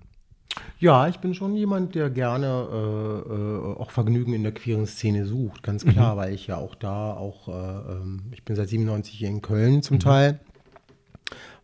Ja, 0.79 1.09
ich 1.09 1.19
bin 1.19 1.35
schon 1.35 1.55
jemand, 1.55 1.95
der 1.95 2.11
gerne 2.11 2.47
äh, 2.71 3.33
äh, 3.33 3.81
auch 3.81 3.91
Vergnügen 3.91 4.35
in 4.35 4.43
der 4.43 4.53
queeren 4.53 4.87
Szene 4.87 5.25
sucht, 5.27 5.63
ganz 5.63 5.85
klar, 5.85 6.15
mhm. 6.15 6.19
weil 6.19 6.35
ich 6.35 6.47
ja 6.47 6.57
auch 6.57 6.75
da 6.75 7.15
auch, 7.15 7.49
äh, 7.49 7.53
ähm, 7.93 8.25
ich 8.33 8.45
bin 8.45 8.57
seit 8.57 8.69
97 8.69 9.15
hier 9.15 9.29
in 9.29 9.43
Köln 9.43 9.83
zum 9.83 9.97
mhm. 9.97 10.01
Teil, 10.01 10.41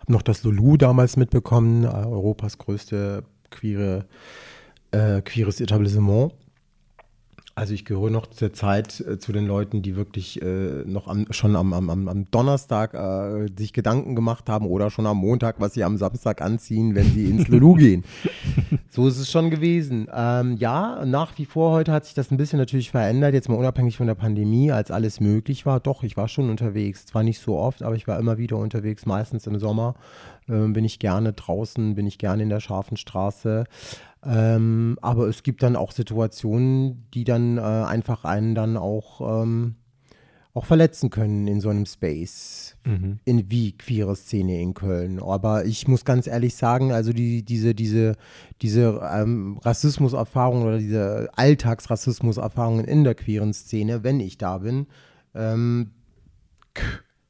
habe 0.01 0.13
noch 0.13 0.23
das 0.23 0.43
Lulu 0.45 0.77
damals 0.77 1.17
mitbekommen, 1.17 1.85
äh, 1.85 1.89
Europas 1.89 2.59
größte 2.59 3.25
queere, 3.51 4.07
äh, 4.93 5.21
queeres 5.21 5.61
Etablissement. 5.61 6.33
Also 7.59 7.75
ich 7.75 7.85
gehöre 7.85 8.11
noch 8.11 8.29
zur 8.29 8.53
Zeit 8.53 9.01
äh, 9.01 9.19
zu 9.19 9.33
den 9.33 9.45
Leuten, 9.45 9.83
die 9.83 9.97
wirklich 9.97 10.41
äh, 10.41 10.85
noch 10.87 11.09
am, 11.09 11.27
schon 11.31 11.57
am, 11.57 11.73
am, 11.73 11.91
am 11.91 12.31
Donnerstag 12.31 12.95
äh, 12.95 13.49
sich 13.59 13.73
Gedanken 13.73 14.15
gemacht 14.15 14.49
haben 14.49 14.65
oder 14.65 14.91
schon 14.91 15.07
am 15.07 15.17
Montag, 15.17 15.57
was 15.59 15.75
sie 15.75 15.83
am 15.83 15.97
Samstag 15.97 16.41
anziehen, 16.41 16.95
wenn 16.95 17.11
sie 17.11 17.29
ins 17.29 17.49
Lulu 17.49 17.75
gehen. 17.75 18.05
So 18.91 19.09
ist 19.09 19.19
es 19.19 19.29
schon 19.29 19.51
gewesen. 19.51 20.07
Ähm, 20.15 20.57
ja, 20.57 21.05
nach 21.05 21.37
wie 21.37 21.47
vor 21.47 21.73
heute 21.73 21.91
hat 21.91 22.05
sich 22.05 22.15
das 22.15 22.31
ein 22.31 22.37
bisschen 22.37 22.61
natürlich 22.61 22.93
verändert, 22.93 23.35
jetzt 23.35 23.49
mal 23.49 23.57
unabhängig 23.57 23.97
von 23.97 24.07
der 24.07 24.15
Pandemie, 24.15 24.71
als 24.71 24.93
alles 24.93 25.19
möglich 25.19 25.67
war. 25.67 25.81
Doch, 25.81 26.05
ich 26.05 26.17
war 26.17 26.29
schon 26.29 26.51
unterwegs. 26.51 27.07
Zwar 27.07 27.25
nicht 27.25 27.41
so 27.41 27.59
oft, 27.59 27.83
aber 27.83 27.97
ich 27.97 28.07
war 28.07 28.21
immer 28.21 28.39
wieder 28.39 28.57
unterwegs, 28.57 29.05
meistens 29.05 29.49
im 29.49 29.59
Sommer. 29.59 29.97
Ähm, 30.49 30.73
bin 30.73 30.85
ich 30.85 30.99
gerne 30.99 31.33
draußen, 31.33 31.97
bin 31.97 32.07
ich 32.07 32.19
gerne 32.19 32.45
in 32.45 32.49
der 32.49 32.61
scharfen 32.61 32.97
Straße. 32.97 33.65
Ähm, 34.25 34.99
aber 35.01 35.29
es 35.29 35.43
gibt 35.43 35.63
dann 35.63 35.77
auch 35.77 35.93
Situationen, 35.93 37.05
die 37.15 37.25
dann 37.25 37.59
äh, 37.59 37.61
einfach 37.61 38.25
einen 38.25 38.55
dann 38.55 38.77
auch, 38.77 39.43
ähm, 39.43 39.77
auch 40.55 40.65
verletzen 40.65 41.11
können 41.11 41.47
in 41.47 41.61
so 41.61 41.69
einem 41.69 41.87
Space, 41.87 42.77
mhm. 42.85 43.21
in 43.25 43.51
wie 43.51 43.77
queere 43.77 44.17
Szene 44.17 44.61
in 44.61 44.75
Köln. 44.75 45.23
Aber 45.23 45.65
ich 45.67 45.87
muss 45.87 46.05
ganz 46.05 46.27
ehrlich 46.27 46.57
sagen, 46.57 46.91
also 46.91 47.13
die, 47.13 47.45
diese, 47.45 47.75
diese, 47.75 48.17
diese 48.61 49.01
ähm, 49.13 49.59
Rassismuserfahrungen 49.63 50.67
oder 50.67 50.79
diese 50.79 51.29
Alltagsrassismuserfahrungen 51.37 52.87
in 52.87 53.05
der 53.05 53.15
queeren 53.15 53.53
Szene, 53.53 54.03
wenn 54.03 54.19
ich 54.19 54.37
da 54.37 54.59
bin, 54.59 54.89
ähm, 55.35 55.93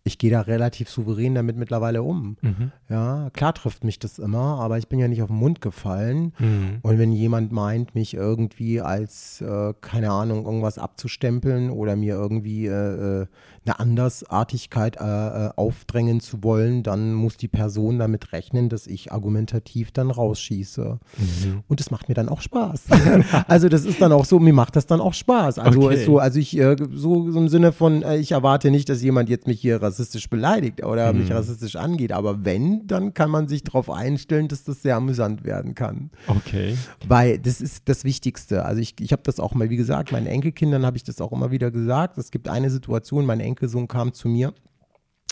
ich 0.09 0.19
gehe 0.19 0.31
da 0.31 0.41
relativ 0.41 0.91
souverän 0.91 1.35
damit 1.35 1.57
mittlerweile 1.57 2.03
um. 2.03 2.37
Mhm. 2.43 2.73
Ja, 2.89 3.31
klar 3.33 3.55
trifft 3.55 3.85
mich 3.85 3.99
das 3.99 4.19
immer, 4.19 4.59
aber 4.61 4.79
ich 4.79 4.89
bin 4.89 4.99
ja 4.99 5.07
nicht 5.07 5.23
auf 5.23 5.29
den 5.29 5.37
Mund 5.37 5.61
gefallen. 5.61 6.33
Mhm. 6.39 6.79
Und 6.83 6.99
wenn 6.99 7.13
jemand 7.13 7.53
meint, 7.53 7.95
mich 7.95 8.15
irgendwie 8.15 8.81
als, 8.81 9.41
äh, 9.41 9.75
keine 9.81 10.11
Ahnung, 10.11 10.45
irgendwas 10.45 10.79
abzustempeln 10.79 11.71
oder 11.71 11.95
mir 11.95 12.15
irgendwie 12.15 12.67
äh, 12.67 13.23
äh 13.23 13.27
eine 13.69 13.81
Andersartigkeit 13.81 14.97
äh, 14.97 15.05
äh, 15.05 15.51
aufdrängen 15.57 16.21
zu 16.21 16.43
wollen, 16.43 16.83
dann 16.83 17.13
muss 17.13 17.37
die 17.37 17.49
Person 17.49 17.99
damit 17.99 18.33
rechnen, 18.33 18.69
dass 18.69 18.87
ich 18.87 19.13
argumentativ 19.13 19.93
dann 19.93 20.11
rausschieße. 20.11 20.99
Mhm. 21.19 21.63
Und 21.69 21.81
das 21.81 21.91
macht 21.91 22.09
mir 22.09 22.15
dann 22.15 22.29
auch 22.29 22.41
Spaß. 22.41 22.85
also 23.49 23.69
das 23.69 23.85
ist 23.85 24.01
dann 24.01 24.13
auch 24.13 24.25
so, 24.25 24.39
mir 24.39 24.53
macht 24.53 24.77
das 24.77 24.87
dann 24.87 25.01
auch 25.01 25.15
Spaß. 25.15 25.59
Also 25.59 25.83
okay. 25.87 26.05
so, 26.05 26.19
also 26.19 26.39
ich 26.39 26.59
äh, 26.59 26.77
so, 26.93 27.31
so 27.31 27.39
im 27.39 27.49
Sinne 27.49 27.73
von, 27.73 28.03
ich 28.19 28.33
erwarte 28.33 28.71
nicht, 28.71 28.89
dass 28.89 29.03
jemand 29.03 29.29
jetzt 29.29 29.47
mich 29.47 29.61
hier 29.61 29.83
rassistisch 29.83 30.31
beleidigt 30.31 30.85
oder 30.85 31.13
mhm. 31.13 31.21
mich 31.21 31.33
rassistisch 31.33 31.77
angeht. 31.77 32.13
Aber 32.13 32.45
wenn, 32.45 32.87
dann 32.87 33.15
kann 33.15 33.31
man 33.31 33.49
sich 33.49 33.63
darauf 33.65 33.91
einstellen, 33.91 34.49
dass 34.49 34.65
das 34.65 34.83
sehr 34.83 34.97
amüsant 34.97 35.45
werden 35.45 35.75
kann. 35.75 36.11
Okay. 36.27 36.77
Weil 37.07 37.39
das 37.39 37.61
ist 37.61 37.89
das 37.89 38.05
Wichtigste. 38.05 38.65
Also 38.65 38.81
ich, 38.81 38.95
ich 39.01 39.13
habe 39.13 39.23
das 39.25 39.41
auch 39.41 39.55
mal, 39.55 39.71
wie 39.71 39.77
gesagt, 39.77 40.13
meinen 40.13 40.27
Enkelkindern 40.27 40.87
habe 40.87 40.97
ich 40.97 41.05
das 41.05 41.21
auch 41.21 41.33
immer 41.33 41.51
wieder 41.51 41.71
gesagt. 41.71 42.19
Es 42.19 42.31
gibt 42.31 42.49
eine 42.49 42.71
Situation, 42.71 43.27
mein 43.27 43.41
Enkelsohn 43.59 43.89
kam 43.89 44.13
zu 44.13 44.29
mir 44.29 44.55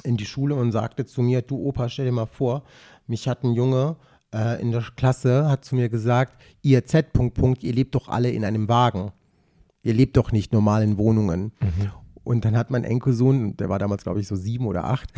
in 0.03 0.17
die 0.17 0.27
Schule 0.27 0.57
und 0.57 0.73
sagte 0.73 1.07
zu 1.07 1.23
mir, 1.23 1.43
du 1.43 1.59
Opa, 1.59 1.89
stell 1.89 2.07
dir 2.07 2.13
mal 2.13 2.27
vor, 2.27 2.65
mich 3.07 3.29
hat 3.29 3.45
ein 3.45 3.53
Junge 3.53 3.97
äh, 4.35 4.61
in 4.61 4.73
der 4.73 4.83
Klasse, 4.97 5.49
hat 5.49 5.65
zu 5.65 5.77
mir 5.77 5.89
gesagt, 5.89 6.37
ihr 6.63 6.85
Z. 6.85 7.13
Punkt, 7.13 7.35
Punkt, 7.35 7.63
ihr 7.63 7.73
lebt 7.73 7.95
doch 7.95 8.09
alle 8.09 8.31
in 8.31 8.45
einem 8.45 8.69
Wagen. 8.69 9.13
Ihr 9.83 9.95
lebt 9.95 10.17
doch 10.17 10.33
nicht 10.33 10.53
normal 10.53 10.83
in 10.83 10.99
Wohnungen. 10.99 11.53
Mhm. 11.61 11.93
Und 12.25 12.45
dann 12.45 12.57
hat 12.57 12.71
mein 12.71 12.83
Enkelsohn, 12.83 13.57
der 13.57 13.69
war 13.69 13.79
damals, 13.79 14.03
glaube 14.03 14.21
ich, 14.21 14.27
so 14.27 14.35
sieben 14.35 14.67
oder 14.67 14.85
acht, 14.85 15.13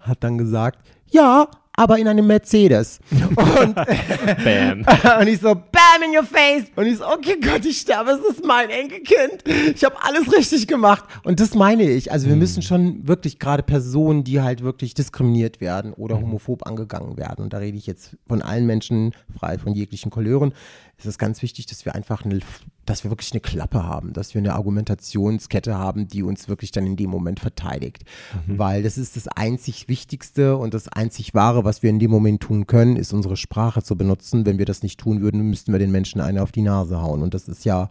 hat 0.00 0.22
dann 0.22 0.36
gesagt, 0.36 0.86
ja, 1.10 1.48
aber 1.76 1.98
in 1.98 2.08
einem 2.08 2.26
Mercedes. 2.26 2.98
Und, 3.10 3.74
bam. 3.74 4.84
und 5.20 5.28
ich 5.28 5.40
so, 5.40 5.54
bam 5.54 6.02
in 6.04 6.16
your 6.16 6.24
face. 6.24 6.64
Und 6.74 6.86
ich 6.86 6.98
so, 6.98 7.06
okay 7.06 7.36
Gott, 7.40 7.64
ich 7.64 7.78
sterbe, 7.78 8.12
es 8.12 8.36
ist 8.36 8.44
mein 8.44 8.70
Enkelkind. 8.70 9.44
Ich 9.74 9.84
habe 9.84 9.96
alles 10.00 10.32
richtig 10.32 10.66
gemacht. 10.66 11.04
Und 11.22 11.40
das 11.40 11.54
meine 11.54 11.88
ich. 11.88 12.10
Also 12.10 12.26
wir 12.26 12.34
mhm. 12.34 12.40
müssen 12.40 12.62
schon 12.62 13.06
wirklich 13.06 13.38
gerade 13.38 13.62
Personen, 13.62 14.24
die 14.24 14.40
halt 14.40 14.62
wirklich 14.62 14.94
diskriminiert 14.94 15.60
werden 15.60 15.92
oder 15.92 16.16
mhm. 16.16 16.22
homophob 16.22 16.66
angegangen 16.66 17.16
werden. 17.16 17.44
Und 17.44 17.52
da 17.52 17.58
rede 17.58 17.76
ich 17.76 17.86
jetzt 17.86 18.16
von 18.26 18.42
allen 18.42 18.66
Menschen, 18.66 19.12
frei 19.38 19.58
von 19.58 19.74
jeglichen 19.74 20.10
Couleuren, 20.10 20.52
ist 20.98 21.06
es 21.06 21.18
ganz 21.18 21.42
wichtig, 21.42 21.66
dass 21.66 21.84
wir 21.84 21.94
einfach 21.94 22.24
eine, 22.24 22.40
dass 22.86 23.04
wir 23.04 23.10
wirklich 23.10 23.32
eine 23.32 23.40
Klappe 23.40 23.82
haben, 23.82 24.14
dass 24.14 24.32
wir 24.32 24.38
eine 24.38 24.54
Argumentationskette 24.54 25.76
haben, 25.76 26.08
die 26.08 26.22
uns 26.22 26.48
wirklich 26.48 26.70
dann 26.70 26.86
in 26.86 26.96
dem 26.96 27.10
Moment 27.10 27.40
verteidigt. 27.40 28.04
Mhm. 28.46 28.58
Weil 28.58 28.82
das 28.82 28.96
ist 28.96 29.16
das 29.16 29.28
einzig 29.28 29.88
Wichtigste 29.88 30.56
und 30.56 30.72
das 30.72 30.88
einzig 30.88 31.34
Wahre, 31.34 31.64
was 31.64 31.82
wir 31.82 31.90
in 31.90 31.98
dem 31.98 32.10
Moment 32.10 32.42
tun 32.42 32.66
können, 32.66 32.96
ist 32.96 33.12
unsere 33.12 33.36
Sprache 33.36 33.82
zu 33.82 33.96
benutzen. 33.96 34.46
Wenn 34.46 34.58
wir 34.58 34.64
das 34.64 34.82
nicht 34.82 34.98
tun 34.98 35.20
würden, 35.20 35.42
müssten 35.42 35.72
wir 35.72 35.78
den 35.78 35.90
Menschen 35.90 36.20
eine 36.22 36.42
auf 36.42 36.52
die 36.52 36.62
Nase 36.62 37.02
hauen. 37.02 37.22
Und 37.22 37.34
das 37.34 37.46
ist 37.46 37.66
ja 37.66 37.90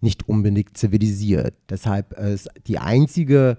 nicht 0.00 0.28
unbedingt 0.28 0.76
zivilisiert. 0.76 1.54
Deshalb 1.68 2.12
ist 2.12 2.48
die 2.68 2.78
einzige, 2.78 3.58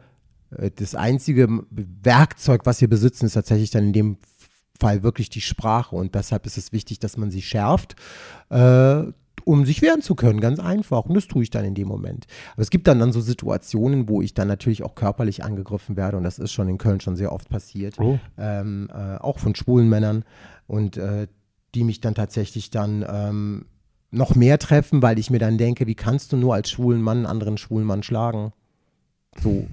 äh, 0.51 0.71
das 0.73 0.95
einzige 0.95 1.49
Werkzeug, 1.69 2.61
was 2.65 2.79
wir 2.79 2.87
besitzen, 2.87 3.25
ist 3.25 3.33
tatsächlich 3.33 3.71
dann 3.71 3.87
in 3.87 3.93
dem 3.93 4.17
Fall 4.79 5.03
wirklich 5.03 5.29
die 5.29 5.41
Sprache. 5.41 5.95
Und 5.95 6.15
deshalb 6.15 6.45
ist 6.45 6.57
es 6.57 6.71
wichtig, 6.71 6.99
dass 6.99 7.17
man 7.17 7.31
sie 7.31 7.41
schärft. 7.41 7.95
Äh, 8.49 9.03
um 9.43 9.63
sich 9.65 9.81
wehren 9.81 10.01
zu 10.01 10.15
können, 10.15 10.41
ganz 10.41 10.59
einfach. 10.59 11.05
Und 11.05 11.13
das 11.13 11.27
tue 11.27 11.43
ich 11.43 11.51
dann 11.51 11.65
in 11.65 11.75
dem 11.75 11.87
Moment. 11.87 12.25
Aber 12.53 12.63
es 12.63 12.71
gibt 12.71 12.87
dann, 12.87 12.99
dann 12.99 13.11
so 13.11 13.21
Situationen, 13.21 14.09
wo 14.09 14.21
ich 14.21 14.33
dann 14.33 14.47
natürlich 14.47 14.83
auch 14.83 14.95
körperlich 14.95 15.43
angegriffen 15.43 15.95
werde. 15.95 16.17
Und 16.17 16.23
das 16.23 16.39
ist 16.39 16.51
schon 16.51 16.67
in 16.67 16.77
Köln 16.77 16.99
schon 16.99 17.15
sehr 17.15 17.31
oft 17.31 17.47
passiert. 17.47 17.99
Oh. 17.99 18.19
Ähm, 18.37 18.89
äh, 18.91 19.17
auch 19.17 19.39
von 19.39 19.53
schwulen 19.53 19.87
Männern. 19.87 20.25
Und 20.67 20.97
äh, 20.97 21.27
die 21.75 21.83
mich 21.83 22.01
dann 22.01 22.15
tatsächlich 22.15 22.71
dann 22.71 23.05
ähm, 23.07 23.65
noch 24.09 24.33
mehr 24.33 24.57
treffen, 24.57 25.01
weil 25.01 25.19
ich 25.19 25.29
mir 25.29 25.39
dann 25.39 25.57
denke, 25.57 25.85
wie 25.87 25.95
kannst 25.95 26.31
du 26.31 26.37
nur 26.37 26.55
als 26.55 26.69
schwulen 26.69 27.01
Mann 27.01 27.17
einen 27.17 27.25
anderen 27.25 27.57
schwulen 27.57 27.85
Mann 27.85 28.01
schlagen? 28.01 28.53
So, 29.41 29.67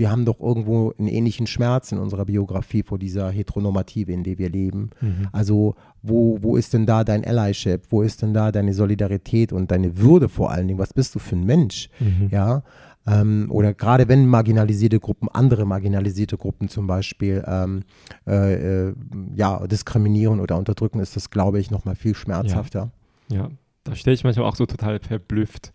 wir 0.00 0.10
haben 0.10 0.24
doch 0.24 0.40
irgendwo 0.40 0.94
einen 0.98 1.08
ähnlichen 1.08 1.46
Schmerz 1.46 1.92
in 1.92 1.98
unserer 1.98 2.24
Biografie 2.24 2.82
vor 2.82 2.98
dieser 2.98 3.30
Heteronormative, 3.30 4.10
in 4.10 4.24
der 4.24 4.38
wir 4.38 4.48
leben. 4.48 4.88
Mhm. 5.02 5.28
Also 5.30 5.74
wo, 6.00 6.38
wo 6.40 6.56
ist 6.56 6.72
denn 6.72 6.86
da 6.86 7.04
dein 7.04 7.22
Allyship? 7.22 7.82
Wo 7.90 8.00
ist 8.00 8.22
denn 8.22 8.32
da 8.32 8.50
deine 8.50 8.72
Solidarität 8.72 9.52
und 9.52 9.70
deine 9.70 9.98
Würde 9.98 10.30
vor 10.30 10.52
allen 10.52 10.68
Dingen? 10.68 10.78
Was 10.78 10.94
bist 10.94 11.14
du 11.14 11.18
für 11.18 11.36
ein 11.36 11.44
Mensch? 11.44 11.90
Mhm. 12.00 12.28
Ja. 12.30 12.62
Ähm, 13.06 13.48
oder 13.50 13.74
gerade 13.74 14.08
wenn 14.08 14.26
marginalisierte 14.26 15.00
Gruppen, 15.00 15.28
andere 15.28 15.66
marginalisierte 15.66 16.38
Gruppen 16.38 16.70
zum 16.70 16.86
Beispiel 16.86 17.44
ähm, 17.46 17.82
äh, 18.26 18.88
äh, 18.88 18.94
ja, 19.34 19.66
diskriminieren 19.66 20.40
oder 20.40 20.56
unterdrücken, 20.56 21.00
ist 21.00 21.14
das, 21.14 21.28
glaube 21.28 21.60
ich, 21.60 21.70
nochmal 21.70 21.94
viel 21.94 22.14
schmerzhafter. 22.14 22.90
Ja, 23.30 23.36
ja. 23.36 23.50
da 23.84 23.94
stehe 23.94 24.14
ich 24.14 24.24
manchmal 24.24 24.46
auch 24.46 24.56
so 24.56 24.64
total 24.64 24.98
verblüfft 24.98 25.74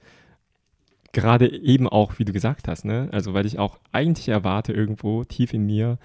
gerade 1.16 1.50
eben 1.50 1.88
auch, 1.88 2.20
wie 2.20 2.26
du 2.26 2.34
gesagt 2.34 2.68
hast, 2.68 2.84
ne? 2.84 3.08
Also 3.12 3.34
weil 3.34 3.46
ich 3.46 3.58
auch 3.58 3.80
eigentlich 3.94 4.28
erwarte 4.28 4.74
irgendwo 4.74 5.24
tief 5.24 5.54
in 5.54 5.66
mir, 5.66 5.98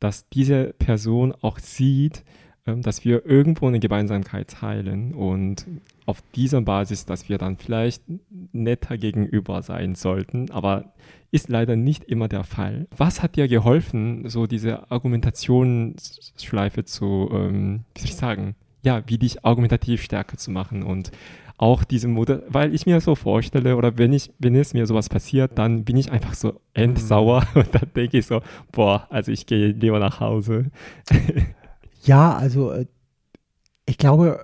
dass 0.00 0.28
diese 0.28 0.74
Person 0.78 1.32
auch 1.40 1.60
sieht, 1.60 2.24
ähm, 2.66 2.82
dass 2.82 3.04
wir 3.04 3.24
irgendwo 3.24 3.68
eine 3.68 3.78
Gemeinsamkeit 3.78 4.50
teilen 4.50 5.14
und 5.14 5.66
auf 6.04 6.20
dieser 6.34 6.60
Basis, 6.62 7.06
dass 7.06 7.28
wir 7.28 7.38
dann 7.38 7.56
vielleicht 7.56 8.02
netter 8.52 8.98
gegenüber 8.98 9.62
sein 9.62 9.94
sollten, 9.94 10.50
aber 10.50 10.92
ist 11.30 11.48
leider 11.48 11.76
nicht 11.76 12.04
immer 12.04 12.28
der 12.28 12.44
Fall. 12.44 12.88
Was 12.96 13.22
hat 13.22 13.36
dir 13.36 13.46
geholfen, 13.46 14.28
so 14.28 14.46
diese 14.46 14.90
Argumentationsschleife 14.90 16.84
zu, 16.84 17.30
ähm, 17.32 17.84
wie 17.94 18.00
soll 18.00 18.10
ich 18.10 18.16
sagen, 18.16 18.56
ja, 18.82 19.02
wie 19.06 19.18
dich 19.18 19.44
argumentativ 19.44 20.02
stärker 20.02 20.36
zu 20.36 20.50
machen 20.50 20.82
und 20.82 21.12
auch 21.58 21.84
diese 21.84 22.08
Mutter, 22.08 22.42
weil 22.48 22.74
ich 22.74 22.86
mir 22.86 23.00
so 23.00 23.14
vorstelle, 23.14 23.76
oder 23.76 23.96
wenn 23.96 24.12
ich, 24.12 24.30
wenn 24.38 24.54
es 24.54 24.74
mir 24.74 24.86
sowas 24.86 25.08
passiert, 25.08 25.58
dann 25.58 25.84
bin 25.84 25.96
ich 25.96 26.12
einfach 26.12 26.34
so 26.34 26.60
endsauer 26.74 27.46
mhm. 27.54 27.60
und 27.60 27.74
dann 27.74 27.90
denke 27.94 28.18
ich 28.18 28.26
so, 28.26 28.42
boah, 28.72 29.06
also 29.10 29.32
ich 29.32 29.46
gehe 29.46 29.68
lieber 29.68 29.98
nach 29.98 30.20
Hause. 30.20 30.70
ja, 32.04 32.36
also 32.36 32.72
äh, 32.72 32.86
ich 33.86 33.96
glaube, 33.96 34.42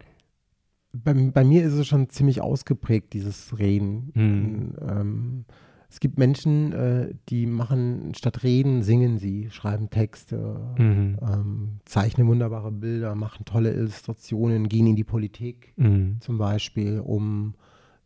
bei, 0.93 1.13
bei, 1.13 1.45
mir 1.45 1.65
ist 1.65 1.75
es 1.75 1.87
schon 1.87 2.09
ziemlich 2.09 2.41
ausgeprägt, 2.41 3.13
dieses 3.13 3.59
Reden. 3.59 4.13
Mhm. 4.15 4.75
Ähm, 4.89 5.45
es 5.93 6.01
gibt 6.01 6.17
Menschen, 6.17 6.73
äh, 6.73 7.15
die 7.29 7.45
machen 7.45 8.15
statt 8.15 8.45
reden, 8.45 8.83
singen 8.83 9.19
sie, 9.19 9.51
schreiben 9.51 9.91
Texte, 9.91 10.59
mhm. 10.79 11.19
ähm, 11.21 11.69
zeichnen 11.85 12.27
wunderbare 12.29 12.73
Bilder, 12.73 13.15
machen 13.15 13.45
tolle 13.45 13.75
Illustrationen, 13.75 14.71
gehen 14.71 14.87
in 14.87 14.97
die 14.97 15.05
Politik 15.05 15.75
mhm. 15.77 16.17
zum 16.21 16.39
Beispiel, 16.39 16.99
um, 16.99 17.53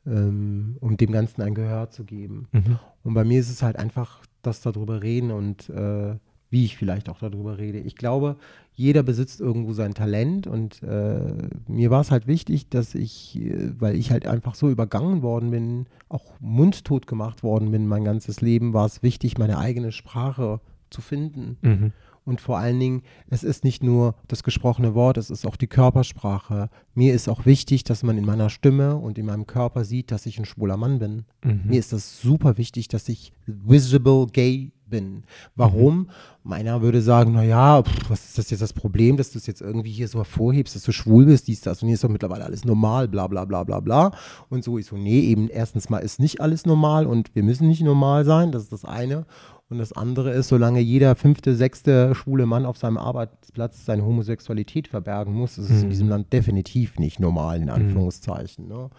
ähm, 0.05 0.79
um 0.81 0.97
dem 0.97 1.13
Ganzen 1.13 1.43
ein 1.43 1.55
Gehör 1.55 1.89
zu 1.91 2.03
geben. 2.03 2.49
Mhm. 2.51 2.81
Und 3.05 3.15
bei 3.15 3.23
mir 3.23 3.39
ist 3.39 3.51
es 3.51 3.63
halt 3.63 3.77
einfach 3.77 4.21
das 4.43 4.63
darüber 4.63 5.01
reden 5.05 5.31
und 5.31 5.69
äh, 5.69 6.17
wie 6.51 6.65
ich 6.65 6.77
vielleicht 6.77 7.09
auch 7.09 7.19
darüber 7.19 7.59
rede. 7.59 7.79
Ich 7.79 7.97
glaube, 7.97 8.37
jeder 8.75 9.03
besitzt 9.03 9.41
irgendwo 9.41 9.73
sein 9.73 9.95
Talent 9.95 10.47
und 10.47 10.83
äh, 10.83 11.49
mir 11.67 11.91
war 11.91 12.03
es 12.03 12.11
halt 12.11 12.27
wichtig, 12.27 12.69
dass 12.69 12.95
ich, 12.95 13.41
äh, 13.41 13.73
weil 13.79 13.97
ich 13.97 14.11
halt 14.11 14.27
einfach 14.27 14.55
so 14.55 14.69
übergangen 14.69 15.23
worden 15.23 15.51
bin, 15.51 15.87
auch 16.09 16.35
mundtot 16.41 17.07
gemacht 17.07 17.43
worden 17.43 17.71
bin 17.71 17.87
mein 17.87 18.05
ganzes 18.05 18.41
Leben, 18.41 18.75
war 18.75 18.87
es 18.87 19.03
wichtig, 19.03 19.39
meine 19.39 19.59
eigene 19.59 19.93
Sprache 19.93 20.61
zu 20.91 21.01
finden. 21.01 21.57
Mhm. 21.63 21.93
Und 22.27 22.41
vor 22.41 22.59
allen 22.59 22.81
Dingen, 22.81 23.03
es 23.31 23.45
ist 23.45 23.63
nicht 23.63 23.85
nur 23.85 24.17
das 24.27 24.43
gesprochene 24.43 24.95
Wort, 24.95 25.17
es 25.17 25.31
ist 25.31 25.47
auch 25.47 25.55
die 25.55 25.69
Körpersprache. 25.69 26.71
Mir 26.93 27.15
ist 27.15 27.29
auch 27.29 27.47
wichtig, 27.47 27.85
dass 27.85 28.03
man 28.03 28.19
in 28.19 28.27
meiner 28.27 28.51
Stimme 28.51 28.97
und 28.97 29.17
in 29.17 29.27
meinem 29.27 29.47
Körper 29.47 29.85
sieht, 29.85 30.11
dass 30.11 30.27
ich 30.27 30.37
ein 30.39 30.45
schwuler 30.45 30.77
Mann 30.77 30.99
bin. 30.99 31.25
Mhm. 31.45 31.63
Mir 31.67 31.79
ist 31.79 31.93
das 31.93 32.21
super 32.21 32.59
wichtig, 32.59 32.89
dass 32.89 33.09
ich 33.09 33.33
visible 33.47 34.27
gay 34.27 34.73
bin. 34.89 35.25
Warum? 35.55 35.99
Mhm. 35.99 36.09
Meiner 36.43 36.83
würde 36.83 37.03
sagen, 37.03 37.33
naja, 37.33 37.83
was 38.09 38.25
ist 38.25 38.39
das 38.39 38.51
jetzt 38.51 38.61
das 38.61 38.73
Problem, 38.73 39.17
dass 39.17 39.33
du 39.33 39.39
es 39.39 39.47
jetzt 39.47 39.61
irgendwie 39.61 39.91
hier 39.91 40.09
so 40.09 40.19
hervorhebst, 40.19 40.77
dass 40.77 40.85
du 40.85 40.93
schwul 40.93 41.27
bist, 41.27 41.49
dies, 41.49 41.61
das 41.61 41.83
und 41.83 41.89
hier 41.89 41.95
ist 41.95 42.05
doch 42.05 42.09
mittlerweile 42.09 42.45
alles 42.45 42.65
normal, 42.65 43.09
bla 43.09 43.27
bla 43.27 43.45
bla 43.45 43.65
bla 43.65 43.81
bla. 43.81 44.13
Und 44.49 44.65
so 44.65 44.79
ist 44.79 44.89
so, 44.89 44.97
nee, 44.97 45.21
eben 45.21 45.49
erstens 45.49 45.91
mal 45.91 45.99
ist 45.99 46.21
nicht 46.21 46.41
alles 46.41 46.67
normal 46.67 47.07
und 47.07 47.35
wir 47.35 47.43
müssen 47.43 47.67
nicht 47.67 47.83
normal 47.83 48.25
sein, 48.25 48.53
das 48.53 48.63
ist 48.65 48.73
das 48.73 48.85
eine. 48.85 49.27
Und 49.69 49.79
das 49.79 49.93
andere 49.93 50.31
ist, 50.31 50.49
solange 50.49 50.79
jeder 50.79 51.17
fünfte, 51.17 51.57
sechste 51.57 52.15
schwule 52.15 52.47
Mann 52.47 52.67
auf 52.67 52.77
seinem 52.77 52.99
Arbeitsplatz 52.99 53.85
seine 53.85 54.05
Homosexualität 54.05 54.87
verbergen 54.87 55.35
muss, 55.35 55.59
ist 55.59 55.71
es 55.71 55.79
mhm. 55.79 55.83
in 55.85 55.91
diesem 55.91 56.09
Land 56.09 56.33
definitiv 56.33 57.01
nicht 57.01 57.19
normal, 57.19 57.57
in 57.57 57.65
mhm. 57.65 57.71
Anführungszeichen. 57.71 58.69
Ne? 58.69 58.91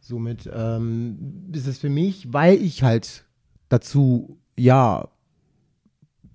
Somit 0.00 0.50
ähm, 0.54 1.50
ist 1.52 1.66
es 1.66 1.78
für 1.78 1.90
mich, 1.90 2.32
weil 2.32 2.54
ich 2.62 2.82
halt 2.82 3.26
dazu, 3.68 4.38
ja, 4.56 5.08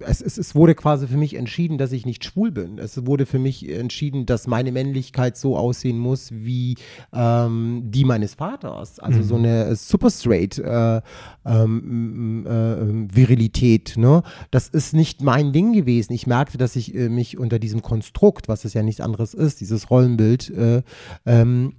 es, 0.05 0.21
es, 0.21 0.37
es, 0.37 0.55
wurde 0.55 0.75
quasi 0.75 1.07
für 1.07 1.17
mich 1.17 1.35
entschieden, 1.35 1.77
dass 1.77 1.91
ich 1.91 2.05
nicht 2.05 2.23
schwul 2.23 2.51
bin. 2.51 2.77
Es 2.77 3.05
wurde 3.05 3.25
für 3.25 3.39
mich 3.39 3.67
entschieden, 3.69 4.25
dass 4.25 4.47
meine 4.47 4.71
Männlichkeit 4.71 5.37
so 5.37 5.57
aussehen 5.57 5.97
muss 5.97 6.31
wie 6.31 6.75
ähm, 7.13 7.83
die 7.85 8.05
meines 8.05 8.35
Vaters. 8.35 8.99
Also 8.99 9.19
mhm. 9.19 9.23
so 9.23 9.35
eine 9.35 9.75
super 9.75 10.09
straight 10.09 10.57
äh, 10.59 11.01
ähm, 11.45 12.45
äh, 12.45 13.15
Virilität. 13.15 13.97
Ne? 13.97 14.23
Das 14.51 14.67
ist 14.67 14.93
nicht 14.93 15.21
mein 15.21 15.53
Ding 15.53 15.73
gewesen. 15.73 16.13
Ich 16.13 16.27
merkte, 16.27 16.57
dass 16.57 16.75
ich 16.75 16.95
äh, 16.95 17.09
mich 17.09 17.37
unter 17.37 17.59
diesem 17.59 17.81
Konstrukt, 17.81 18.47
was 18.47 18.65
es 18.65 18.73
ja 18.73 18.83
nichts 18.83 19.01
anderes 19.01 19.33
ist, 19.33 19.61
dieses 19.61 19.89
Rollenbild, 19.89 20.49
äh, 20.49 20.81
ähm, 21.25 21.73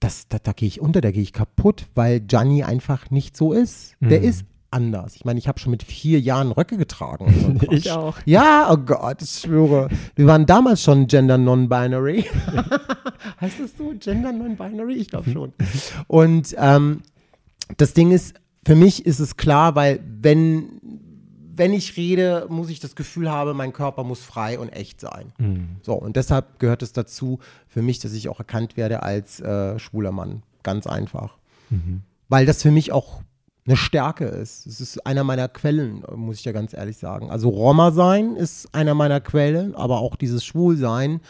das, 0.00 0.26
da, 0.28 0.38
da 0.38 0.52
gehe 0.52 0.66
ich 0.66 0.80
unter, 0.80 1.00
da 1.00 1.12
gehe 1.12 1.22
ich 1.22 1.32
kaputt, 1.32 1.86
weil 1.94 2.20
Gianni 2.20 2.64
einfach 2.64 3.10
nicht 3.10 3.36
so 3.36 3.52
ist. 3.52 3.94
Der 4.00 4.18
mhm. 4.18 4.26
ist 4.26 4.44
anders. 4.72 5.16
Ich 5.16 5.24
meine, 5.24 5.38
ich 5.38 5.48
habe 5.48 5.58
schon 5.58 5.70
mit 5.70 5.82
vier 5.82 6.20
Jahren 6.20 6.52
Röcke 6.52 6.76
getragen. 6.76 7.58
So 7.62 7.70
ich 7.72 7.90
auch. 7.90 8.16
Ja, 8.24 8.68
oh 8.70 8.76
Gott, 8.76 9.22
ich 9.22 9.30
schwöre. 9.30 9.88
Wir 10.14 10.26
waren 10.26 10.46
damals 10.46 10.82
schon 10.82 11.06
Gender 11.06 11.38
Non-Binary. 11.38 12.24
heißt 13.40 13.60
das 13.60 13.76
so? 13.76 13.92
Gender 13.98 14.32
Non-Binary? 14.32 14.94
Ich 14.94 15.08
glaube 15.08 15.30
schon. 15.30 15.52
Und 16.06 16.54
ähm, 16.58 17.02
das 17.76 17.94
Ding 17.94 18.10
ist, 18.10 18.34
für 18.64 18.74
mich 18.74 19.06
ist 19.06 19.18
es 19.18 19.36
klar, 19.36 19.74
weil 19.74 20.00
wenn, 20.04 20.80
wenn 21.54 21.72
ich 21.72 21.96
rede, 21.96 22.46
muss 22.48 22.70
ich 22.70 22.80
das 22.80 22.94
Gefühl 22.94 23.30
haben, 23.30 23.56
mein 23.56 23.72
Körper 23.72 24.04
muss 24.04 24.20
frei 24.22 24.58
und 24.58 24.70
echt 24.70 25.00
sein. 25.00 25.32
Mhm. 25.38 25.68
So, 25.82 25.94
und 25.94 26.16
deshalb 26.16 26.58
gehört 26.58 26.82
es 26.82 26.92
dazu 26.92 27.40
für 27.66 27.82
mich, 27.82 27.98
dass 27.98 28.12
ich 28.12 28.28
auch 28.28 28.38
erkannt 28.38 28.76
werde 28.76 29.02
als 29.02 29.40
äh, 29.40 29.78
schwuler 29.78 30.12
Mann. 30.12 30.42
Ganz 30.62 30.86
einfach. 30.86 31.36
Mhm. 31.70 32.02
Weil 32.28 32.46
das 32.46 32.62
für 32.62 32.70
mich 32.70 32.92
auch 32.92 33.22
eine 33.66 33.76
Stärke 33.76 34.24
ist. 34.24 34.66
Es 34.66 34.80
ist 34.80 35.06
einer 35.06 35.24
meiner 35.24 35.48
Quellen, 35.48 36.02
muss 36.16 36.38
ich 36.38 36.44
ja 36.44 36.52
ganz 36.52 36.74
ehrlich 36.74 36.96
sagen. 36.96 37.30
Also 37.30 37.48
Roma 37.48 37.92
sein 37.92 38.36
ist 38.36 38.74
einer 38.74 38.94
meiner 38.94 39.20
Quellen, 39.20 39.74
aber 39.74 40.00
auch 40.00 40.16
dieses 40.16 40.44
Schwulsein 40.44 41.20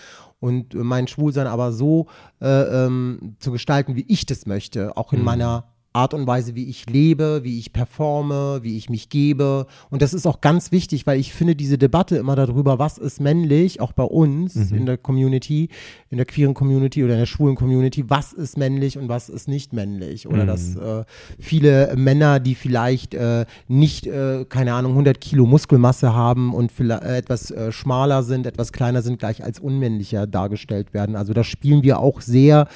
und 0.40 0.74
mein 0.74 1.06
Schwulsein 1.08 1.46
aber 1.46 1.72
so 1.72 2.06
äh, 2.40 2.46
ähm, 2.46 3.36
zu 3.38 3.52
gestalten, 3.52 3.96
wie 3.96 4.04
ich 4.08 4.26
das 4.26 4.46
möchte, 4.46 4.96
auch 4.96 5.12
in 5.12 5.20
mhm. 5.20 5.24
meiner 5.26 5.71
Art 5.92 6.14
und 6.14 6.26
Weise, 6.26 6.54
wie 6.54 6.68
ich 6.68 6.88
lebe, 6.88 7.40
wie 7.42 7.58
ich 7.58 7.72
performe, 7.72 8.60
wie 8.62 8.76
ich 8.76 8.88
mich 8.88 9.08
gebe. 9.08 9.66
Und 9.90 10.02
das 10.02 10.14
ist 10.14 10.26
auch 10.26 10.40
ganz 10.40 10.72
wichtig, 10.72 11.06
weil 11.06 11.18
ich 11.18 11.32
finde 11.32 11.54
diese 11.54 11.78
Debatte 11.78 12.16
immer 12.16 12.36
darüber, 12.36 12.78
was 12.78 12.98
ist 12.98 13.20
männlich, 13.20 13.80
auch 13.80 13.92
bei 13.92 14.04
uns 14.04 14.54
mhm. 14.54 14.76
in 14.78 14.86
der 14.86 14.96
Community, 14.96 15.68
in 16.10 16.16
der 16.16 16.26
queeren 16.26 16.54
Community 16.54 17.04
oder 17.04 17.14
in 17.14 17.20
der 17.20 17.26
schwulen 17.26 17.56
Community, 17.56 18.08
was 18.08 18.32
ist 18.32 18.56
männlich 18.56 18.96
und 18.96 19.08
was 19.08 19.28
ist 19.28 19.48
nicht 19.48 19.72
männlich. 19.72 20.26
Oder 20.26 20.44
mhm. 20.44 20.46
dass 20.46 20.76
äh, 20.76 21.04
viele 21.38 21.94
Männer, 21.96 22.40
die 22.40 22.54
vielleicht 22.54 23.14
äh, 23.14 23.44
nicht, 23.68 24.06
äh, 24.06 24.44
keine 24.48 24.74
Ahnung, 24.74 24.92
100 24.92 25.20
Kilo 25.20 25.46
Muskelmasse 25.46 26.14
haben 26.14 26.54
und 26.54 26.72
vielleicht 26.72 27.02
äh, 27.02 27.16
etwas 27.16 27.50
äh, 27.50 27.72
schmaler 27.72 28.22
sind, 28.22 28.46
etwas 28.46 28.72
kleiner 28.72 29.02
sind, 29.02 29.18
gleich 29.18 29.44
als 29.44 29.60
unmännlicher 29.60 30.26
dargestellt 30.26 30.94
werden. 30.94 31.16
Also 31.16 31.32
da 31.32 31.44
spielen 31.44 31.82
wir 31.82 31.98
auch 31.98 32.20
sehr 32.20 32.68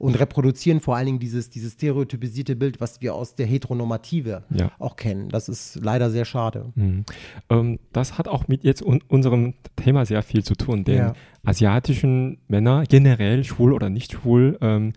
und 0.00 0.18
reproduzieren 0.18 0.80
vor 0.80 0.96
allen 0.96 1.04
Dingen 1.04 1.18
dieses, 1.18 1.50
dieses 1.50 1.74
stereotypisierte 1.74 2.56
Bild, 2.56 2.80
was 2.80 3.02
wir 3.02 3.14
aus 3.14 3.34
der 3.34 3.44
Heteronormative 3.44 4.44
ja. 4.48 4.72
auch 4.78 4.96
kennen. 4.96 5.28
Das 5.28 5.50
ist 5.50 5.78
leider 5.82 6.10
sehr 6.10 6.24
schade. 6.24 6.72
Mhm. 6.74 7.04
Ähm, 7.50 7.78
das 7.92 8.16
hat 8.16 8.26
auch 8.26 8.48
mit 8.48 8.64
jetzt 8.64 8.82
un 8.82 9.02
unserem 9.08 9.52
Thema 9.76 10.06
sehr 10.06 10.22
viel 10.22 10.42
zu 10.42 10.54
tun, 10.54 10.84
denn 10.84 10.96
ja. 10.96 11.12
asiatischen 11.44 12.38
Männer, 12.48 12.84
generell 12.88 13.44
schwul 13.44 13.74
oder 13.74 13.90
nicht 13.90 14.12
schwul, 14.12 14.56
ähm, 14.62 14.94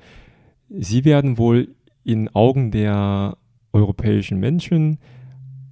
sie 0.69 1.03
werden 1.03 1.37
wohl 1.37 1.75
in 2.05 2.33
Augen 2.33 2.71
der 2.71 3.37
europäischen 3.73 4.39
Menschen 4.39 4.99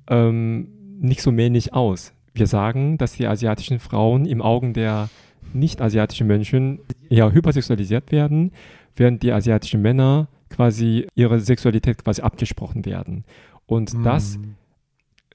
ähm, 0.09 0.67
nicht 0.99 1.21
so 1.21 1.31
männlich 1.31 1.73
aus. 1.73 2.11
Wir 2.33 2.47
sagen, 2.47 2.97
dass 2.97 3.13
die 3.13 3.27
asiatischen 3.27 3.79
Frauen 3.79 4.25
im 4.25 4.41
Augen 4.41 4.73
der 4.73 5.09
nicht-asiatischen 5.53 6.27
Menschen 6.27 6.79
eher 7.09 7.31
hypersexualisiert 7.31 8.11
werden 8.11 8.51
während 8.95 9.23
die 9.23 9.31
asiatischen 9.31 9.81
Männer 9.81 10.27
quasi 10.49 11.07
ihre 11.15 11.39
Sexualität 11.39 12.03
quasi 12.03 12.21
abgesprochen 12.21 12.85
werden. 12.85 13.23
Und 13.65 13.93
mhm. 13.93 14.03
das 14.03 14.37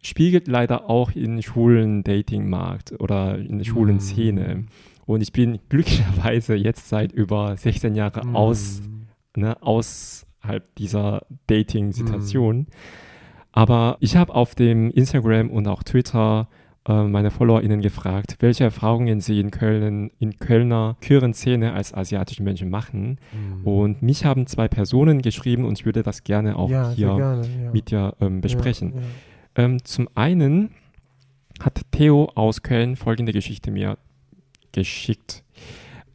spiegelt 0.03 0.47
leider 0.47 0.89
auch 0.89 1.13
in 1.13 1.43
schwulen 1.43 2.05
Datingmarkt 2.05 2.93
oder 3.01 3.39
in 3.39 3.59
der 3.59 3.65
schwulen 3.65 3.97
mhm. 3.97 4.01
Szene. 4.01 4.65
Und 5.07 5.21
ich 5.21 5.33
bin 5.33 5.59
glücklicherweise 5.69 6.55
jetzt 6.55 6.89
seit 6.89 7.13
über 7.13 7.57
16 7.57 7.95
Jahren 7.95 8.33
mm. 8.33 8.37
aus, 8.37 8.83
ne, 9.37 9.61
außerhalb 9.63 10.75
dieser 10.77 11.25
Dating-Situation. 11.47 12.59
Mm. 12.59 12.67
Aber 13.53 13.97
ich 14.01 14.17
habe 14.17 14.35
auf 14.35 14.57
dem 14.57 14.91
Instagram 14.91 15.51
und 15.51 15.69
auch 15.69 15.85
Twitter 15.85 16.49
äh, 16.89 17.03
meine 17.03 17.31
FollowerInnen 17.31 17.81
gefragt, 17.81 18.37
welche 18.41 18.65
Erfahrungen 18.65 19.21
sie 19.21 19.41
in 19.41 19.51
Köln, 19.51 20.11
in 20.19 20.39
Kölner 20.39 20.97
queeren 21.01 21.35
Szene 21.35 21.73
als 21.73 21.93
asiatischen 21.93 22.45
Menschen 22.45 22.71
machen. 22.71 23.19
Mhm. 23.33 23.67
Und 23.67 24.03
mich 24.03 24.25
haben 24.25 24.47
zwei 24.47 24.69
Personen 24.69 25.23
geschrieben 25.23 25.65
und 25.65 25.79
ich 25.79 25.87
würde 25.87 26.03
das 26.03 26.25
gerne 26.25 26.57
auch 26.57 26.71
ja, 26.71 26.91
hier 26.91 27.15
gerne, 27.17 27.49
ja. 27.65 27.73
mit 27.73 27.91
dir 27.91 28.15
ähm, 28.21 28.41
besprechen. 28.41 28.95
Ja, 29.57 29.65
ähm, 29.65 29.85
zum 29.85 30.09
einen 30.15 30.71
hat 31.61 31.81
Theo 31.91 32.31
aus 32.35 32.63
Köln 32.63 32.97
folgende 32.97 33.33
Geschichte 33.33 33.71
mir 33.71 33.99
geschickt. 34.73 35.43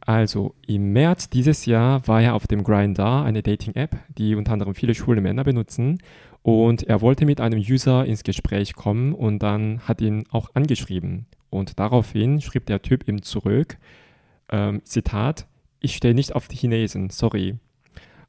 Also 0.04 0.54
im 0.66 0.92
März 0.92 1.28
dieses 1.28 1.66
Jahr 1.66 2.06
war 2.08 2.22
er 2.22 2.34
auf 2.34 2.46
dem 2.46 2.64
Grindr, 2.64 3.22
eine 3.22 3.42
Dating-App, 3.42 3.96
die 4.16 4.34
unter 4.34 4.52
anderem 4.52 4.74
viele 4.74 4.94
schwule 4.94 5.20
Männer 5.20 5.44
benutzen. 5.44 5.98
Und 6.42 6.82
er 6.82 7.00
wollte 7.00 7.24
mit 7.24 7.40
einem 7.40 7.60
User 7.60 8.04
ins 8.04 8.24
Gespräch 8.24 8.74
kommen 8.74 9.14
und 9.14 9.40
dann 9.40 9.80
hat 9.86 10.00
ihn 10.00 10.24
auch 10.30 10.50
angeschrieben. 10.54 11.26
Und 11.50 11.78
daraufhin 11.78 12.40
schrieb 12.40 12.66
der 12.66 12.82
Typ 12.82 13.06
ihm 13.06 13.22
zurück, 13.22 13.78
ähm, 14.48 14.82
Zitat, 14.84 15.46
ich 15.80 15.94
stehe 15.94 16.14
nicht 16.14 16.34
auf 16.34 16.48
die 16.48 16.56
Chinesen, 16.56 17.10
sorry. 17.10 17.58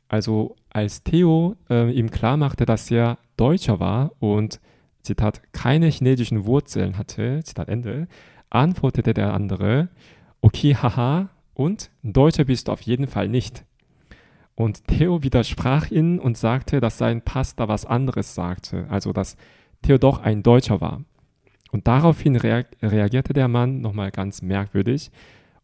Also 0.08 0.56
als 0.70 1.04
Theo 1.04 1.56
äh, 1.70 1.92
ihm 1.92 2.12
klar 2.12 2.38
machte, 2.38 2.66
dass 2.66 2.92
er 2.92 3.18
Deutscher 3.38 3.80
war 3.80 4.12
und, 4.20 4.60
Zitat, 5.02 5.42
keine 5.54 5.88
chinesischen 5.88 6.46
Wurzeln 6.46 6.98
hatte, 6.98 7.42
Zitat 7.44 7.68
Ende, 7.68 8.08
antwortete 8.50 9.14
der 9.14 9.34
andere, 9.34 9.90
okay, 10.42 10.76
haha, 10.76 11.30
und 11.54 11.92
Deutscher 12.04 12.46
bist 12.46 12.68
du 12.68 12.72
auf 12.72 12.82
jeden 12.82 13.08
Fall 13.08 13.28
nicht. 13.28 13.66
Und 14.56 14.88
Theo 14.88 15.24
widersprach 15.24 15.90
ihn 15.90 16.20
und 16.20 16.38
sagte, 16.38 16.80
dass 16.80 16.98
sein 16.98 17.22
Pass 17.22 17.56
da 17.56 17.68
was 17.68 17.86
anderes 17.86 18.36
sagte, 18.36 18.86
also 18.90 19.14
dass 19.14 19.36
Theo 19.82 19.98
doch 19.98 20.22
ein 20.22 20.44
Deutscher 20.44 20.80
war. 20.80 21.04
Und 21.72 21.88
daraufhin 21.88 22.36
reagierte 22.36 23.34
der 23.34 23.48
Mann 23.48 23.82
nochmal 23.82 24.12
ganz 24.12 24.44
merkwürdig 24.44 25.12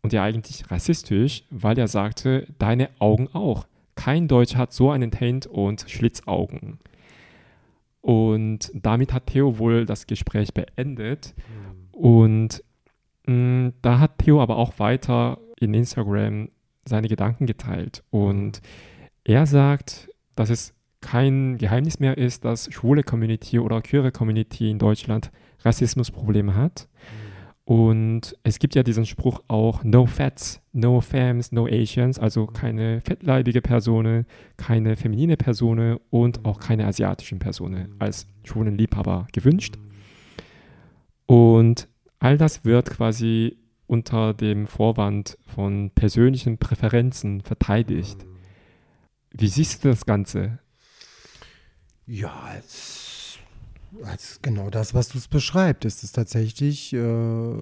und 0.02 0.12
ja 0.12 0.24
eigentlich 0.24 0.70
rassistisch, 0.72 1.44
weil 1.52 1.78
er 1.78 1.88
sagte, 1.88 2.48
deine 2.58 2.90
Augen 3.00 3.28
auch. 3.34 3.68
Kein 3.96 4.28
Deutscher 4.28 4.58
hat 4.58 4.74
so 4.74 4.90
einen 4.90 5.12
Taint 5.12 5.46
und 5.46 5.86
Schlitzaugen. 5.88 6.80
Und 8.02 8.72
damit 8.74 9.14
hat 9.14 9.28
Theo 9.28 9.60
wohl 9.60 9.86
das 9.86 10.08
Gespräch 10.08 10.54
beendet. 10.54 11.36
Mhm. 11.38 12.02
Und 12.02 12.64
mh, 13.28 13.34
mm, 13.34 13.74
da 13.82 14.00
hat 14.00 14.20
Theo 14.20 14.42
aber 14.42 14.58
auch 14.58 14.80
weiter 14.80 15.38
in 15.60 15.74
Instagram 15.74 16.50
seine 16.90 17.08
Gedanken 17.08 17.46
geteilt. 17.46 18.04
Und 18.10 18.62
er 19.24 19.46
sagt, 19.46 20.10
dass 20.36 20.50
es 20.50 20.74
kein 21.02 21.58
Geheimnis 21.58 22.00
mehr 22.00 22.18
ist, 22.18 22.44
dass 22.46 22.72
schwule 22.74 23.04
Community 23.04 23.60
oder 23.60 23.82
queere 23.82 24.12
Community 24.12 24.70
in 24.70 24.80
Deutschland 24.80 25.32
Rassismusprobleme 25.64 26.56
hat. 26.56 26.88
Und 27.70 28.36
es 28.42 28.58
gibt 28.58 28.74
ja 28.74 28.82
diesen 28.82 29.06
Spruch 29.06 29.42
auch, 29.48 29.84
no 29.84 30.08
fats, 30.08 30.60
no 30.74 31.02
femmes, 31.02 31.52
no 31.52 31.68
Asians, 31.68 32.18
also 32.18 32.48
keine 32.48 33.00
fettleibige 33.02 33.62
Person, 33.62 34.26
keine 34.58 34.96
feminine 34.96 35.38
Person 35.38 35.98
und 36.10 36.46
auch 36.46 36.60
keine 36.60 36.88
asiatischen 36.88 37.38
Personen 37.38 37.94
als 38.00 38.26
schwulen 38.44 38.76
Liebhaber 38.76 39.28
gewünscht. 39.34 39.78
Und 41.28 41.88
all 42.18 42.40
das 42.40 42.66
wird 42.66 42.90
quasi 42.90 43.58
unter 43.90 44.36
dem 44.36 44.68
Vorwand 44.68 45.38
von 45.48 45.90
persönlichen 45.90 46.60
Präferenzen 46.60 47.42
verteidigt. 47.42 48.26
Wie 49.32 49.48
siehst 49.48 49.84
du 49.84 49.90
das 49.90 50.06
Ganze? 50.06 50.60
Ja, 52.06 52.32
als, 52.40 53.40
als 54.04 54.40
genau 54.44 54.70
das, 54.70 54.94
was 54.94 55.10
du 55.10 55.18
es 55.18 55.28
beschreibst. 55.28 55.86
Es 55.86 56.04
ist 56.04 56.12
tatsächlich 56.14 56.94
äh, 56.94 57.58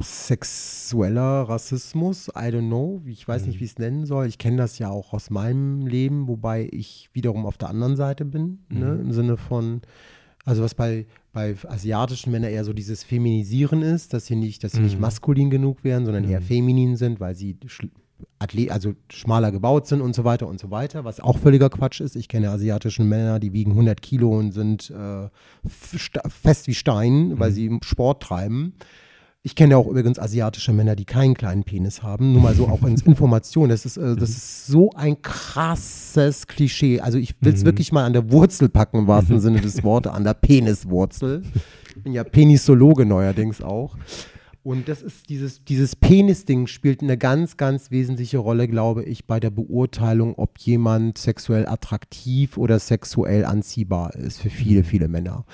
sexueller 0.00 1.42
Rassismus. 1.42 2.28
I 2.28 2.48
don't 2.48 2.68
know. 2.68 3.02
Ich 3.04 3.28
weiß 3.28 3.46
nicht, 3.46 3.56
mhm. 3.56 3.60
wie 3.60 3.64
ich 3.64 3.72
es 3.72 3.78
nennen 3.78 4.06
soll. 4.06 4.26
Ich 4.26 4.38
kenne 4.38 4.56
das 4.56 4.78
ja 4.78 4.88
auch 4.88 5.12
aus 5.12 5.28
meinem 5.28 5.86
Leben, 5.86 6.28
wobei 6.28 6.66
ich 6.72 7.10
wiederum 7.12 7.44
auf 7.44 7.58
der 7.58 7.68
anderen 7.68 7.96
Seite 7.96 8.24
bin. 8.24 8.64
Ne? 8.70 8.78
Mhm. 8.78 8.80
Ne? 8.80 9.02
Im 9.02 9.12
Sinne 9.12 9.36
von, 9.36 9.82
also 10.46 10.62
was 10.62 10.74
bei 10.74 11.06
bei 11.32 11.56
asiatischen 11.66 12.30
Männern 12.30 12.50
eher 12.50 12.64
so 12.64 12.72
dieses 12.72 13.04
Feminisieren 13.04 13.82
ist, 13.82 14.12
dass 14.12 14.26
sie 14.26 14.36
nicht, 14.36 14.64
dass 14.64 14.72
sie 14.72 14.78
mhm. 14.78 14.84
nicht 14.84 15.00
maskulin 15.00 15.50
genug 15.50 15.82
wären, 15.82 16.04
sondern 16.04 16.24
mhm. 16.24 16.30
eher 16.30 16.42
feminin 16.42 16.96
sind, 16.96 17.20
weil 17.20 17.34
sie 17.34 17.56
Athlet, 18.38 18.70
also 18.70 18.94
schmaler 19.10 19.50
gebaut 19.50 19.86
sind 19.86 20.00
und 20.00 20.14
so 20.14 20.24
weiter 20.24 20.46
und 20.46 20.60
so 20.60 20.70
weiter, 20.70 21.04
was 21.04 21.20
auch 21.20 21.38
völliger 21.38 21.70
Quatsch 21.70 22.00
ist. 22.00 22.16
Ich 22.16 22.28
kenne 22.28 22.50
asiatische 22.50 23.02
Männer, 23.02 23.40
die 23.40 23.52
wiegen 23.52 23.72
100 23.72 24.02
Kilo 24.02 24.36
und 24.38 24.52
sind 24.52 24.90
äh, 24.90 25.28
fest 25.68 26.66
wie 26.66 26.74
Stein, 26.74 27.38
weil 27.38 27.50
mhm. 27.50 27.54
sie 27.54 27.78
Sport 27.82 28.22
treiben. 28.22 28.74
Ich 29.44 29.56
kenne 29.56 29.76
auch 29.76 29.88
übrigens 29.88 30.20
asiatische 30.20 30.72
Männer, 30.72 30.94
die 30.94 31.04
keinen 31.04 31.34
kleinen 31.34 31.64
Penis 31.64 32.04
haben. 32.04 32.32
Nur 32.32 32.42
mal 32.42 32.54
so 32.54 32.68
auch 32.68 32.82
als 32.82 33.02
Information. 33.06 33.70
Das 33.70 33.84
ist, 33.84 33.96
äh, 33.96 34.14
das 34.14 34.30
ist 34.30 34.66
so 34.68 34.90
ein 34.94 35.20
krasses 35.20 36.46
Klischee. 36.46 37.00
Also 37.00 37.18
ich 37.18 37.34
will 37.40 37.52
es 37.52 37.62
mhm. 37.62 37.66
wirklich 37.66 37.90
mal 37.90 38.04
an 38.04 38.12
der 38.12 38.30
Wurzel 38.30 38.68
packen, 38.68 38.98
im 38.98 39.06
wahrsten 39.08 39.40
Sinne 39.40 39.60
des 39.60 39.82
Wortes, 39.82 40.12
an 40.12 40.22
der 40.22 40.34
Peniswurzel. 40.34 41.42
Ich 41.96 42.02
bin 42.04 42.12
ja 42.12 42.22
Penisologe 42.22 43.04
neuerdings 43.04 43.60
auch. 43.62 43.96
Und 44.64 44.88
das 44.88 45.02
ist 45.02 45.28
dieses, 45.28 45.64
dieses 45.64 45.96
Penis-Ding 45.96 46.68
spielt 46.68 47.02
eine 47.02 47.18
ganz, 47.18 47.56
ganz 47.56 47.90
wesentliche 47.90 48.38
Rolle, 48.38 48.68
glaube 48.68 49.02
ich, 49.02 49.26
bei 49.26 49.40
der 49.40 49.50
Beurteilung, 49.50 50.34
ob 50.36 50.56
jemand 50.58 51.18
sexuell 51.18 51.66
attraktiv 51.66 52.56
oder 52.56 52.78
sexuell 52.78 53.44
anziehbar 53.44 54.14
ist 54.14 54.40
für 54.40 54.50
viele, 54.50 54.80
mhm. 54.80 54.84
viele 54.84 55.08
Männer. 55.08 55.44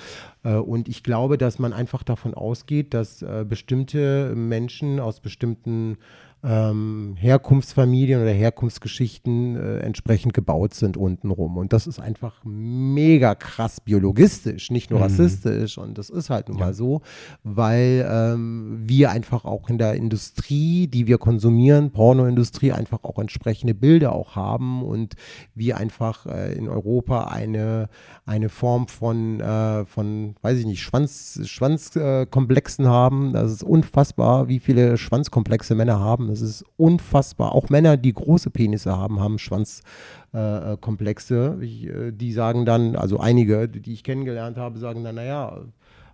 Äh, 0.43 0.55
und 0.55 0.87
ich 0.87 1.01
glaube, 1.01 1.39
dass 1.39 1.57
man 1.57 1.73
einfach 1.73 2.03
davon 2.03 2.35
ausgeht, 2.35 2.93
dass 2.93 3.23
äh, 3.23 3.45
bestimmte 3.49 4.35
Menschen 4.35 4.99
aus 4.99 5.21
bestimmten 5.21 5.97
ähm, 6.41 7.15
Herkunftsfamilien 7.17 8.21
oder 8.21 8.31
Herkunftsgeschichten 8.31 9.57
äh, 9.57 9.79
entsprechend 9.79 10.33
gebaut 10.33 10.73
sind 10.73 10.95
untenrum. 10.95 11.57
Und 11.57 11.73
das 11.73 11.85
ist 11.85 11.99
einfach 11.99 12.41
mega 12.45 13.35
krass 13.35 13.81
biologistisch, 13.81 14.71
nicht 14.71 14.89
nur 14.89 14.99
mhm. 14.99 15.03
rassistisch. 15.03 15.77
Und 15.77 15.97
das 15.97 16.09
ist 16.09 16.29
halt 16.29 16.47
nun 16.47 16.57
ja. 16.57 16.67
mal 16.67 16.73
so, 16.73 17.01
weil 17.43 18.07
ähm, 18.09 18.79
wir 18.83 19.11
einfach 19.11 19.43
auch 19.43 19.69
in 19.69 19.77
der 19.77 19.95
Industrie, 19.95 20.87
die 20.87 21.07
wir 21.07 21.17
konsumieren, 21.17 21.91
Pornoindustrie, 21.91 22.71
einfach 22.71 23.03
auch 23.03 23.19
entsprechende 23.19 23.73
Bilder 23.73 24.13
auch 24.13 24.35
haben 24.37 24.81
und 24.83 25.15
wir 25.55 25.77
einfach 25.77 26.25
äh, 26.25 26.53
in 26.53 26.69
Europa 26.69 27.25
eine, 27.25 27.89
eine 28.25 28.47
Form 28.47 28.87
von, 28.87 29.41
äh, 29.41 29.85
von, 29.85 30.35
weiß 30.41 30.57
ich 30.57 30.65
nicht, 30.65 30.81
Schwanz, 30.81 31.41
Schwanzkomplexen 31.43 32.87
haben. 32.87 33.33
Das 33.33 33.51
ist 33.51 33.63
unfassbar, 33.63 34.47
wie 34.47 34.59
viele 34.59 34.97
Schwanzkomplexe 34.97 35.75
Männer 35.75 35.99
haben. 35.99 36.28
Das 36.29 36.41
ist 36.41 36.63
unfassbar. 36.77 37.53
Auch 37.53 37.69
Männer, 37.69 37.97
die 37.97 38.13
große 38.13 38.49
Penisse 38.49 38.97
haben, 38.97 39.19
haben 39.19 39.37
Schwanzkomplexe. 39.39 41.57
Äh, 41.61 41.65
äh, 41.65 42.13
die 42.13 42.31
sagen 42.31 42.65
dann, 42.65 42.95
also 42.95 43.19
einige, 43.19 43.67
die 43.67 43.93
ich 43.93 44.03
kennengelernt 44.03 44.57
habe, 44.57 44.79
sagen 44.79 45.03
dann, 45.03 45.15
naja, 45.15 45.65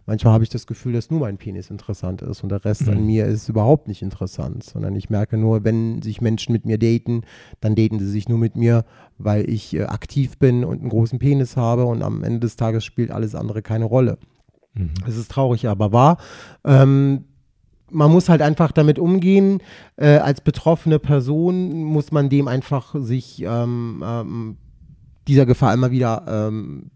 manchmal 0.05 0.33
habe 0.33 0.43
ich 0.43 0.49
das 0.49 0.67
Gefühl, 0.67 0.93
dass 0.93 1.09
nur 1.09 1.19
mein 1.19 1.37
Penis 1.37 1.69
interessant 1.69 2.21
ist 2.21 2.43
und 2.43 2.49
der 2.49 2.63
Rest 2.63 2.87
mhm. 2.87 2.93
an 2.93 3.05
mir 3.05 3.25
ist 3.25 3.49
überhaupt 3.49 3.87
nicht 3.87 4.01
interessant, 4.01 4.63
sondern 4.63 4.95
ich 4.95 5.09
merke 5.09 5.37
nur, 5.37 5.63
wenn 5.63 6.01
sich 6.01 6.21
Menschen 6.21 6.53
mit 6.53 6.65
mir 6.65 6.77
daten, 6.77 7.23
dann 7.59 7.75
daten 7.75 7.99
sie 7.99 8.09
sich 8.09 8.29
nur 8.29 8.37
mit 8.37 8.55
mir, 8.55 8.85
weil 9.17 9.49
ich 9.49 9.75
äh, 9.75 9.83
aktiv 9.83 10.37
bin 10.37 10.63
und 10.63 10.81
einen 10.81 10.89
großen 10.89 11.19
Penis 11.19 11.57
habe 11.57 11.85
und 11.85 12.03
am 12.03 12.23
Ende 12.23 12.39
des 12.39 12.55
Tages 12.55 12.85
spielt 12.85 13.11
alles 13.11 13.35
andere 13.35 13.61
keine 13.61 13.85
Rolle. 13.85 14.17
Mhm. 14.73 14.93
Es 15.07 15.17
ist 15.17 15.31
traurig, 15.31 15.67
aber 15.67 15.91
wahr. 15.91 16.17
Ähm, 16.63 17.25
man 17.91 18.11
muss 18.11 18.29
halt 18.29 18.41
einfach 18.41 18.71
damit 18.71 18.99
umgehen. 18.99 19.61
Äh, 19.95 20.17
als 20.17 20.41
betroffene 20.41 20.99
Person 20.99 21.83
muss 21.83 22.11
man 22.11 22.29
dem 22.29 22.47
einfach 22.47 22.95
sich 22.97 23.41
ähm, 23.41 24.03
ähm, 24.05 24.57
dieser 25.27 25.45
Gefahr 25.45 25.73
immer 25.73 25.91
wieder, 25.91 26.23
ähm, 26.27 26.91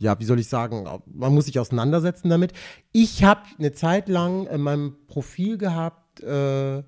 ja, 0.00 0.18
wie 0.20 0.24
soll 0.24 0.38
ich 0.38 0.48
sagen, 0.48 0.86
man 1.06 1.34
muss 1.34 1.46
sich 1.46 1.58
auseinandersetzen 1.58 2.28
damit. 2.28 2.52
Ich 2.92 3.24
habe 3.24 3.42
eine 3.58 3.72
Zeit 3.72 4.08
lang 4.08 4.46
in 4.46 4.60
meinem 4.60 4.96
Profil 5.08 5.58
gehabt, 5.58 6.22
äh, 6.22 6.82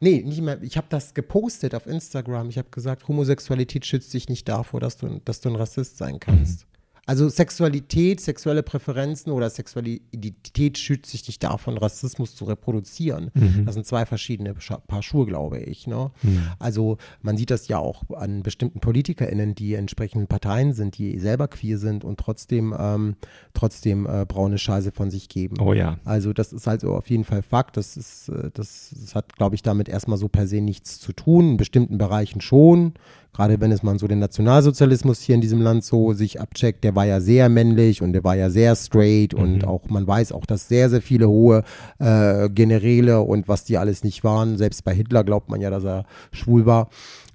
nee, 0.00 0.22
nicht 0.22 0.42
mehr, 0.42 0.62
ich 0.62 0.76
habe 0.76 0.86
das 0.90 1.14
gepostet 1.14 1.74
auf 1.74 1.86
Instagram. 1.86 2.48
Ich 2.48 2.58
habe 2.58 2.70
gesagt, 2.70 3.06
Homosexualität 3.08 3.86
schützt 3.86 4.12
dich 4.12 4.28
nicht 4.28 4.48
davor, 4.48 4.80
dass 4.80 4.96
du, 4.96 5.20
dass 5.24 5.40
du 5.40 5.50
ein 5.50 5.56
Rassist 5.56 5.98
sein 5.98 6.20
kannst. 6.20 6.67
Also 7.08 7.30
Sexualität, 7.30 8.20
sexuelle 8.20 8.62
Präferenzen 8.62 9.32
oder 9.32 9.48
sexuelle 9.48 9.98
Identität 10.10 10.76
schützt 10.76 11.10
sich 11.10 11.26
nicht 11.26 11.42
davon, 11.42 11.78
Rassismus 11.78 12.36
zu 12.36 12.44
reproduzieren. 12.44 13.30
Mhm. 13.32 13.64
Das 13.64 13.76
sind 13.76 13.86
zwei 13.86 14.04
verschiedene 14.04 14.54
Paar 14.86 15.02
Schuhe, 15.02 15.24
glaube 15.24 15.58
ich. 15.58 15.86
Ne? 15.86 16.10
Mhm. 16.22 16.42
Also 16.58 16.98
man 17.22 17.38
sieht 17.38 17.50
das 17.50 17.66
ja 17.66 17.78
auch 17.78 18.02
an 18.14 18.42
bestimmten 18.42 18.80
PolitikerInnen, 18.80 19.54
die 19.54 19.72
entsprechenden 19.72 20.26
Parteien 20.26 20.74
sind, 20.74 20.98
die 20.98 21.18
selber 21.18 21.48
queer 21.48 21.78
sind 21.78 22.04
und 22.04 22.20
trotzdem, 22.20 22.74
ähm, 22.78 23.16
trotzdem 23.54 24.04
äh, 24.04 24.26
braune 24.26 24.58
Scheiße 24.58 24.92
von 24.92 25.10
sich 25.10 25.30
geben. 25.30 25.56
Oh 25.62 25.72
ja. 25.72 25.98
Also 26.04 26.34
das 26.34 26.52
ist 26.52 26.66
halt 26.66 26.82
so 26.82 26.92
auf 26.94 27.08
jeden 27.08 27.24
Fall 27.24 27.40
Fakt. 27.40 27.78
Das, 27.78 27.96
ist, 27.96 28.28
äh, 28.28 28.50
das, 28.52 28.94
das 28.94 29.14
hat, 29.14 29.34
glaube 29.34 29.54
ich, 29.54 29.62
damit 29.62 29.88
erstmal 29.88 30.18
so 30.18 30.28
per 30.28 30.46
se 30.46 30.60
nichts 30.60 31.00
zu 31.00 31.14
tun. 31.14 31.52
In 31.52 31.56
bestimmten 31.56 31.96
Bereichen 31.96 32.42
schon 32.42 32.92
gerade 33.32 33.60
wenn 33.60 33.72
es 33.72 33.82
man 33.82 33.98
so 33.98 34.06
den 34.06 34.18
Nationalsozialismus 34.18 35.20
hier 35.20 35.34
in 35.34 35.40
diesem 35.40 35.60
Land 35.60 35.84
so 35.84 36.12
sich 36.12 36.40
abcheckt, 36.40 36.84
der 36.84 36.94
war 36.94 37.06
ja 37.06 37.20
sehr 37.20 37.48
männlich 37.48 38.02
und 38.02 38.12
der 38.12 38.24
war 38.24 38.36
ja 38.36 38.50
sehr 38.50 38.74
straight 38.76 39.34
mhm. 39.34 39.40
und 39.40 39.64
auch 39.64 39.88
man 39.88 40.06
weiß 40.06 40.32
auch, 40.32 40.46
dass 40.46 40.68
sehr, 40.68 40.90
sehr 40.90 41.02
viele 41.02 41.28
hohe 41.28 41.62
äh, 41.98 42.48
Generäle 42.48 43.20
und 43.20 43.48
was 43.48 43.64
die 43.64 43.78
alles 43.78 44.04
nicht 44.04 44.24
waren, 44.24 44.56
selbst 44.56 44.84
bei 44.84 44.94
Hitler 44.94 45.24
glaubt 45.24 45.48
man 45.48 45.60
ja, 45.60 45.70
dass 45.70 45.84
er 45.84 46.04
schwul 46.32 46.66
war. 46.66 46.88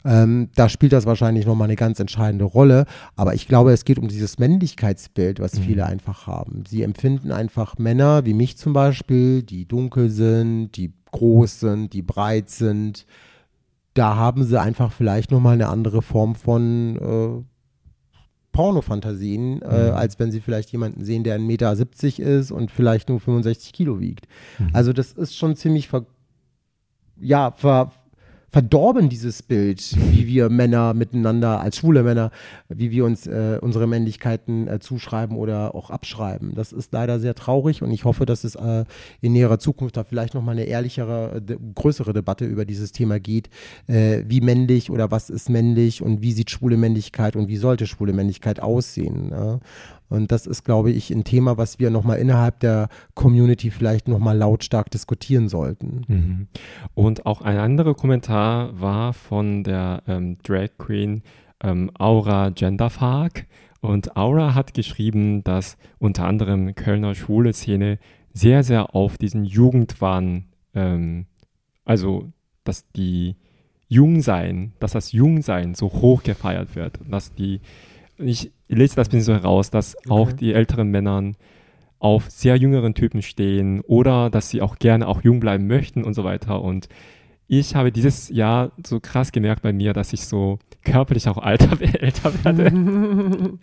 Ähm, 0.06 0.50
da 0.56 0.68
spielt 0.70 0.92
das 0.92 1.06
wahrscheinlich 1.06 1.46
nochmal 1.46 1.68
eine 1.68 1.76
ganz 1.76 2.00
entscheidende 2.00 2.46
Rolle. 2.46 2.86
Aber 3.16 3.34
ich 3.34 3.48
glaube, 3.48 3.72
es 3.72 3.86
geht 3.86 4.00
um 4.00 4.08
dieses 4.08 4.38
Männlichkeitsbild, 4.40 5.40
was 5.40 5.58
mhm. 5.58 5.64
viele 5.64 5.86
einfach 5.86 6.28
haben. 6.28 6.64
Sie 6.68 6.84
empfinden 6.84 7.32
einfach 7.32 7.78
Männer, 7.78 8.26
wie 8.26 8.34
mich 8.34 8.58
zum 8.58 8.74
Beispiel, 8.74 9.44
die 9.44 9.66
dunkel 9.66 10.10
sind, 10.10 10.72
die 10.76 10.92
groß 11.12 11.60
sind, 11.62 11.94
die 11.94 12.02
breit 12.02 12.50
sind, 12.50 13.06
da 13.94 14.16
haben 14.16 14.44
sie 14.44 14.60
einfach 14.60 14.92
vielleicht 14.92 15.32
nochmal 15.32 15.54
eine 15.54 15.70
andere 15.70 16.02
Form 16.02 16.36
von 16.36 16.98
äh, 16.98 17.44
Pornofantasien, 18.52 19.62
äh, 19.62 19.90
mhm. 19.90 19.96
als 19.96 20.20
wenn 20.20 20.32
sie 20.32 20.40
vielleicht 20.40 20.72
jemanden 20.72 21.04
sehen, 21.04 21.24
der 21.24 21.40
1,70 21.40 21.40
Meter 21.42 22.40
ist 22.40 22.52
und 22.52 22.72
vielleicht 22.72 23.10
nur 23.10 23.20
65 23.20 23.74
Kilo 23.74 24.00
wiegt. 24.00 24.28
Mhm. 24.60 24.70
Also 24.74 24.94
das 24.94 25.12
ist 25.12 25.36
schon 25.36 25.56
ziemlich 25.56 25.88
ver 25.88 26.06
ja, 27.20 27.52
ver 27.52 27.92
verdorben, 28.54 29.10
dieses 29.10 29.42
Bild, 29.42 29.98
wie 30.12 30.28
wir 30.28 30.48
Männer 30.48 30.94
miteinander, 30.94 31.60
als 31.60 31.78
schwule 31.78 32.04
Männer, 32.04 32.30
wie 32.70 32.92
wir 32.92 33.04
uns 33.04 33.26
äh, 33.26 33.58
unsere 33.60 33.88
Männlichkeiten 33.88 34.68
äh, 34.68 34.80
zuschreiben 34.80 35.36
oder 35.36 35.74
auch 35.74 35.90
abschreiben. 35.90 36.54
Das 36.54 36.72
ist 36.72 36.94
leider 36.94 37.20
sehr 37.20 37.34
traurig 37.34 37.82
und 37.82 37.90
ich 37.90 38.06
hoffe, 38.06 38.28
dass 38.28 38.44
es 38.44 38.54
äh, 38.54 38.86
in 39.22 39.34
näherer 39.34 39.58
Zukunft 39.58 39.98
da 39.98 40.04
vielleicht 40.04 40.36
nochmal 40.36 40.54
eine 40.54 40.66
ehrlichere, 40.66 41.42
de 41.42 41.58
größere 41.74 42.14
Debatte 42.14 42.46
über 42.46 42.64
dieses 42.64 42.92
Thema 42.92 43.20
geht. 43.20 43.50
Äh, 43.88 44.24
wie 44.28 44.40
männlich 44.40 44.92
oder 44.92 45.10
was 45.10 45.32
ist 45.32 45.50
männlich 45.50 46.04
und 46.04 46.22
wie 46.22 46.32
sieht 46.32 46.52
schwule 46.52 46.78
Männlichkeit 46.78 47.36
und 47.36 47.48
wie 47.48 47.58
sollte 47.58 47.88
schwule 47.88 48.14
Männlichkeit 48.14 48.60
aussehen? 48.60 49.32
Ja? 49.32 49.60
Und 50.10 50.32
das 50.32 50.46
ist, 50.46 50.64
glaube 50.64 50.92
ich, 50.92 51.12
ein 51.12 51.24
Thema, 51.24 51.58
was 51.58 51.80
wir 51.80 51.90
nochmal 51.90 52.20
innerhalb 52.20 52.60
der 52.60 52.90
Community 53.16 53.72
vielleicht 53.72 54.08
nochmal 54.08 54.38
lautstark 54.38 54.92
diskutieren 54.92 55.50
sollten. 55.50 56.02
Mhm. 56.08 56.48
Und 56.94 57.26
auch 57.26 57.42
ein 57.42 57.58
anderer 57.58 57.96
Kommentar 57.96 58.80
war 58.80 59.14
von 59.14 59.64
der 59.64 60.04
ähm, 60.08 60.38
Drag 60.44 60.70
Queen 60.78 61.24
ähm, 61.64 61.90
Aura 61.98 62.50
Genderfark. 62.50 63.48
Und 63.82 64.16
Aura 64.16 64.56
hat 64.56 64.74
geschrieben, 64.74 65.44
dass 65.44 65.78
unter 66.00 66.26
anderem 66.26 66.76
Kölner 66.76 67.16
schwule 67.16 67.54
Szene 67.54 68.00
sehr, 68.34 68.64
sehr 68.64 68.96
auf 68.96 69.18
diesen 69.18 69.46
Jugendwahn, 69.46 70.46
ähm, 70.74 71.26
also 71.86 72.32
dass 72.64 72.90
die 72.92 73.36
Jungsein, 73.88 74.74
dass 74.80 74.94
das 74.94 75.12
Jungsein 75.12 75.76
so 75.76 75.88
hoch 75.88 76.24
gefeiert 76.24 76.76
wird, 76.76 77.00
dass 77.08 77.34
die 77.36 77.62
ich 78.18 78.52
lese 78.68 78.96
das 78.96 79.08
ein 79.08 79.12
bisschen 79.12 79.22
so 79.22 79.34
heraus, 79.34 79.70
dass 79.70 79.96
okay. 79.98 80.10
auch 80.10 80.32
die 80.32 80.54
älteren 80.54 80.90
Männer 80.90 81.34
auf 82.00 82.30
sehr 82.30 82.58
jüngeren 82.58 82.94
Typen 82.94 83.22
stehen 83.22 83.82
oder 83.82 84.30
dass 84.30 84.50
sie 84.50 84.62
auch 84.62 84.78
gerne 84.78 85.08
auch 85.08 85.24
jung 85.24 85.40
bleiben 85.40 85.68
möchten 85.68 86.04
und 86.04 86.14
so 86.14 86.24
weiter. 86.24 86.62
Und 86.62 86.90
ich 87.48 87.76
habe 87.76 87.92
dieses 87.92 88.30
Jahr 88.30 88.72
so 88.86 89.00
krass 89.00 89.32
gemerkt 89.32 89.62
bei 89.62 89.74
mir, 89.74 89.94
dass 89.94 90.12
ich 90.12 90.26
so 90.26 90.60
körperlich 90.84 91.30
auch 91.30 91.38
alter, 91.38 91.80
älter 92.02 92.34
werde. 92.44 93.58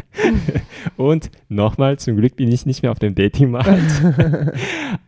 und 0.96 1.30
nochmal, 1.48 1.98
zum 1.98 2.16
Glück 2.16 2.36
bin 2.36 2.50
ich 2.50 2.66
nicht 2.66 2.82
mehr 2.82 2.92
auf 2.92 2.98
dem 2.98 3.14
Datingmarkt. 3.14 3.70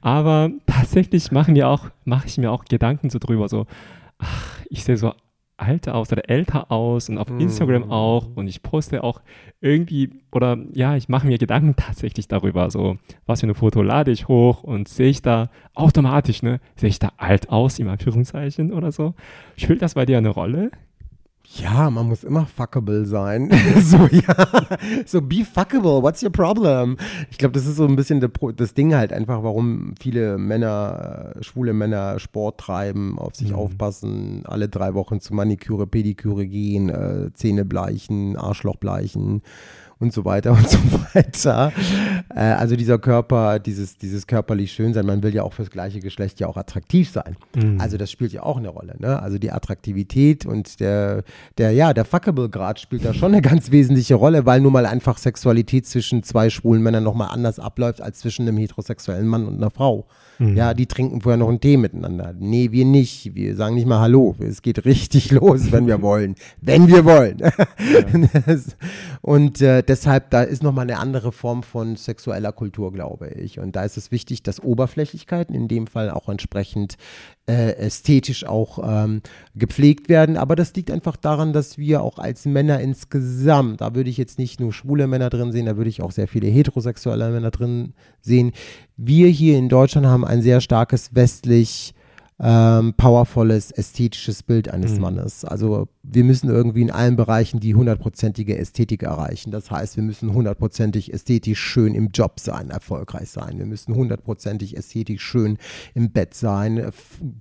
Aber 0.00 0.50
tatsächlich 0.66 1.32
mache 1.32 1.52
ich 1.52 2.38
mir 2.38 2.50
auch 2.50 2.64
Gedanken 2.66 3.08
so 3.08 3.18
drüber, 3.18 3.48
so, 3.48 3.66
ach, 4.18 4.60
ich 4.68 4.84
sehe 4.84 4.96
so 4.96 5.12
alter 5.56 5.94
aus 5.94 6.10
oder 6.12 6.28
älter 6.28 6.70
aus 6.72 7.08
und 7.08 7.18
auf 7.18 7.28
mm. 7.28 7.40
Instagram 7.40 7.90
auch 7.90 8.28
und 8.34 8.48
ich 8.48 8.62
poste 8.62 9.04
auch 9.04 9.22
irgendwie 9.60 10.10
oder 10.32 10.58
ja, 10.72 10.96
ich 10.96 11.08
mache 11.08 11.26
mir 11.26 11.38
Gedanken 11.38 11.76
tatsächlich 11.76 12.28
darüber, 12.28 12.70
so 12.70 12.96
was 13.26 13.40
für 13.40 13.46
ein 13.46 13.54
Foto 13.54 13.82
lade 13.82 14.10
ich 14.10 14.28
hoch 14.28 14.62
und 14.62 14.88
sehe 14.88 15.08
ich 15.08 15.22
da 15.22 15.50
automatisch, 15.74 16.42
ne, 16.42 16.60
sehe 16.76 16.88
ich 16.88 16.98
da 16.98 17.12
alt 17.16 17.48
aus, 17.50 17.78
im 17.78 17.88
Anführungszeichen 17.88 18.72
oder 18.72 18.92
so. 18.92 19.14
Spielt 19.56 19.82
das 19.82 19.94
bei 19.94 20.06
dir 20.06 20.18
eine 20.18 20.30
Rolle? 20.30 20.70
Ja, 21.56 21.90
man 21.90 22.08
muss 22.08 22.24
immer 22.24 22.46
fuckable 22.46 23.04
sein. 23.04 23.50
so, 23.80 24.08
ja. 24.10 24.46
So, 25.04 25.20
be 25.20 25.44
fuckable. 25.44 26.02
What's 26.02 26.22
your 26.22 26.30
problem? 26.30 26.96
Ich 27.30 27.38
glaube, 27.38 27.52
das 27.52 27.66
ist 27.66 27.76
so 27.76 27.86
ein 27.86 27.96
bisschen 27.96 28.26
das 28.56 28.74
Ding 28.74 28.94
halt 28.94 29.12
einfach, 29.12 29.42
warum 29.42 29.94
viele 30.00 30.38
Männer, 30.38 31.34
äh, 31.36 31.42
schwule 31.42 31.74
Männer 31.74 32.18
Sport 32.18 32.58
treiben, 32.58 33.18
auf 33.18 33.34
sich 33.34 33.50
mhm. 33.50 33.56
aufpassen, 33.56 34.42
alle 34.46 34.68
drei 34.68 34.94
Wochen 34.94 35.20
zu 35.20 35.34
Maniküre, 35.34 35.86
Pediküre 35.86 36.46
gehen, 36.46 36.88
äh, 36.88 37.32
Zähne 37.34 37.64
bleichen, 37.64 38.36
Arschloch 38.36 38.76
bleichen 38.76 39.42
und 40.02 40.12
so 40.12 40.24
weiter 40.24 40.50
und 40.52 40.68
so 40.68 40.78
weiter. 41.14 41.72
Äh, 42.34 42.40
also 42.40 42.76
dieser 42.76 42.98
Körper, 42.98 43.58
dieses, 43.60 43.96
dieses 43.96 44.26
körperlich 44.26 44.72
schön 44.72 44.92
sein, 44.92 45.06
man 45.06 45.22
will 45.22 45.34
ja 45.34 45.44
auch 45.44 45.52
fürs 45.52 45.70
gleiche 45.70 46.00
Geschlecht 46.00 46.40
ja 46.40 46.48
auch 46.48 46.56
attraktiv 46.56 47.08
sein. 47.08 47.36
Mhm. 47.54 47.80
Also 47.80 47.96
das 47.96 48.10
spielt 48.10 48.32
ja 48.32 48.42
auch 48.42 48.56
eine 48.56 48.68
Rolle. 48.68 48.96
Ne? 48.98 49.22
Also 49.22 49.38
die 49.38 49.52
Attraktivität 49.52 50.44
und 50.44 50.80
der, 50.80 51.22
der, 51.56 51.70
ja, 51.70 51.94
der 51.94 52.04
Fuckable-Grad 52.04 52.80
spielt 52.80 53.04
da 53.04 53.14
schon 53.14 53.32
eine 53.32 53.42
ganz 53.42 53.70
wesentliche 53.70 54.16
Rolle, 54.16 54.44
weil 54.44 54.60
nun 54.60 54.72
mal 54.72 54.86
einfach 54.86 55.18
Sexualität 55.18 55.86
zwischen 55.86 56.22
zwei 56.24 56.50
schwulen 56.50 56.82
Männern 56.82 57.04
nochmal 57.04 57.28
anders 57.28 57.58
abläuft 57.60 58.00
als 58.00 58.18
zwischen 58.18 58.46
einem 58.48 58.58
heterosexuellen 58.58 59.28
Mann 59.28 59.46
und 59.46 59.56
einer 59.56 59.70
Frau. 59.70 60.06
Mhm. 60.42 60.56
Ja, 60.56 60.74
die 60.74 60.86
trinken 60.86 61.20
vorher 61.20 61.36
noch 61.36 61.48
einen 61.48 61.60
Tee 61.60 61.76
miteinander. 61.76 62.34
Nee, 62.38 62.72
wir 62.72 62.84
nicht. 62.84 63.34
Wir 63.34 63.54
sagen 63.54 63.76
nicht 63.76 63.86
mal 63.86 64.00
Hallo. 64.00 64.34
Es 64.40 64.60
geht 64.62 64.84
richtig 64.84 65.30
los, 65.30 65.70
wenn 65.70 65.86
wir 65.86 66.02
wollen. 66.02 66.34
Wenn 66.60 66.88
wir 66.88 67.04
wollen. 67.04 67.38
Ja. 67.92 68.56
und 69.20 69.60
äh, 69.60 69.82
deshalb, 69.82 70.30
da 70.30 70.42
ist 70.42 70.62
nochmal 70.62 70.84
eine 70.88 70.98
andere 70.98 71.32
Form 71.32 71.62
von 71.62 71.96
sexueller 71.96 72.52
Kultur, 72.52 72.92
glaube 72.92 73.28
ich. 73.28 73.58
Und 73.58 73.76
da 73.76 73.84
ist 73.84 73.96
es 73.96 74.10
wichtig, 74.10 74.42
dass 74.42 74.62
Oberflächlichkeiten 74.62 75.54
in 75.54 75.68
dem 75.68 75.86
Fall 75.86 76.10
auch 76.10 76.28
entsprechend 76.28 76.96
äh, 77.46 77.72
ästhetisch 77.76 78.46
auch 78.46 78.78
ähm, 78.82 79.22
gepflegt 79.54 80.08
werden. 80.08 80.36
Aber 80.36 80.56
das 80.56 80.74
liegt 80.74 80.90
einfach 80.90 81.16
daran, 81.16 81.52
dass 81.52 81.78
wir 81.78 82.02
auch 82.02 82.18
als 82.18 82.44
Männer 82.44 82.80
insgesamt, 82.80 83.80
da 83.80 83.94
würde 83.94 84.10
ich 84.10 84.16
jetzt 84.16 84.38
nicht 84.38 84.60
nur 84.60 84.72
schwule 84.72 85.06
Männer 85.06 85.30
drin 85.30 85.52
sehen, 85.52 85.66
da 85.66 85.76
würde 85.76 85.90
ich 85.90 86.02
auch 86.02 86.12
sehr 86.12 86.28
viele 86.28 86.46
heterosexuelle 86.46 87.30
Männer 87.30 87.50
drin 87.50 87.94
sehen. 88.20 88.52
Wir 88.96 89.28
hier 89.28 89.58
in 89.58 89.68
Deutschland 89.68 90.06
haben 90.06 90.24
ein 90.24 90.42
sehr 90.42 90.60
starkes 90.60 91.14
westlich 91.14 91.94
ähm, 92.44 92.94
powervolles, 92.96 93.70
ästhetisches 93.70 94.42
Bild 94.42 94.68
eines 94.68 94.94
mhm. 94.94 95.02
Mannes. 95.02 95.44
Also 95.44 95.86
wir 96.02 96.24
müssen 96.24 96.50
irgendwie 96.50 96.82
in 96.82 96.90
allen 96.90 97.14
Bereichen 97.14 97.60
die 97.60 97.76
hundertprozentige 97.76 98.58
Ästhetik 98.58 99.04
erreichen. 99.04 99.52
Das 99.52 99.70
heißt, 99.70 99.94
wir 99.94 100.02
müssen 100.02 100.34
hundertprozentig 100.34 101.12
ästhetisch 101.12 101.60
schön 101.60 101.94
im 101.94 102.08
Job 102.08 102.40
sein, 102.40 102.70
erfolgreich 102.70 103.30
sein. 103.30 103.58
Wir 103.58 103.66
müssen 103.66 103.94
hundertprozentig 103.94 104.76
ästhetisch 104.76 105.22
schön 105.22 105.56
im 105.94 106.10
Bett 106.10 106.34
sein, 106.34 106.90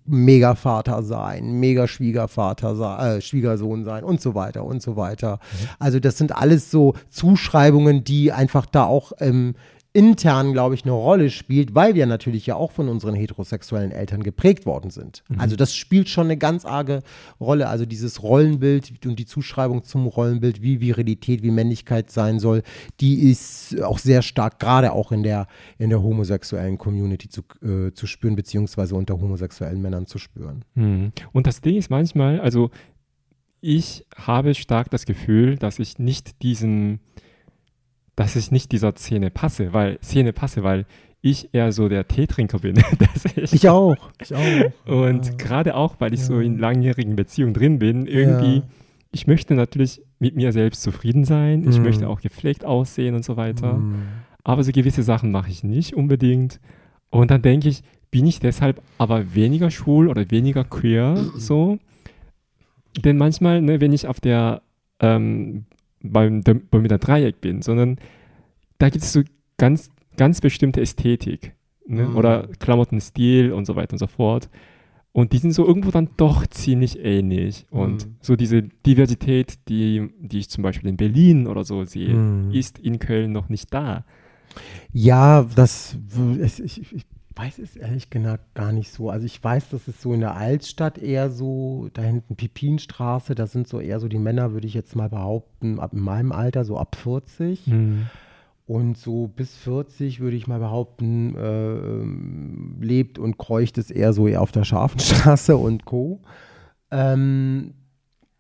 mega 0.06 0.54
Vater 0.54 1.02
sein, 1.02 1.60
mega 1.60 1.88
Schwiegervater 1.88 2.76
sein, 2.76 3.18
äh, 3.18 3.22
Schwiegersohn 3.22 3.84
sein 3.84 4.04
und 4.04 4.22
so 4.22 4.36
weiter 4.36 4.64
und 4.64 4.84
so 4.84 4.96
weiter. 4.96 5.40
Mhm. 5.42 5.68
Also 5.80 6.00
das 6.00 6.20
sind 6.20 6.36
alles 6.36 6.70
so 6.70 6.94
Zuschreibungen, 7.10 8.04
die 8.04 8.32
einfach 8.32 8.68
da 8.68 8.84
auch 8.84 9.14
ähm, 9.20 9.56
intern, 9.94 10.54
glaube 10.54 10.76
ich, 10.76 10.84
eine 10.84 10.94
Rolle 10.94 11.30
spielt, 11.30 11.76
weil 11.76 11.96
wir 11.96 12.06
natürlich 12.06 12.46
ja 12.46 12.56
auch 12.56 12.72
von 12.72 12.88
unseren 12.88 13.14
heterosexuellen 13.14 13.92
Eltern 13.92 14.24
geprägt 14.24 14.66
worden 14.66 14.90
sind. 14.90 15.24
Mhm. 15.28 15.40
Also 15.40 15.56
das 15.58 15.76
spielt 15.76 16.08
schon 16.08 16.28
eine 16.28 16.38
ganz 16.38 16.66
arge 16.66 17.02
Rolle. 17.40 17.68
Also 17.68 17.86
dieses 17.86 18.24
Rollenbild 18.24 19.06
und 19.06 19.20
die 19.20 19.26
Zuschreibung 19.26 19.84
zum 19.84 20.08
Rollenbild, 20.08 20.62
wie 20.62 20.80
Virilität, 20.80 21.44
wie 21.44 21.52
Männlichkeit 21.52 22.10
sein 22.10 22.40
soll, 22.40 22.64
die 23.02 23.30
ist 23.30 23.82
auch 23.82 24.00
sehr 24.00 24.22
stark, 24.22 24.60
gerade 24.60 24.94
auch 24.94 25.12
in 25.12 25.24
der, 25.24 25.48
in 25.78 25.90
der 25.90 26.02
homosexuellen 26.02 26.78
Community 26.78 27.28
zu, 27.28 27.42
äh, 27.62 27.92
zu 27.92 28.08
spüren, 28.08 28.36
beziehungsweise 28.38 28.96
unter 28.96 29.20
homosexuellen 29.20 29.82
Männern 29.82 30.06
zu 30.06 30.20
spüren. 30.20 30.64
Mhm. 30.76 31.12
Und 31.34 31.48
das 31.48 31.60
Ding 31.60 31.76
ist 31.76 31.90
manchmal, 31.90 32.40
also 32.40 32.72
ich 33.60 34.06
habe 34.16 34.56
stark 34.56 34.90
das 34.90 35.06
Gefühl, 35.06 35.58
dass 35.58 35.80
ich 35.80 36.00
nicht 36.00 36.42
diesen 36.42 37.00
dass 38.16 38.36
ich 38.36 38.52
nicht 38.52 38.72
dieser 38.72 38.96
Szene 38.96 39.32
passe, 39.32 39.74
weil 39.74 40.00
Szene 40.02 40.34
passe, 40.34 40.64
weil 40.64 40.86
ich 41.22 41.54
eher 41.54 41.72
so 41.72 41.88
der 41.88 42.08
Teetrinker 42.08 42.60
bin. 42.60 42.78
ich, 43.36 43.54
ich, 43.54 43.70
auch. 43.70 43.96
Ich 44.20 44.34
auch. 44.34 44.72
Und 44.86 45.26
ja. 45.26 45.34
gerade 45.38 45.76
auch, 45.76 45.96
weil 46.00 46.14
ich 46.14 46.22
ja. 46.22 46.26
so 46.26 46.40
in 46.40 46.58
langjährigen 46.58 47.16
Beziehungen 47.16 47.54
drin 47.54 47.80
bin, 47.80 48.08
irgendwie, 48.08 48.58
ja. 48.58 48.64
ich 49.12 49.28
möchte 49.28 49.54
natürlich 49.54 50.02
mit 50.20 50.36
mir 50.36 50.52
selbst 50.52 50.82
zufrieden 50.82 51.24
sein. 51.24 51.68
Ich 51.70 51.80
mm. 51.80 51.84
möchte 51.84 52.10
auch 52.10 52.22
gepflegt 52.22 52.66
aussehen 52.66 53.16
und 53.16 53.24
so 53.24 53.38
weiter. 53.38 53.74
Mm. 53.74 54.04
Aber 54.44 54.64
so 54.64 54.72
gewisse 54.72 55.04
Sachen 55.04 55.32
mache 55.32 55.52
ich 55.52 55.64
nicht 55.64 55.96
unbedingt. 55.96 56.60
Und 57.12 57.30
dann 57.30 57.42
denke 57.42 57.70
ich, 57.70 57.84
bin 58.10 58.26
ich 58.26 58.40
deshalb 58.40 58.82
aber 58.98 59.36
weniger 59.36 59.70
schwul 59.70 60.08
oder 60.08 60.30
weniger 60.32 60.64
queer 60.64 61.18
so? 61.36 61.78
Denn 62.98 63.18
manchmal, 63.18 63.62
ne, 63.62 63.80
wenn 63.80 63.94
ich 63.94 64.08
auf 64.08 64.20
der 64.20 64.64
ähm, 65.00 65.66
beim 66.04 66.42
Bermuda-Dreieck 66.44 67.42
bin, 67.42 67.62
sondern 67.62 67.98
da 68.78 68.90
gibt 68.90 69.04
es 69.04 69.14
so 69.14 69.22
ganz, 69.58 69.90
ganz 70.18 70.42
bestimmte 70.42 70.82
Ästhetik 70.82 71.54
ne? 71.88 72.08
mhm. 72.08 72.16
oder 72.16 72.48
Klamottenstil 72.60 73.52
und 73.54 73.66
so 73.66 73.76
weiter 73.76 73.94
und 73.94 74.00
so 74.00 74.08
fort. 74.08 74.50
Und 75.14 75.34
die 75.34 75.40
sind 75.40 75.52
so 75.52 75.68
irgendwo 75.68 75.92
dann 75.92 76.10
doch 76.16 76.48
ziemlich 76.48 77.04
ähnlich. 77.04 77.66
Und 77.70 78.06
mhm. 78.06 78.16
so 78.22 78.36
diese 78.38 78.64
Diversität, 78.64 79.60
die, 79.68 80.10
die 80.20 80.40
ich 80.40 80.50
zum 80.50 80.64
Beispiel 80.64 80.90
in 80.90 80.98
Berlin 80.98 81.48
oder 81.48 81.66
so 81.66 81.84
sehe, 81.84 82.14
mhm. 82.14 82.52
ist 82.52 82.80
in 82.80 82.98
Köln 83.00 83.34
noch 83.34 83.50
nicht 83.50 83.74
da. 83.74 84.06
Ja, 84.94 85.46
das, 85.56 85.98
ich, 86.64 86.94
ich 86.94 87.06
weiß 87.36 87.60
es 87.60 87.76
ehrlich 87.76 88.10
gesagt 88.10 88.56
gar 88.56 88.72
nicht 88.72 88.92
so. 88.92 89.10
Also 89.10 89.26
ich 89.26 89.42
weiß, 89.44 89.70
dass 89.70 89.88
es 89.88 90.02
so 90.02 90.14
in 90.14 90.20
der 90.20 90.36
Altstadt 90.36 90.98
eher 90.98 91.30
so, 91.30 91.90
da 91.94 92.02
hinten 92.02 92.36
Pipinstraße, 92.36 93.36
da 93.36 93.48
sind 93.48 93.68
so 93.68 93.80
eher 93.80 94.00
so 94.00 94.08
die 94.08 94.20
Männer, 94.20 94.54
würde 94.54 94.68
ich 94.68 94.74
jetzt 94.74 94.96
mal 94.96 95.10
behaupten, 95.10 95.80
ab 95.80 95.94
in 95.94 96.02
meinem 96.02 96.32
Alter, 96.32 96.66
so 96.66 96.78
ab 96.78 96.96
40. 96.96 97.68
Mhm. 97.68 98.08
Und 98.68 98.98
so 98.98 99.28
bis 99.28 99.58
40 99.58 100.20
würde 100.20 100.38
ich 100.38 100.48
mal 100.48 100.60
behaupten, 100.60 101.36
äh, 101.36 102.86
lebt 102.86 103.20
und 103.20 103.38
kreucht 103.38 103.78
es 103.78 103.92
eher 103.92 104.14
so 104.14 104.28
eher 104.28 104.42
auf 104.42 104.52
der 104.52 104.64
Scharfenstraße 104.64 105.58
und 105.58 105.86
Co. 105.86 106.22
Ähm, 106.90 107.74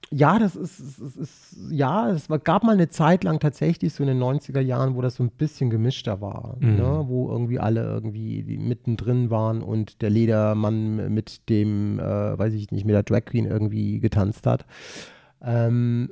ja, 0.09 0.39
das 0.39 0.55
ist, 0.55 0.79
ist, 0.79 1.17
ist, 1.17 1.57
ja, 1.69 2.09
es 2.09 2.27
gab 2.43 2.63
mal 2.63 2.73
eine 2.73 2.89
Zeit 2.89 3.23
lang 3.23 3.39
tatsächlich 3.39 3.93
so 3.93 4.03
in 4.03 4.07
den 4.07 4.19
90er 4.21 4.59
Jahren, 4.59 4.95
wo 4.95 5.01
das 5.01 5.15
so 5.15 5.23
ein 5.23 5.29
bisschen 5.29 5.69
gemischter 5.69 6.19
war, 6.19 6.57
mhm. 6.59 6.75
ne? 6.75 7.03
wo 7.07 7.29
irgendwie 7.29 7.59
alle 7.59 7.83
irgendwie 7.83 8.57
mittendrin 8.57 9.29
waren 9.29 9.61
und 9.61 10.01
der 10.01 10.09
Ledermann 10.09 11.13
mit 11.13 11.47
dem, 11.49 11.99
äh, 11.99 12.03
weiß 12.37 12.53
ich 12.53 12.71
nicht, 12.71 12.85
mit 12.85 12.93
der 12.93 13.03
Drag 13.03 13.25
Queen 13.25 13.45
irgendwie 13.45 13.99
getanzt 13.99 14.47
hat. 14.47 14.65
Ähm, 15.41 16.09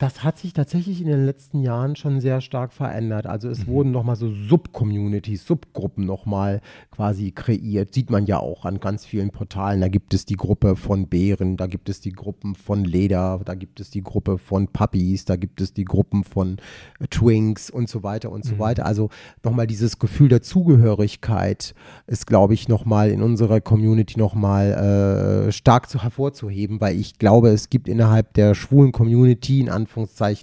das 0.00 0.24
hat 0.24 0.38
sich 0.38 0.54
tatsächlich 0.54 1.02
in 1.02 1.08
den 1.08 1.26
letzten 1.26 1.60
Jahren 1.60 1.94
schon 1.94 2.20
sehr 2.20 2.40
stark 2.40 2.72
verändert. 2.72 3.26
Also 3.26 3.50
es 3.50 3.66
mhm. 3.66 3.70
wurden 3.70 3.90
nochmal 3.90 4.16
so 4.16 4.30
Subcommunities, 4.30 5.44
Subgruppen 5.44 6.06
nochmal 6.06 6.62
quasi 6.90 7.32
kreiert. 7.32 7.92
Sieht 7.92 8.08
man 8.08 8.24
ja 8.24 8.38
auch 8.38 8.64
an 8.64 8.80
ganz 8.80 9.04
vielen 9.04 9.28
Portalen. 9.28 9.82
Da 9.82 9.88
gibt 9.88 10.14
es 10.14 10.24
die 10.24 10.36
Gruppe 10.36 10.76
von 10.76 11.06
Bären, 11.06 11.58
da 11.58 11.66
gibt 11.66 11.90
es 11.90 12.00
die 12.00 12.12
Gruppen 12.12 12.54
von 12.54 12.86
Leder, 12.86 13.42
da 13.44 13.54
gibt 13.54 13.78
es 13.78 13.90
die 13.90 14.00
Gruppe 14.00 14.38
von 14.38 14.68
Puppies, 14.68 15.26
da 15.26 15.36
gibt 15.36 15.60
es 15.60 15.74
die 15.74 15.84
Gruppen 15.84 16.24
von 16.24 16.56
äh, 16.98 17.06
Twinks 17.06 17.68
und 17.68 17.90
so 17.90 18.02
weiter 18.02 18.32
und 18.32 18.46
so 18.46 18.54
mhm. 18.54 18.60
weiter. 18.60 18.86
Also 18.86 19.10
nochmal 19.44 19.66
dieses 19.66 19.98
Gefühl 19.98 20.30
der 20.30 20.40
Zugehörigkeit 20.40 21.74
ist, 22.06 22.26
glaube 22.26 22.54
ich, 22.54 22.68
nochmal 22.68 23.10
in 23.10 23.20
unserer 23.20 23.60
Community 23.60 24.18
nochmal 24.18 25.48
äh, 25.48 25.52
stark 25.52 25.90
zu, 25.90 26.02
hervorzuheben, 26.02 26.80
weil 26.80 26.98
ich 26.98 27.18
glaube, 27.18 27.50
es 27.50 27.68
gibt 27.68 27.86
innerhalb 27.86 28.32
der 28.32 28.54
schwulen 28.54 28.92
Community 28.92 29.60
in 29.60 29.68
Anführungszeichen. 29.68 29.89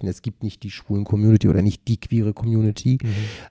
Es 0.08 0.22
gibt 0.22 0.42
nicht 0.42 0.62
die 0.62 0.70
schwulen 0.70 1.04
Community 1.04 1.48
oder 1.48 1.62
nicht 1.62 1.88
die 1.88 1.98
queere 1.98 2.32
Community. 2.32 2.98
Mhm. 3.02 3.08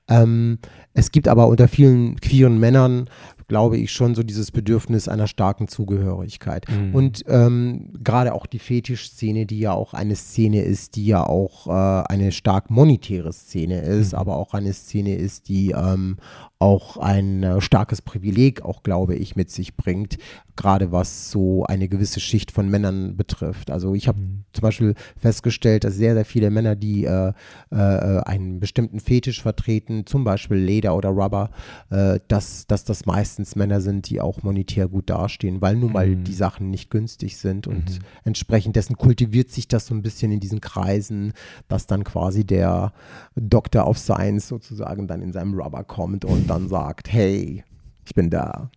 Ähm, 0.08 0.60
es 0.94 1.12
gibt 1.12 1.28
aber 1.28 1.48
unter 1.48 1.68
vielen 1.68 2.20
queeren 2.20 2.60
Männern 2.60 3.10
glaube 3.48 3.78
ich, 3.78 3.92
schon 3.92 4.14
so 4.14 4.24
dieses 4.24 4.52
Bedürfnis 4.52 5.08
einer 5.08 5.28
starken 5.28 5.68
Zugehörigkeit. 5.68 6.66
Mhm. 6.70 6.94
Und 6.94 7.24
ähm, 7.28 7.94
gerade 8.04 8.34
auch 8.34 8.46
die 8.46 8.60
Fetischszene, 8.60 9.46
die 9.46 9.60
ja 9.60 9.74
auch 9.74 9.94
eine 9.94 10.16
Szene 10.16 10.62
ist, 10.62 10.96
die 10.96 11.06
ja 11.06 11.26
auch 11.26 11.68
äh, 11.68 12.04
eine 12.08 12.32
stark 12.32 12.70
monetäre 12.70 13.32
Szene 13.32 13.82
ist, 13.82 14.12
mhm. 14.12 14.20
aber 14.20 14.36
auch 14.36 14.54
eine 14.54 14.74
Szene 14.74 15.16
ist, 15.16 15.48
die 15.48 15.72
ähm, 15.72 16.18
auch 16.60 16.98
ein 16.98 17.44
äh, 17.44 17.62
starkes 17.62 18.02
Privileg, 18.02 18.64
auch 18.64 18.84
glaube 18.84 19.16
ich, 19.16 19.36
mit 19.36 19.52
sich 19.52 19.76
bringt, 19.76 20.18
gerade 20.56 20.92
was 20.92 21.30
so 21.30 21.66
eine 21.66 21.88
gewisse 21.88 22.20
Schicht 22.20 22.52
von 22.52 22.68
Männern 22.68 23.16
betrifft. 23.16 23.70
Also 23.70 23.94
ich 23.94 24.08
habe 24.08 24.20
mhm. 24.20 24.44
zum 24.54 24.62
Beispiel 24.62 24.96
festgestellt, 25.16 25.84
dass 25.84 25.96
sehr, 25.96 26.16
sehr 26.16 26.26
viele 26.26 26.50
Männer, 26.50 26.76
die 26.76 27.06
äh, 27.06 27.32
äh, 27.70 27.76
einen 27.76 28.60
bestimmten 28.60 29.00
Fetisch 29.00 29.42
vertreten, 29.42 30.06
zum 30.06 30.24
Beispiel 30.24 30.58
Leder 30.58 30.96
oder 30.96 31.10
Rubber, 31.10 31.52
äh, 31.92 32.20
dass, 32.28 32.66
dass 32.68 32.84
das 32.84 33.06
meistens 33.38 33.56
Männer 33.56 33.82
sind, 33.82 34.10
die 34.10 34.20
auch 34.20 34.42
monetär 34.42 34.88
gut 34.88 35.10
dastehen, 35.10 35.62
weil 35.62 35.76
nun 35.76 35.94
mal 35.94 36.08
mhm. 36.08 36.24
die 36.24 36.34
Sachen 36.34 36.72
nicht 36.72 36.90
günstig 36.90 37.38
sind 37.38 37.68
und 37.68 37.92
mhm. 37.92 38.00
entsprechend 38.24 38.76
dessen 38.76 38.98
kultiviert 38.98 39.52
sich 39.52 39.68
das 39.68 39.86
so 39.86 39.94
ein 39.94 40.02
bisschen 40.02 40.32
in 40.32 40.40
diesen 40.40 40.60
Kreisen, 40.60 41.34
dass 41.68 41.86
dann 41.86 42.04
quasi 42.04 42.46
der 42.46 42.94
Doctor 43.36 43.88
of 43.88 44.00
Science 44.00 44.48
sozusagen 44.48 45.08
dann 45.08 45.22
in 45.22 45.34
seinem 45.34 45.54
Rubber 45.54 45.84
kommt 45.84 46.26
und 46.26 46.50
dann 46.50 46.68
sagt, 46.68 47.14
hey, 47.14 47.64
ich 48.06 48.16
bin 48.16 48.32
da. 48.32 48.72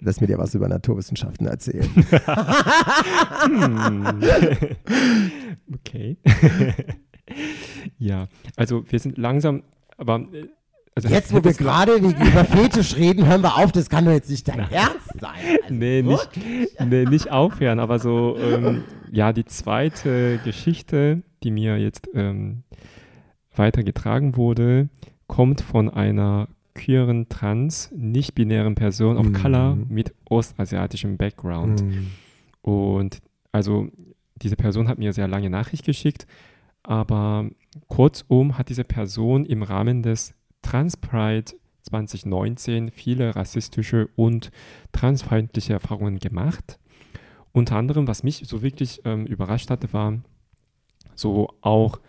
Lass 0.00 0.20
mir 0.20 0.26
dir 0.26 0.38
was 0.38 0.54
über 0.54 0.68
Naturwissenschaften 0.68 1.46
erzählen. 1.46 1.88
Hm. 3.46 4.22
okay. 5.74 6.16
ja, 7.98 8.28
also 8.56 8.84
wir 8.90 8.98
sind 8.98 9.18
langsam, 9.18 9.62
aber 9.96 10.20
äh, 10.32 10.48
also 10.96 11.10
jetzt, 11.10 11.30
wo 11.34 11.44
wir 11.44 11.52
gerade 11.52 11.96
über 11.96 12.44
Fetisch 12.46 12.96
reden, 12.96 13.26
hören 13.26 13.42
wir 13.42 13.58
auf, 13.58 13.70
das 13.70 13.90
kann 13.90 14.06
doch 14.06 14.12
jetzt 14.12 14.30
nicht 14.30 14.48
dein 14.48 14.60
Ernst 14.70 15.20
sein. 15.20 15.34
Also 15.62 15.74
nee, 15.74 16.00
nicht, 16.00 16.30
nee, 16.86 17.04
nicht 17.04 17.30
aufhören, 17.30 17.80
aber 17.80 17.98
so, 17.98 18.36
ähm, 18.38 18.84
ja, 19.12 19.32
die 19.32 19.44
zweite 19.44 20.38
Geschichte, 20.42 21.22
die 21.42 21.50
mir 21.50 21.76
jetzt 21.76 22.08
ähm, 22.14 22.62
weitergetragen 23.54 24.36
wurde, 24.36 24.88
kommt 25.26 25.60
von 25.60 25.90
einer 25.90 26.48
queeren, 26.74 27.28
trans, 27.28 27.90
nicht-binären 27.94 28.74
Person 28.74 29.18
of 29.18 29.26
mm. 29.26 29.32
Color 29.34 29.78
mit 29.88 30.14
ostasiatischem 30.30 31.16
Background. 31.18 31.82
Mm. 31.82 32.06
Und 32.62 33.18
also 33.52 33.88
diese 34.36 34.56
Person 34.56 34.88
hat 34.88 34.98
mir 34.98 35.12
sehr 35.12 35.28
lange 35.28 35.50
Nachricht 35.50 35.84
geschickt, 35.84 36.26
aber 36.82 37.50
kurzum 37.88 38.56
hat 38.56 38.68
diese 38.68 38.84
Person 38.84 39.44
im 39.44 39.62
Rahmen 39.62 40.02
des 40.02 40.34
Trans 40.66 40.96
Pride 40.96 41.52
2019 41.82 42.90
viele 42.90 43.36
rassistische 43.36 44.08
und 44.16 44.50
transfeindliche 44.90 45.74
Erfahrungen 45.74 46.18
gemacht. 46.18 46.80
Unter 47.52 47.76
anderem, 47.76 48.08
was 48.08 48.24
mich 48.24 48.42
so 48.44 48.62
wirklich 48.62 49.00
ähm, 49.04 49.26
überrascht 49.26 49.70
hatte, 49.70 49.92
war 49.92 50.18
so 51.14 51.54
auch 51.60 52.00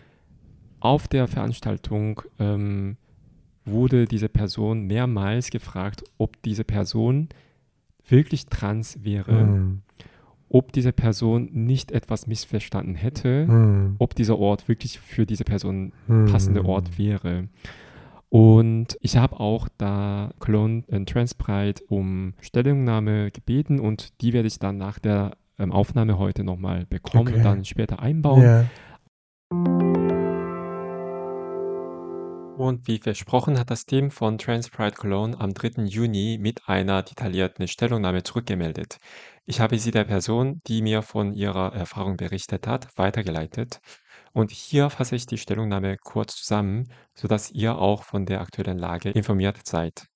auf 0.80 1.06
der 1.06 1.28
Veranstaltung 1.28 2.20
ähm, 2.40 2.96
wurde 3.64 4.06
diese 4.06 4.28
Person 4.28 4.88
mehrmals 4.88 5.50
gefragt, 5.50 6.02
ob 6.18 6.42
diese 6.42 6.64
Person 6.64 7.28
wirklich 8.08 8.46
trans 8.46 9.04
wäre, 9.04 9.44
mm. 9.44 9.82
ob 10.48 10.72
diese 10.72 10.92
Person 10.92 11.48
nicht 11.52 11.92
etwas 11.92 12.26
missverstanden 12.26 12.96
hätte, 12.96 13.46
mm. 13.46 13.96
ob 13.98 14.16
dieser 14.16 14.38
Ort 14.38 14.66
wirklich 14.66 14.98
für 14.98 15.26
diese 15.26 15.44
Person 15.44 15.92
passende 16.26 16.64
Ort 16.64 16.98
wäre. 16.98 17.48
Und 18.30 18.98
ich 19.00 19.16
habe 19.16 19.40
auch 19.40 19.68
da 19.78 20.30
Cologne 20.38 20.84
äh, 20.88 21.04
Transpride 21.04 21.82
um 21.88 22.34
Stellungnahme 22.40 23.30
gebeten 23.30 23.80
und 23.80 24.20
die 24.20 24.32
werde 24.32 24.48
ich 24.48 24.58
dann 24.58 24.76
nach 24.76 24.98
der 24.98 25.36
ähm, 25.58 25.72
Aufnahme 25.72 26.18
heute 26.18 26.44
nochmal 26.44 26.84
bekommen 26.86 27.28
okay. 27.28 27.36
und 27.38 27.42
dann 27.44 27.64
später 27.64 28.00
einbauen. 28.00 28.42
Yeah. 28.42 28.66
Und 32.58 32.88
wie 32.88 32.98
versprochen 32.98 33.56
hat 33.58 33.70
das 33.70 33.86
Team 33.86 34.10
von 34.10 34.36
Transpride 34.36 34.96
Cologne 34.96 35.38
am 35.40 35.54
3. 35.54 35.84
Juni 35.84 36.38
mit 36.40 36.68
einer 36.68 37.04
detaillierten 37.04 37.68
Stellungnahme 37.68 38.24
zurückgemeldet. 38.24 38.98
Ich 39.46 39.60
habe 39.60 39.78
sie 39.78 39.92
der 39.92 40.04
Person, 40.04 40.60
die 40.66 40.82
mir 40.82 41.02
von 41.02 41.32
ihrer 41.32 41.72
Erfahrung 41.72 42.16
berichtet 42.16 42.66
hat, 42.66 42.88
weitergeleitet. 42.98 43.80
Und 44.38 44.52
hier 44.52 44.88
fasse 44.88 45.16
ich 45.16 45.26
die 45.26 45.36
Stellungnahme 45.36 45.96
kurz 45.96 46.36
zusammen, 46.36 46.92
sodass 47.12 47.50
ihr 47.50 47.76
auch 47.76 48.04
von 48.04 48.24
der 48.24 48.40
aktuellen 48.40 48.78
Lage 48.78 49.10
informiert 49.10 49.66
seid. 49.66 50.06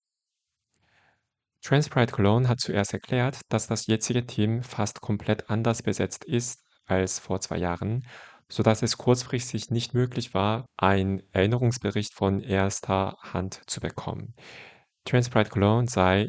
Transpride 1.61 2.13
Cologne 2.13 2.49
hat 2.49 2.61
zuerst 2.61 2.93
erklärt, 2.93 3.41
dass 3.49 3.67
das 3.67 3.89
jetzige 3.89 4.25
Team 4.25 4.63
fast 4.63 5.01
komplett 5.01 5.51
anders 5.51 5.83
besetzt 5.83 6.25
ist 6.25 6.61
als 6.87 7.19
vor 7.19 7.41
zwei 7.41 7.59
Jahren 7.59 8.07
sodass 8.49 8.83
es 8.83 8.99
kurzfristig 8.99 9.71
nicht 9.71 9.95
möglich 9.95 10.35
war, 10.35 10.67
einen 10.77 11.23
Erinnerungsbericht 11.33 12.13
von 12.13 12.43
erster 12.43 13.17
Hand 13.23 13.63
zu 13.67 13.81
bekommen. 13.81 14.35
Transpride 15.07 15.49
Cologne 15.49 15.89
sei, 15.89 16.29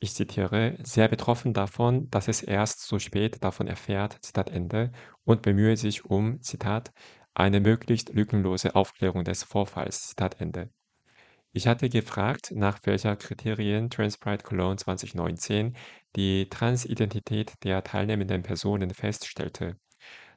ich 0.00 0.14
zitiere, 0.14 0.76
sehr 0.82 1.08
betroffen 1.08 1.54
davon, 1.54 2.08
dass 2.10 2.28
es 2.28 2.42
erst 2.42 2.86
so 2.86 2.98
spät 2.98 3.42
davon 3.42 3.66
erfährt, 3.66 4.16
Zitat 4.22 4.50
Ende, 4.50 4.92
und 5.24 5.42
bemühe 5.42 5.76
sich 5.76 6.04
um, 6.04 6.40
Zitat, 6.42 6.92
eine 7.36 7.60
möglichst 7.60 8.14
lückenlose 8.14 8.74
Aufklärung 8.74 9.22
des 9.22 9.42
Vorfalls, 9.42 10.14
Ende. 10.38 10.70
Ich 11.52 11.66
hatte 11.66 11.90
gefragt, 11.90 12.52
nach 12.54 12.80
welcher 12.84 13.14
Kriterien 13.16 13.90
Transpride 13.90 14.42
Cologne 14.42 14.76
2019 14.76 15.76
die 16.16 16.48
Transidentität 16.48 17.52
der 17.62 17.84
teilnehmenden 17.84 18.42
Personen 18.42 18.90
feststellte. 18.90 19.76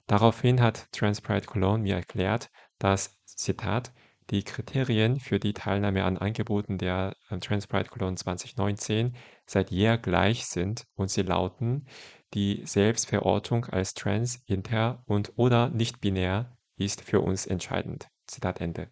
Daraufhin 0.07 0.61
hat 0.61 0.91
Transpride 0.91 1.45
Cologne 1.45 1.83
mir 1.83 1.95
erklärt, 1.95 2.49
dass, 2.79 3.23
Zitat, 3.25 3.93
die 4.29 4.43
Kriterien 4.43 5.21
für 5.21 5.39
die 5.39 5.53
Teilnahme 5.53 6.03
an 6.03 6.17
Angeboten 6.17 6.77
der 6.77 7.15
äh, 7.29 7.37
Transpride 7.39 7.89
Cologne 7.89 8.15
2019 8.17 9.15
seit 9.45 9.71
jeher 9.71 9.97
gleich 9.97 10.45
sind 10.45 10.85
und 10.95 11.09
sie 11.09 11.21
lauten, 11.21 11.87
die 12.33 12.61
Selbstverortung 12.65 13.65
als 13.65 13.93
trans, 13.93 14.43
inter 14.45 15.01
und 15.07 15.31
oder 15.37 15.69
nicht 15.69 16.01
binär 16.01 16.58
ist 16.85 17.01
für 17.01 17.21
uns 17.21 17.45
entscheidend. 17.45 18.07
Zitat 18.27 18.61
Ende. 18.61 18.89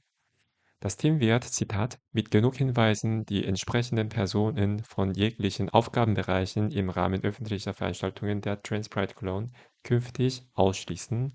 Das 0.79 0.95
Team 0.95 1.19
wird, 1.19 1.43
Zitat, 1.43 1.97
mit 2.11 2.29
genug 2.29 2.55
Hinweisen 2.57 3.25
die 3.25 3.45
entsprechenden 3.45 4.09
Personen 4.09 4.83
von 4.83 5.11
jeglichen 5.11 5.69
Aufgabenbereichen 5.69 6.69
im 6.69 6.91
Rahmen 6.91 7.23
öffentlicher 7.23 7.73
Veranstaltungen 7.73 8.41
der 8.41 8.61
Transpride 8.61 9.15
Cologne 9.15 9.51
künftig 9.83 10.43
ausschließen, 10.53 11.33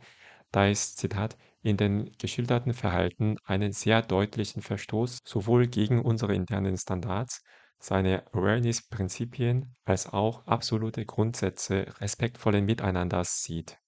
da 0.52 0.68
es, 0.68 0.94
Zitat, 0.94 1.36
in 1.62 1.76
den 1.76 2.12
geschilderten 2.18 2.72
Verhalten 2.72 3.36
einen 3.44 3.72
sehr 3.72 4.02
deutlichen 4.02 4.62
Verstoß 4.62 5.18
sowohl 5.24 5.66
gegen 5.66 6.00
unsere 6.00 6.34
internen 6.34 6.76
Standards, 6.76 7.42
seine 7.80 8.24
Awareness-Prinzipien 8.32 9.74
als 9.84 10.06
auch 10.12 10.46
absolute 10.46 11.04
Grundsätze 11.04 11.86
respektvollen 12.00 12.64
Miteinanders 12.64 13.42
sieht. 13.42 13.78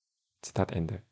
Zitat 0.42 0.72
Ende. 0.72 1.02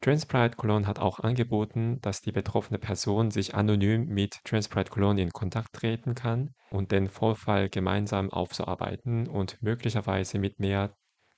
Transpride 0.00 0.54
Cologne 0.56 0.86
hat 0.86 0.98
auch 1.00 1.18
angeboten, 1.20 2.00
dass 2.00 2.20
die 2.20 2.30
betroffene 2.30 2.78
Person 2.78 3.30
sich 3.32 3.54
anonym 3.56 4.06
mit 4.06 4.38
Transpride 4.44 4.90
Cologne 4.90 5.20
in 5.22 5.30
Kontakt 5.32 5.72
treten 5.72 6.14
kann 6.14 6.54
und 6.70 6.92
den 6.92 7.08
Vorfall 7.08 7.68
gemeinsam 7.70 8.30
aufzuarbeiten 8.30 9.26
und 9.26 9.60
möglicherweise 9.62 10.38
mit 10.38 10.60
mehr 10.60 10.94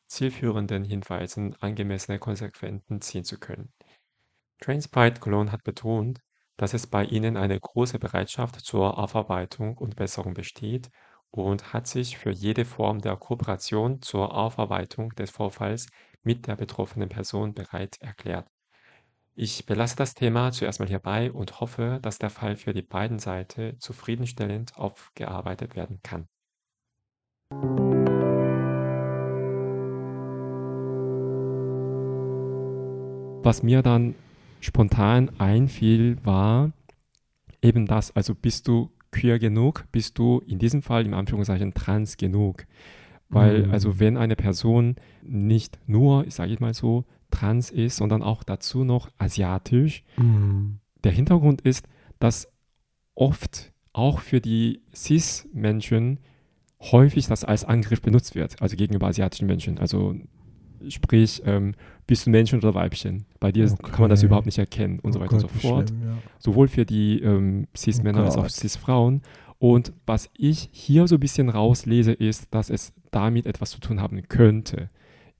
zielführenden 0.09 0.85
Hinweisen 0.85 1.55
angemessene 1.61 2.19
Konsequenzen 2.19 3.01
ziehen 3.01 3.25
zu 3.25 3.39
können. 3.39 3.73
Transpride 4.61 5.21
Cologne 5.21 5.51
hat 5.53 5.63
betont, 5.65 6.21
dass 6.59 6.75
es 6.75 6.87
bei 6.87 7.05
ihnen 7.05 7.37
eine 7.39 7.59
große 7.59 7.99
Bereitschaft 7.99 8.61
zur 8.61 8.99
Aufarbeitung 8.99 9.79
und 9.79 9.97
Besserung 9.97 10.35
besteht 10.35 10.91
und 11.31 11.73
hat 11.73 11.87
sich 11.87 12.19
für 12.19 12.31
jede 12.31 12.65
Form 12.67 13.01
der 13.01 13.17
Kooperation 13.17 14.03
zur 14.03 14.35
Aufarbeitung 14.35 15.11
des 15.15 15.31
Vorfalls 15.31 15.87
mit 16.27 16.49
der 16.49 16.57
betroffenen 16.57 17.09
Person 17.09 17.55
bereit 17.55 17.99
erklärt. 18.01 18.51
Ich 19.37 19.65
belasse 19.65 19.97
das 19.97 20.15
Thema 20.15 20.51
zuerst 20.51 20.81
mal 20.81 20.89
hierbei 20.89 21.31
und 21.31 21.61
hoffe, 21.61 22.01
dass 22.03 22.19
der 22.19 22.31
Fall 22.31 22.57
für 22.57 22.75
die 22.75 22.83
beiden 22.83 23.19
Seiten 23.19 23.79
zufriedenstellend 23.79 24.77
aufgearbeitet 24.77 25.77
werden 25.77 26.01
kann. 26.03 26.27
Was 33.45 33.63
mir 33.63 33.83
dann 33.83 34.17
spontan 34.61 35.31
einfiel, 35.39 36.19
war 36.25 36.73
eben 37.63 37.87
das, 37.87 38.15
also 38.17 38.35
bist 38.35 38.67
du 38.67 38.91
queer 39.13 39.39
genug, 39.39 39.85
bist 39.93 40.19
du 40.19 40.41
in 40.47 40.59
diesem 40.59 40.83
Fall 40.83 41.07
im 41.07 41.15
Anführungszeichen 41.15 41.73
trans 41.73 42.17
genug. 42.17 42.67
Weil, 43.29 43.67
mhm. 43.67 43.73
also 43.73 43.99
wenn 43.99 44.17
eine 44.17 44.37
Person 44.37 44.97
nicht 45.23 45.79
nur, 45.87 46.25
sage 46.31 46.53
ich 46.53 46.61
mal 46.61 46.75
so, 46.75 47.05
trans 47.31 47.71
ist, 47.71 47.97
sondern 47.97 48.23
auch 48.23 48.45
dazu 48.45 48.85
noch 48.85 49.11
asiatisch. 49.19 50.05
Mhm. 50.17 50.79
Der 51.05 51.13
Hintergrund 51.13 51.61
ist, 51.61 51.87
dass 52.19 52.49
oft 53.15 53.73
auch 53.93 54.21
für 54.21 54.41
die 54.41 54.83
Cis-Menschen 54.95 56.21
häufig 56.81 57.27
das 57.27 57.45
als 57.45 57.65
Angriff 57.65 58.03
benutzt 58.03 58.35
wird, 58.35 58.61
also 58.61 58.77
gegenüber 58.77 59.07
asiatischen 59.07 59.47
Menschen. 59.47 59.79
Also 59.79 60.15
sprich, 60.89 61.43
ähm, 61.45 61.75
bist 62.07 62.27
du 62.27 62.31
Männchen 62.31 62.59
oder 62.59 62.75
Weibchen? 62.75 63.25
Bei 63.41 63.51
dir 63.51 63.65
okay. 63.65 63.91
kann 63.91 64.03
man 64.03 64.11
das 64.11 64.23
überhaupt 64.23 64.47
nicht 64.47 64.59
erkennen 64.59 65.01
und 65.01 65.11
oh 65.11 65.13
so 65.15 65.21
weiter 65.21 65.37
Gott, 65.37 65.45
und 65.45 65.53
so 65.53 65.69
fort. 65.69 65.89
Schlimm, 65.89 66.03
ja. 66.03 66.19
Sowohl 66.39 66.69
für 66.69 66.85
die 66.85 67.21
ähm, 67.21 67.67
Cis-Männer 67.77 68.23
oh 68.23 68.25
als 68.25 68.37
auch 68.37 68.49
Cis-Frauen. 68.49 69.23
Und 69.59 69.93
was 70.05 70.31
ich 70.37 70.69
hier 70.73 71.07
so 71.09 71.17
ein 71.17 71.21
bisschen 71.21 71.49
rauslese, 71.49 72.13
ist, 72.13 72.55
dass 72.55 72.71
es 72.71 72.93
damit 73.11 73.47
etwas 73.47 73.71
zu 73.71 73.81
tun 73.81 74.01
haben 74.01 74.29
könnte 74.29 74.91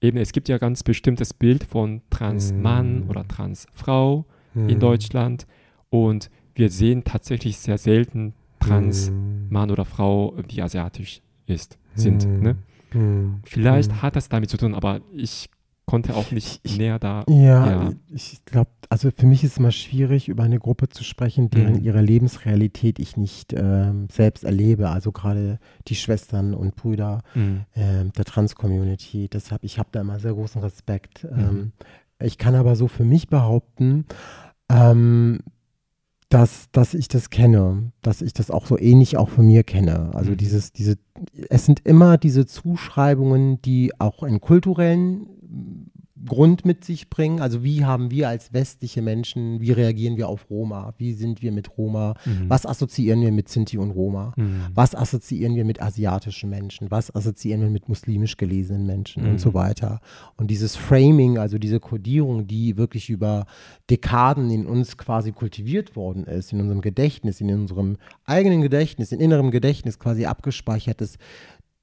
eben, 0.01 0.17
es 0.17 0.31
gibt 0.31 0.49
ja 0.49 0.57
ganz 0.57 0.83
bestimmtes 0.83 1.33
Bild 1.33 1.63
von 1.63 2.01
Transmann 2.09 3.05
mm. 3.05 3.09
oder 3.09 3.27
Transfrau 3.27 4.25
mm. 4.53 4.69
in 4.69 4.79
Deutschland 4.79 5.47
und 5.89 6.29
wir 6.55 6.69
sehen 6.69 7.03
tatsächlich 7.03 7.57
sehr 7.57 7.77
selten 7.77 8.33
Transmann 8.59 9.69
mm. 9.69 9.71
oder 9.71 9.85
Frau, 9.85 10.35
die 10.49 10.61
asiatisch 10.61 11.21
ist, 11.45 11.77
sind. 11.95 12.27
Ne? 12.41 12.57
Mm. 12.93 13.41
Vielleicht 13.43 13.91
mm. 13.91 14.01
hat 14.01 14.15
das 14.15 14.29
damit 14.29 14.49
zu 14.49 14.57
tun, 14.57 14.73
aber 14.73 15.01
ich 15.13 15.49
konnte 15.87 16.15
auch 16.15 16.31
nicht 16.31 16.59
ich, 16.63 16.77
näher 16.77 16.99
da. 16.99 17.23
Ja, 17.27 17.65
ja. 17.65 17.93
ich 18.13 18.43
glaube, 18.45 18.69
also 18.89 19.09
für 19.09 19.25
mich 19.25 19.43
ist 19.43 19.53
es 19.53 19.57
immer 19.57 19.71
schwierig, 19.71 20.27
über 20.27 20.43
eine 20.43 20.59
Gruppe 20.59 20.89
zu 20.89 21.03
sprechen, 21.03 21.49
deren 21.49 21.77
mhm. 21.77 21.83
ihre 21.83 22.01
Lebensrealität 22.01 22.99
ich 22.99 23.17
nicht 23.17 23.53
ähm, 23.53 24.07
selbst 24.11 24.43
erlebe. 24.43 24.89
Also 24.89 25.11
gerade 25.13 25.59
die 25.87 25.95
Schwestern 25.95 26.53
und 26.53 26.75
Brüder 26.75 27.21
mhm. 27.33 27.61
ähm, 27.75 28.11
der 28.13 28.25
Trans-Community. 28.25 29.29
Deshalb, 29.29 29.63
ich 29.63 29.79
habe 29.79 29.89
da 29.93 30.01
immer 30.01 30.19
sehr 30.19 30.33
großen 30.33 30.61
Respekt. 30.61 31.23
Mhm. 31.23 31.39
Ähm, 31.39 31.71
ich 32.19 32.37
kann 32.37 32.55
aber 32.55 32.75
so 32.75 32.89
für 32.89 33.05
mich 33.05 33.29
behaupten, 33.29 34.05
ähm, 34.69 35.39
dass, 36.29 36.69
dass 36.73 36.93
ich 36.93 37.07
das 37.07 37.29
kenne, 37.29 37.93
dass 38.01 38.21
ich 38.21 38.33
das 38.33 38.51
auch 38.51 38.65
so 38.65 38.77
ähnlich 38.77 39.15
auch 39.15 39.29
von 39.29 39.47
mir 39.47 39.63
kenne. 39.63 40.11
Also 40.13 40.31
mhm. 40.31 40.37
dieses, 40.37 40.73
diese, 40.73 40.97
es 41.49 41.65
sind 41.65 41.79
immer 41.85 42.17
diese 42.17 42.45
Zuschreibungen, 42.45 43.61
die 43.61 43.97
auch 43.99 44.23
in 44.23 44.41
kulturellen 44.41 45.27
Grund 46.25 46.65
mit 46.65 46.83
sich 46.83 47.09
bringen. 47.09 47.39
Also 47.39 47.63
wie 47.63 47.85
haben 47.85 48.11
wir 48.11 48.27
als 48.29 48.53
westliche 48.53 49.01
Menschen, 49.01 49.61
wie 49.61 49.71
reagieren 49.71 50.17
wir 50.17 50.27
auf 50.27 50.49
Roma? 50.49 50.93
Wie 50.97 51.13
sind 51.13 51.41
wir 51.41 51.51
mit 51.51 51.77
Roma? 51.77 52.15
Mhm. 52.25 52.49
Was 52.49 52.65
assoziieren 52.65 53.21
wir 53.21 53.31
mit 53.31 53.49
Sinti 53.49 53.77
und 53.77 53.91
Roma? 53.91 54.33
Mhm. 54.35 54.63
Was 54.73 54.95
assoziieren 54.95 55.55
wir 55.55 55.63
mit 55.63 55.81
asiatischen 55.81 56.49
Menschen? 56.49 56.89
Was 56.91 57.13
assoziieren 57.15 57.61
wir 57.61 57.69
mit 57.69 57.87
muslimisch 57.87 58.37
gelesenen 58.37 58.85
Menschen 58.85 59.23
mhm. 59.23 59.29
und 59.31 59.39
so 59.39 59.53
weiter? 59.53 60.01
Und 60.37 60.49
dieses 60.49 60.75
Framing, 60.75 61.37
also 61.37 61.57
diese 61.57 61.79
Kodierung, 61.79 62.47
die 62.47 62.77
wirklich 62.77 63.09
über 63.09 63.45
Dekaden 63.89 64.49
in 64.49 64.65
uns 64.65 64.97
quasi 64.97 65.31
kultiviert 65.31 65.95
worden 65.95 66.25
ist, 66.25 66.51
in 66.51 66.59
unserem 66.59 66.81
Gedächtnis, 66.81 67.41
in 67.41 67.53
unserem 67.53 67.97
eigenen 68.25 68.61
Gedächtnis, 68.61 69.11
in 69.11 69.19
innerem 69.19 69.51
Gedächtnis 69.51 69.99
quasi 69.99 70.25
abgespeichert 70.25 71.01
ist, 71.01 71.17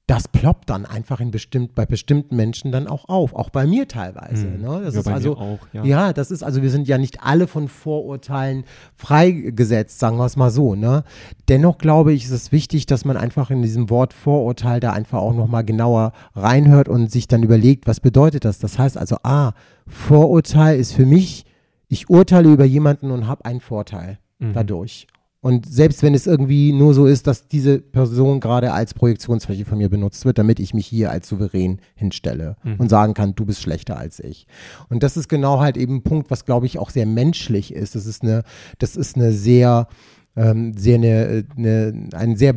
das 0.07 0.27
ploppt 0.27 0.69
dann 0.69 0.85
einfach 0.85 1.19
in 1.19 1.31
bestimmt, 1.31 1.73
bei 1.73 1.87
bestimmten 1.87 2.35
Menschen 2.35 2.71
dann 2.71 2.87
auch 2.87 3.09
auf, 3.09 3.33
auch 3.33 3.49
bei 3.49 3.65
mir 3.65 3.87
teilweise. 3.87 4.45
Mhm. 4.45 4.61
Ne? 4.61 4.81
Das 4.83 4.93
ja, 4.93 4.99
ist 4.99 5.07
also, 5.07 5.37
auch, 5.37 5.59
ja. 5.73 5.83
ja. 5.83 6.13
das 6.13 6.29
ist 6.29 6.43
also, 6.43 6.61
wir 6.61 6.69
sind 6.69 6.87
ja 6.87 6.99
nicht 6.99 7.23
alle 7.23 7.47
von 7.47 7.67
Vorurteilen 7.67 8.65
freigesetzt, 8.95 9.97
sagen 9.97 10.17
wir 10.17 10.25
es 10.25 10.35
mal 10.35 10.51
so. 10.51 10.75
Ne? 10.75 11.03
Dennoch 11.47 11.79
glaube 11.79 12.13
ich, 12.13 12.25
ist 12.25 12.31
es 12.31 12.51
wichtig, 12.51 12.85
dass 12.85 13.03
man 13.03 13.17
einfach 13.17 13.49
in 13.49 13.63
diesem 13.63 13.89
Wort 13.89 14.13
Vorurteil 14.13 14.79
da 14.79 14.91
einfach 14.91 15.19
auch 15.19 15.33
nochmal 15.33 15.63
genauer 15.63 16.13
reinhört 16.35 16.87
und 16.87 17.11
sich 17.11 17.27
dann 17.27 17.41
überlegt, 17.41 17.87
was 17.87 17.99
bedeutet 17.99 18.45
das? 18.45 18.59
Das 18.59 18.77
heißt 18.77 18.99
also, 18.99 19.17
ah, 19.23 19.53
Vorurteil 19.87 20.79
ist 20.79 20.93
für 20.93 21.07
mich, 21.07 21.45
ich 21.87 22.11
urteile 22.11 22.51
über 22.51 22.65
jemanden 22.65 23.09
und 23.09 23.25
habe 23.25 23.45
einen 23.45 23.59
Vorteil 23.59 24.19
mhm. 24.37 24.53
dadurch. 24.53 25.07
Und 25.45 25.71
selbst 25.71 26.01
wenn 26.01 26.15
es 26.15 26.25
irgendwie 26.25 26.73
nur 26.73 26.95
so 26.95 27.05
ist, 27.05 27.27
dass 27.27 27.47
diese 27.47 27.77
Person 27.77 28.39
gerade 28.39 28.73
als 28.73 28.95
Projektionsfläche 28.95 29.63
von 29.63 29.77
mir 29.77 29.89
benutzt 29.89 30.25
wird, 30.25 30.39
damit 30.39 30.59
ich 30.59 30.73
mich 30.73 30.87
hier 30.87 31.11
als 31.11 31.29
souverän 31.29 31.81
hinstelle 31.93 32.55
mhm. 32.63 32.77
und 32.79 32.89
sagen 32.89 33.13
kann, 33.13 33.35
du 33.35 33.45
bist 33.45 33.61
schlechter 33.61 33.95
als 33.95 34.19
ich. 34.19 34.47
Und 34.89 35.03
das 35.03 35.17
ist 35.17 35.29
genau 35.29 35.59
halt 35.59 35.77
eben 35.77 35.97
ein 35.97 36.01
Punkt, 36.01 36.31
was 36.31 36.45
glaube 36.45 36.65
ich 36.65 36.79
auch 36.79 36.89
sehr 36.89 37.05
menschlich 37.05 37.71
ist. 37.71 37.93
Das 37.93 38.07
ist 38.07 38.23
eine, 38.23 38.41
das 38.79 38.95
ist 38.95 39.17
eine 39.17 39.31
sehr, 39.31 39.87
ähm, 40.35 40.75
sehr 40.75 40.95
eine, 40.95 41.45
eine, 41.55 42.09
ein 42.13 42.35
sehr 42.35 42.55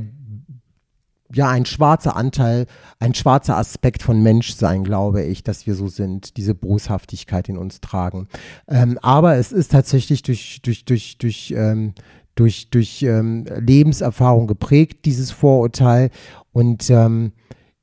ja, 1.35 1.51
ein 1.51 1.67
schwarzer 1.67 2.17
Anteil, 2.17 2.65
ein 3.01 3.15
schwarzer 3.15 3.59
Aspekt 3.59 4.03
von 4.03 4.23
Menschsein, 4.23 4.83
glaube 4.83 5.23
ich, 5.23 5.43
dass 5.43 5.67
wir 5.67 5.75
so 5.75 5.87
sind, 5.89 6.39
diese 6.39 6.55
Boshaftigkeit 6.55 7.51
in 7.51 7.59
uns 7.59 7.83
tragen. 7.83 8.29
Ähm, 8.67 8.99
aber 9.03 9.37
es 9.37 9.53
ist 9.53 9.73
tatsächlich 9.73 10.23
durch, 10.23 10.63
durch, 10.63 10.87
durch, 10.87 11.19
durch 11.19 11.53
ähm, 11.55 11.93
durch, 12.39 12.71
durch 12.71 13.03
ähm, 13.03 13.45
Lebenserfahrung 13.59 14.47
geprägt, 14.47 15.05
dieses 15.05 15.31
Vorurteil. 15.31 16.11
Und 16.53 16.89
ähm, 16.91 17.33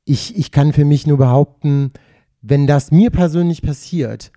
ich, 0.05 0.37
ich 0.37 0.51
kann 0.51 0.73
für 0.73 0.85
mich 0.85 1.05
nur 1.07 1.17
behaupten, 1.17 1.91
wenn 2.41 2.67
das 2.67 2.91
mir 2.91 3.09
persönlich 3.09 3.61
passiert, 3.61 4.31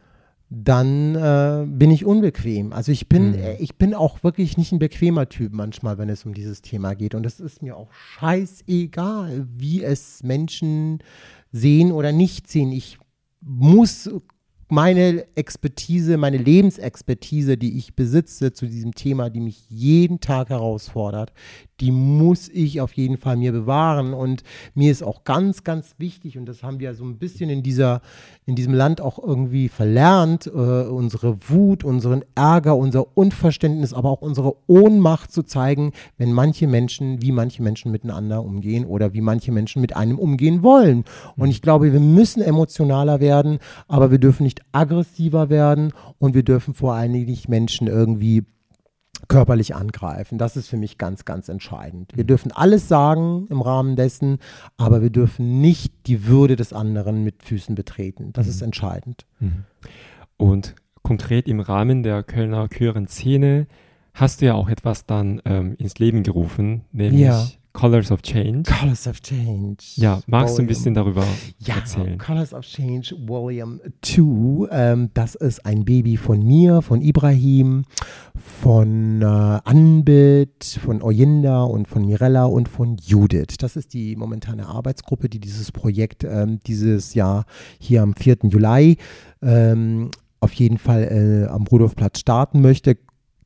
dann 0.50 1.14
äh, 1.14 1.66
bin 1.68 1.90
ich 1.90 2.06
unbequem. 2.06 2.72
Also 2.72 2.90
ich 2.90 3.08
bin, 3.08 3.32
mhm. 3.32 3.56
ich 3.58 3.76
bin 3.76 3.94
auch 3.94 4.22
wirklich 4.24 4.56
nicht 4.56 4.72
ein 4.72 4.78
bequemer 4.78 5.28
Typ 5.28 5.52
manchmal, 5.52 5.98
wenn 5.98 6.08
es 6.08 6.24
um 6.24 6.32
dieses 6.32 6.62
Thema 6.62 6.94
geht. 6.94 7.14
Und 7.14 7.26
es 7.26 7.38
ist 7.38 7.62
mir 7.62 7.76
auch 7.76 7.92
scheißegal, 7.92 9.46
wie 9.56 9.84
es 9.84 10.22
Menschen 10.22 11.00
sehen 11.52 11.92
oder 11.92 12.12
nicht 12.12 12.48
sehen. 12.48 12.72
Ich 12.72 12.98
muss 13.40 14.10
meine 14.68 15.26
Expertise, 15.34 16.16
meine 16.16 16.36
Lebensexpertise, 16.36 17.56
die 17.56 17.78
ich 17.78 17.94
besitze 17.94 18.52
zu 18.52 18.66
diesem 18.66 18.94
Thema, 18.94 19.30
die 19.30 19.40
mich 19.40 19.64
jeden 19.68 20.20
Tag 20.20 20.50
herausfordert, 20.50 21.32
die 21.80 21.92
muss 21.92 22.48
ich 22.48 22.80
auf 22.80 22.92
jeden 22.94 23.16
Fall 23.16 23.36
mir 23.36 23.52
bewahren. 23.52 24.12
Und 24.12 24.42
mir 24.74 24.90
ist 24.90 25.02
auch 25.02 25.24
ganz, 25.24 25.64
ganz 25.64 25.94
wichtig, 25.98 26.36
und 26.36 26.46
das 26.46 26.62
haben 26.62 26.80
wir 26.80 26.94
so 26.94 27.04
ein 27.04 27.18
bisschen 27.18 27.50
in, 27.50 27.62
dieser, 27.62 28.00
in 28.46 28.56
diesem 28.56 28.74
Land 28.74 29.00
auch 29.00 29.18
irgendwie 29.18 29.68
verlernt, 29.68 30.46
äh, 30.46 30.50
unsere 30.50 31.36
Wut, 31.48 31.84
unseren 31.84 32.24
Ärger, 32.34 32.76
unser 32.76 33.16
Unverständnis, 33.16 33.92
aber 33.92 34.10
auch 34.10 34.22
unsere 34.22 34.56
Ohnmacht 34.66 35.30
zu 35.32 35.42
zeigen, 35.42 35.92
wenn 36.16 36.32
manche 36.32 36.66
Menschen, 36.66 37.22
wie 37.22 37.32
manche 37.32 37.62
Menschen 37.62 37.92
miteinander 37.92 38.44
umgehen 38.44 38.84
oder 38.84 39.14
wie 39.14 39.20
manche 39.20 39.52
Menschen 39.52 39.80
mit 39.80 39.94
einem 39.96 40.18
umgehen 40.18 40.62
wollen. 40.62 41.04
Und 41.36 41.50
ich 41.50 41.62
glaube, 41.62 41.92
wir 41.92 42.00
müssen 42.00 42.42
emotionaler 42.42 43.20
werden, 43.20 43.58
aber 43.86 44.10
wir 44.10 44.18
dürfen 44.18 44.42
nicht 44.42 44.62
aggressiver 44.72 45.48
werden 45.48 45.92
und 46.18 46.34
wir 46.34 46.42
dürfen 46.42 46.74
vor 46.74 46.94
allen 46.94 47.12
Dingen 47.12 47.26
nicht 47.26 47.48
Menschen 47.48 47.86
irgendwie 47.86 48.44
körperlich 49.28 49.74
angreifen. 49.74 50.38
Das 50.38 50.56
ist 50.56 50.68
für 50.68 50.76
mich 50.76 50.98
ganz, 50.98 51.24
ganz 51.24 51.48
entscheidend. 51.48 52.12
Wir 52.14 52.24
mhm. 52.24 52.28
dürfen 52.28 52.52
alles 52.52 52.88
sagen 52.88 53.46
im 53.50 53.60
Rahmen 53.60 53.94
dessen, 53.94 54.38
aber 54.76 55.02
wir 55.02 55.10
dürfen 55.10 55.60
nicht 55.60 55.92
die 56.06 56.26
Würde 56.26 56.56
des 56.56 56.72
anderen 56.72 57.22
mit 57.22 57.42
Füßen 57.42 57.74
betreten. 57.74 58.32
Das 58.32 58.46
mhm. 58.46 58.50
ist 58.50 58.62
entscheidend. 58.62 59.26
Mhm. 59.38 59.64
Und 60.36 60.74
konkret 61.02 61.46
im 61.46 61.60
Rahmen 61.60 62.02
der 62.02 62.22
Kölner 62.22 62.68
Chören 62.68 63.06
Szene 63.06 63.66
hast 64.14 64.40
du 64.40 64.46
ja 64.46 64.54
auch 64.54 64.68
etwas 64.68 65.06
dann 65.06 65.40
ähm, 65.44 65.74
ins 65.78 65.98
Leben 65.98 66.22
gerufen, 66.22 66.84
nämlich 66.92 67.20
ja. 67.20 67.46
Colors 67.78 68.10
of 68.10 68.22
Change. 68.22 68.68
Colors 68.68 69.06
of 69.06 69.20
Change. 69.20 69.84
Ja, 69.94 70.20
magst 70.26 70.54
Volume. 70.54 70.56
du 70.56 70.62
ein 70.62 70.66
bisschen 70.66 70.94
darüber 70.94 71.24
ja, 71.60 71.76
erzählen? 71.76 72.18
Colors 72.18 72.52
of 72.52 72.64
Change 72.64 73.14
Volume 73.24 73.78
2. 74.02 74.68
Ähm, 74.72 75.10
das 75.14 75.36
ist 75.36 75.64
ein 75.64 75.84
Baby 75.84 76.16
von 76.16 76.44
mir, 76.44 76.82
von 76.82 77.00
Ibrahim, 77.00 77.84
von 78.34 79.22
äh, 79.22 79.24
Anbit, 79.24 80.80
von 80.84 81.02
Oyinda 81.02 81.62
und 81.62 81.86
von 81.86 82.04
Mirella 82.04 82.46
und 82.46 82.68
von 82.68 82.96
Judith. 82.96 83.58
Das 83.60 83.76
ist 83.76 83.94
die 83.94 84.16
momentane 84.16 84.66
Arbeitsgruppe, 84.66 85.28
die 85.28 85.38
dieses 85.38 85.70
Projekt 85.70 86.24
ähm, 86.24 86.58
dieses 86.66 87.14
Jahr 87.14 87.44
hier 87.78 88.02
am 88.02 88.16
4. 88.16 88.38
Juli 88.50 88.96
ähm, 89.40 90.10
auf 90.40 90.52
jeden 90.54 90.78
Fall 90.78 91.46
äh, 91.46 91.48
am 91.48 91.64
Rudolfplatz 91.68 92.18
starten 92.18 92.60
möchte 92.60 92.96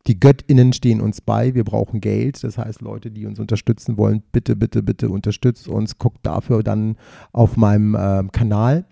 die 0.06 0.18
Göttinnen 0.18 0.72
stehen 0.72 1.00
uns 1.00 1.20
bei, 1.20 1.54
wir 1.54 1.64
brauchen 1.64 2.00
Geld. 2.00 2.42
Das 2.42 2.58
heißt, 2.58 2.80
Leute, 2.80 3.10
die 3.10 3.26
uns 3.26 3.38
unterstützen 3.38 3.96
wollen, 3.96 4.22
bitte, 4.32 4.56
bitte, 4.56 4.82
bitte 4.82 5.08
unterstützt 5.08 5.68
uns. 5.68 5.98
Guckt 5.98 6.26
dafür 6.26 6.62
dann 6.62 6.96
auf 7.32 7.56
meinem 7.56 7.94
äh, 7.94 8.24
Kanal. 8.32 8.84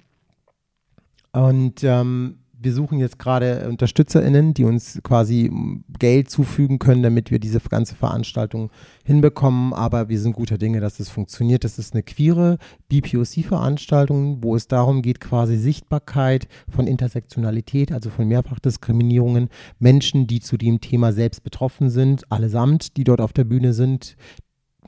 Und 1.33 1.83
ähm, 1.85 2.40
wir 2.63 2.75
suchen 2.75 2.99
jetzt 2.99 3.19
gerade 3.19 3.67
UnterstützerInnen, 3.69 4.53
die 4.53 4.65
uns 4.65 5.01
quasi 5.03 5.51
Geld 5.99 6.31
zufügen 6.31 6.79
können, 6.79 7.03
damit 7.03 7.31
wir 7.31 7.39
diese 7.39 7.61
ganze 7.61 7.95
Veranstaltung 7.95 8.71
hinbekommen. 9.05 9.73
Aber 9.73 10.09
wir 10.09 10.21
sind 10.21 10.35
guter 10.35 10.59
Dinge, 10.59 10.81
dass 10.81 11.01
es 11.01 11.09
funktioniert. 11.09 11.65
Das 11.65 11.79
ist 11.79 11.95
eine 11.95 12.03
queere 12.03 12.59
BPOC-Veranstaltung, 12.89 14.43
wo 14.43 14.57
es 14.57 14.69
darum 14.69 15.01
geht, 15.01 15.21
quasi 15.21 15.57
Sichtbarkeit 15.57 16.49
von 16.69 16.87
Intersektionalität, 16.87 17.93
also 17.93 18.11
von 18.11 18.29
Mehrfachdiskriminierungen, 18.29 19.49
Menschen, 19.79 20.27
die 20.27 20.41
zu 20.41 20.59
dem 20.59 20.81
Thema 20.81 21.13
selbst 21.13 21.43
betroffen 21.43 21.89
sind, 21.89 22.31
allesamt, 22.31 22.97
die 22.99 23.05
dort 23.05 23.23
auf 23.23 23.33
der 23.33 23.45
Bühne 23.45 23.73
sind, 23.73 24.17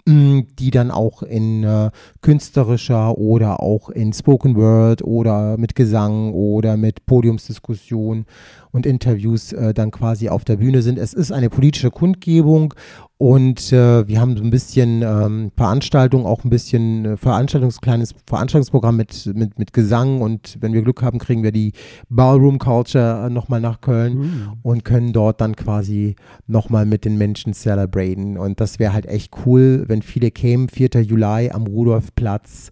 die 0.06 0.70
dann 0.70 0.90
auch 0.90 1.22
in 1.22 1.62
äh, 1.62 1.90
künstlerischer 2.22 3.16
oder 3.18 3.60
auch 3.60 3.88
in 3.88 4.12
Spoken 4.12 4.56
Word 4.56 5.02
oder 5.02 5.56
mit 5.58 5.74
Gesang 5.74 6.32
oder 6.32 6.76
mit 6.76 7.06
Podiumsdiskussion 7.06 8.26
und 8.72 8.86
Interviews 8.86 9.52
äh, 9.52 9.72
dann 9.74 9.90
quasi 9.90 10.28
auf 10.28 10.44
der 10.44 10.56
Bühne 10.56 10.82
sind. 10.82 10.98
Es 10.98 11.12
ist 11.12 11.30
eine 11.30 11.50
politische 11.50 11.90
Kundgebung 11.90 12.74
und 13.18 13.72
äh, 13.72 14.08
wir 14.08 14.20
haben 14.20 14.36
so 14.36 14.42
ein 14.42 14.50
bisschen 14.50 15.02
ähm, 15.02 15.52
Veranstaltung, 15.56 16.26
auch 16.26 16.42
ein 16.42 16.50
bisschen 16.50 17.04
äh, 17.04 17.16
Veranstaltungs 17.16 17.80
kleines 17.80 18.14
Veranstaltungsprogramm 18.26 18.96
mit, 18.96 19.30
mit, 19.34 19.58
mit 19.58 19.72
Gesang 19.72 20.20
und 20.20 20.56
wenn 20.60 20.72
wir 20.72 20.82
Glück 20.82 21.02
haben, 21.02 21.18
kriegen 21.18 21.42
wir 21.42 21.52
die 21.52 21.72
Ballroom 22.08 22.58
Culture 22.58 23.26
äh, 23.26 23.30
nochmal 23.30 23.60
nach 23.60 23.80
Köln 23.80 24.18
mhm. 24.18 24.52
und 24.62 24.84
können 24.84 25.12
dort 25.12 25.40
dann 25.40 25.54
quasi 25.54 26.16
nochmal 26.46 26.86
mit 26.86 27.04
den 27.04 27.16
Menschen 27.16 27.52
celebraten. 27.54 28.38
Und 28.38 28.58
das 28.58 28.78
wäre 28.78 28.92
halt 28.92 29.06
echt 29.06 29.32
cool, 29.46 29.84
wenn 29.86 30.02
viele 30.02 30.30
kämen. 30.30 30.68
4. 30.68 31.02
Juli 31.02 31.50
am 31.50 31.66
Rudolfplatz 31.66 32.70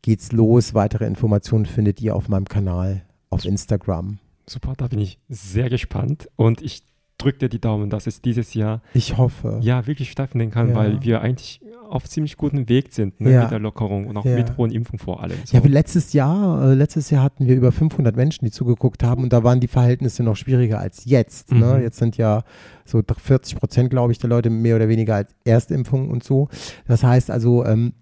geht's 0.00 0.32
los. 0.32 0.74
Weitere 0.74 1.06
Informationen 1.06 1.66
findet 1.66 2.00
ihr 2.00 2.14
auf 2.14 2.28
meinem 2.28 2.46
Kanal 2.46 3.02
auf 3.30 3.44
Instagram. 3.44 4.18
Super, 4.46 4.74
da 4.76 4.88
bin 4.88 4.98
ich 5.00 5.18
sehr 5.28 5.70
gespannt 5.70 6.28
und 6.36 6.60
ich 6.62 6.82
drücke 7.18 7.38
dir 7.38 7.48
die 7.48 7.60
Daumen, 7.60 7.90
dass 7.90 8.06
es 8.06 8.20
dieses 8.20 8.54
Jahr 8.54 8.82
ich 8.92 9.16
hoffe 9.16 9.58
ja 9.62 9.86
wirklich 9.86 10.10
stattfinden 10.10 10.50
kann, 10.50 10.70
ja. 10.70 10.74
weil 10.74 11.02
wir 11.02 11.20
eigentlich 11.22 11.60
auf 11.88 12.08
ziemlich 12.08 12.36
gutem 12.36 12.68
Weg 12.68 12.92
sind 12.92 13.20
ne, 13.20 13.30
Ja. 13.32 13.42
mit 13.42 13.50
der 13.52 13.60
Lockerung 13.60 14.06
und 14.06 14.16
auch 14.16 14.24
Ja. 14.24 14.34
mit 14.34 14.56
hohen 14.56 14.72
Impfung 14.72 14.98
vor 14.98 15.22
allem. 15.22 15.36
So. 15.44 15.56
Ja, 15.56 15.62
wie 15.64 15.68
letztes 15.68 16.12
Jahr, 16.12 16.70
äh, 16.70 16.74
letztes 16.74 17.10
Jahr 17.10 17.22
hatten 17.22 17.46
wir 17.46 17.54
über 17.54 17.72
500 17.72 18.16
Menschen, 18.16 18.44
die 18.44 18.50
zugeguckt 18.50 19.02
haben 19.04 19.22
und 19.22 19.32
da 19.32 19.44
waren 19.44 19.60
die 19.60 19.68
Verhältnisse 19.68 20.22
noch 20.24 20.34
schwieriger 20.36 20.80
als 20.80 21.04
jetzt. 21.04 21.52
Ne? 21.52 21.76
Mhm. 21.76 21.82
Jetzt 21.82 21.98
sind 21.98 22.16
ja 22.16 22.42
so 22.84 23.00
40 23.16 23.56
Prozent, 23.56 23.90
glaube 23.90 24.12
ich, 24.12 24.18
der 24.18 24.28
Leute 24.28 24.50
mehr 24.50 24.76
oder 24.76 24.88
weniger 24.88 25.14
als 25.14 25.34
Erstimpfung 25.44 26.10
und 26.10 26.24
so. 26.24 26.48
Das 26.86 27.04
heißt 27.04 27.30
also, 27.30 27.64
ähm, 27.64 27.92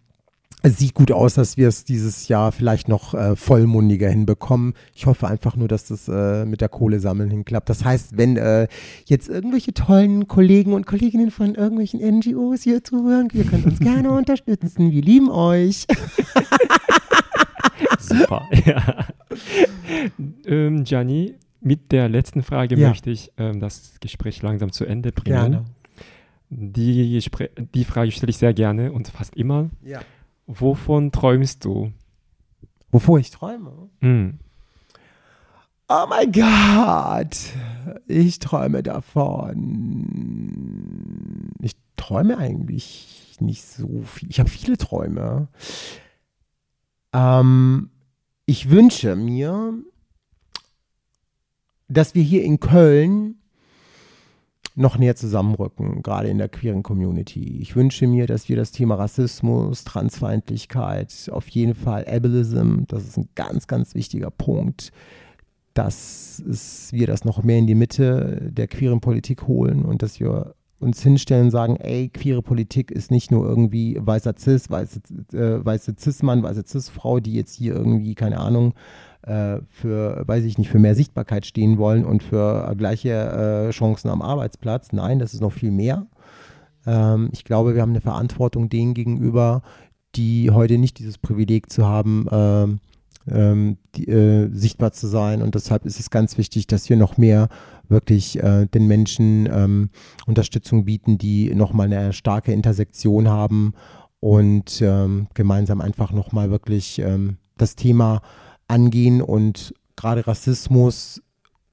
es 0.62 0.78
sieht 0.78 0.94
gut 0.94 1.10
aus, 1.10 1.34
dass 1.34 1.56
wir 1.56 1.66
es 1.68 1.84
dieses 1.84 2.28
Jahr 2.28 2.52
vielleicht 2.52 2.88
noch 2.88 3.14
äh, 3.14 3.34
vollmundiger 3.34 4.08
hinbekommen. 4.08 4.74
Ich 4.94 5.06
hoffe 5.06 5.26
einfach 5.26 5.56
nur, 5.56 5.66
dass 5.66 5.86
das 5.88 6.06
äh, 6.08 6.44
mit 6.44 6.60
der 6.60 6.68
Kohle 6.68 7.00
sammeln 7.00 7.30
hinklappt. 7.30 7.68
Das 7.68 7.84
heißt, 7.84 8.16
wenn 8.16 8.36
äh, 8.36 8.68
jetzt 9.06 9.28
irgendwelche 9.28 9.74
tollen 9.74 10.28
Kollegen 10.28 10.72
und 10.72 10.86
Kolleginnen 10.86 11.32
von 11.32 11.56
irgendwelchen 11.56 12.00
NGOs 12.00 12.62
hier 12.62 12.84
zuhören, 12.84 13.28
ihr 13.32 13.44
könnt 13.44 13.66
uns 13.66 13.80
gerne 13.80 14.10
unterstützen. 14.12 14.92
Wir 14.92 15.02
lieben 15.02 15.30
euch. 15.30 15.86
Super. 17.98 18.48
ja. 18.64 19.06
ähm, 20.46 20.84
Gianni, 20.84 21.34
mit 21.60 21.92
der 21.92 22.08
letzten 22.08 22.42
Frage 22.42 22.76
Ja. 22.76 22.88
möchte 22.88 23.10
ich 23.10 23.32
ähm, 23.36 23.60
das 23.60 23.94
Gespräch 24.00 24.42
langsam 24.42 24.72
zu 24.72 24.84
Ende 24.84 25.12
bringen. 25.12 25.36
Gerne. 25.36 25.64
Die, 26.50 27.18
die 27.74 27.84
Frage 27.84 28.10
stelle 28.12 28.30
ich 28.30 28.36
sehr 28.36 28.52
gerne 28.52 28.92
und 28.92 29.08
fast 29.08 29.34
immer. 29.36 29.70
Ja. 29.82 30.00
Wovon 30.46 31.12
träumst 31.12 31.64
du? 31.64 31.92
Wovor 32.90 33.18
ich 33.18 33.30
träume? 33.30 33.88
Hm. 34.00 34.38
Oh 35.88 36.06
mein 36.08 36.32
Gott, 36.32 37.36
ich 38.06 38.38
träume 38.38 38.82
davon. 38.82 39.98
Ich 41.60 41.76
träume 41.96 42.38
eigentlich 42.38 43.36
nicht 43.40 43.64
so 43.64 44.02
viel. 44.04 44.30
Ich 44.30 44.40
habe 44.40 44.48
viele 44.48 44.78
Träume. 44.78 45.48
Ähm, 47.12 47.90
ich 48.46 48.70
wünsche 48.70 49.16
mir, 49.16 49.74
dass 51.88 52.14
wir 52.14 52.22
hier 52.22 52.42
in 52.42 52.58
Köln 52.58 53.41
noch 54.74 54.98
näher 54.98 55.16
zusammenrücken, 55.16 56.02
gerade 56.02 56.28
in 56.28 56.38
der 56.38 56.48
queeren 56.48 56.82
Community. 56.82 57.58
Ich 57.60 57.76
wünsche 57.76 58.06
mir, 58.06 58.26
dass 58.26 58.48
wir 58.48 58.56
das 58.56 58.72
Thema 58.72 58.94
Rassismus, 58.94 59.84
Transfeindlichkeit, 59.84 61.28
auf 61.30 61.48
jeden 61.48 61.74
Fall 61.74 62.06
Ableism, 62.06 62.84
das 62.88 63.04
ist 63.04 63.18
ein 63.18 63.28
ganz, 63.34 63.66
ganz 63.66 63.94
wichtiger 63.94 64.30
Punkt, 64.30 64.92
dass 65.74 66.42
es, 66.48 66.92
wir 66.92 67.06
das 67.06 67.24
noch 67.24 67.42
mehr 67.42 67.58
in 67.58 67.66
die 67.66 67.74
Mitte 67.74 68.50
der 68.50 68.68
queeren 68.68 69.00
Politik 69.00 69.46
holen 69.46 69.84
und 69.84 70.02
dass 70.02 70.20
wir 70.20 70.54
uns 70.80 71.02
hinstellen 71.02 71.44
und 71.44 71.50
sagen, 71.52 71.76
ey, 71.76 72.08
queere 72.08 72.42
Politik 72.42 72.90
ist 72.90 73.10
nicht 73.10 73.30
nur 73.30 73.48
irgendwie 73.48 73.96
weißer 74.00 74.34
Cis, 74.36 74.68
weiße, 74.68 75.00
äh, 75.32 75.64
weiße 75.64 75.94
Cis-Mann, 75.98 76.42
weiße 76.42 76.64
Cis-Frau, 76.66 77.20
die 77.20 77.34
jetzt 77.34 77.54
hier 77.54 77.74
irgendwie, 77.74 78.14
keine 78.14 78.38
Ahnung, 78.38 78.74
für, 79.70 80.22
weiß 80.26 80.44
ich 80.44 80.58
nicht, 80.58 80.70
für 80.70 80.78
mehr 80.78 80.94
Sichtbarkeit 80.94 81.46
stehen 81.46 81.78
wollen 81.78 82.04
und 82.04 82.22
für 82.22 82.68
äh, 82.68 82.74
gleiche 82.74 83.10
äh, 83.10 83.70
Chancen 83.70 84.08
am 84.10 84.22
Arbeitsplatz. 84.22 84.92
Nein, 84.92 85.18
das 85.18 85.34
ist 85.34 85.40
noch 85.40 85.52
viel 85.52 85.70
mehr. 85.70 86.06
Ähm, 86.86 87.28
ich 87.32 87.44
glaube, 87.44 87.74
wir 87.74 87.82
haben 87.82 87.90
eine 87.90 88.00
Verantwortung 88.00 88.68
denen 88.68 88.94
gegenüber, 88.94 89.62
die 90.14 90.50
heute 90.50 90.78
nicht 90.78 90.98
dieses 90.98 91.18
Privileg 91.18 91.70
zu 91.70 91.86
haben, 91.86 92.26
ähm, 92.30 92.80
ähm, 93.30 93.78
die, 93.94 94.08
äh, 94.08 94.50
sichtbar 94.52 94.92
zu 94.92 95.06
sein. 95.06 95.42
Und 95.42 95.54
deshalb 95.54 95.86
ist 95.86 96.00
es 96.00 96.10
ganz 96.10 96.36
wichtig, 96.38 96.66
dass 96.66 96.88
wir 96.88 96.96
noch 96.96 97.16
mehr 97.16 97.48
wirklich 97.88 98.42
äh, 98.42 98.66
den 98.66 98.86
Menschen 98.88 99.48
ähm, 99.52 99.90
Unterstützung 100.26 100.84
bieten, 100.84 101.18
die 101.18 101.54
nochmal 101.54 101.86
eine 101.92 102.12
starke 102.12 102.52
Intersektion 102.52 103.28
haben 103.28 103.74
und 104.20 104.80
ähm, 104.82 105.28
gemeinsam 105.34 105.80
einfach 105.80 106.12
nochmal 106.12 106.50
wirklich 106.50 106.98
ähm, 106.98 107.36
das 107.58 107.76
Thema 107.76 108.22
angehen. 108.72 109.20
Und 109.20 109.74
gerade 109.96 110.26
Rassismus 110.26 111.22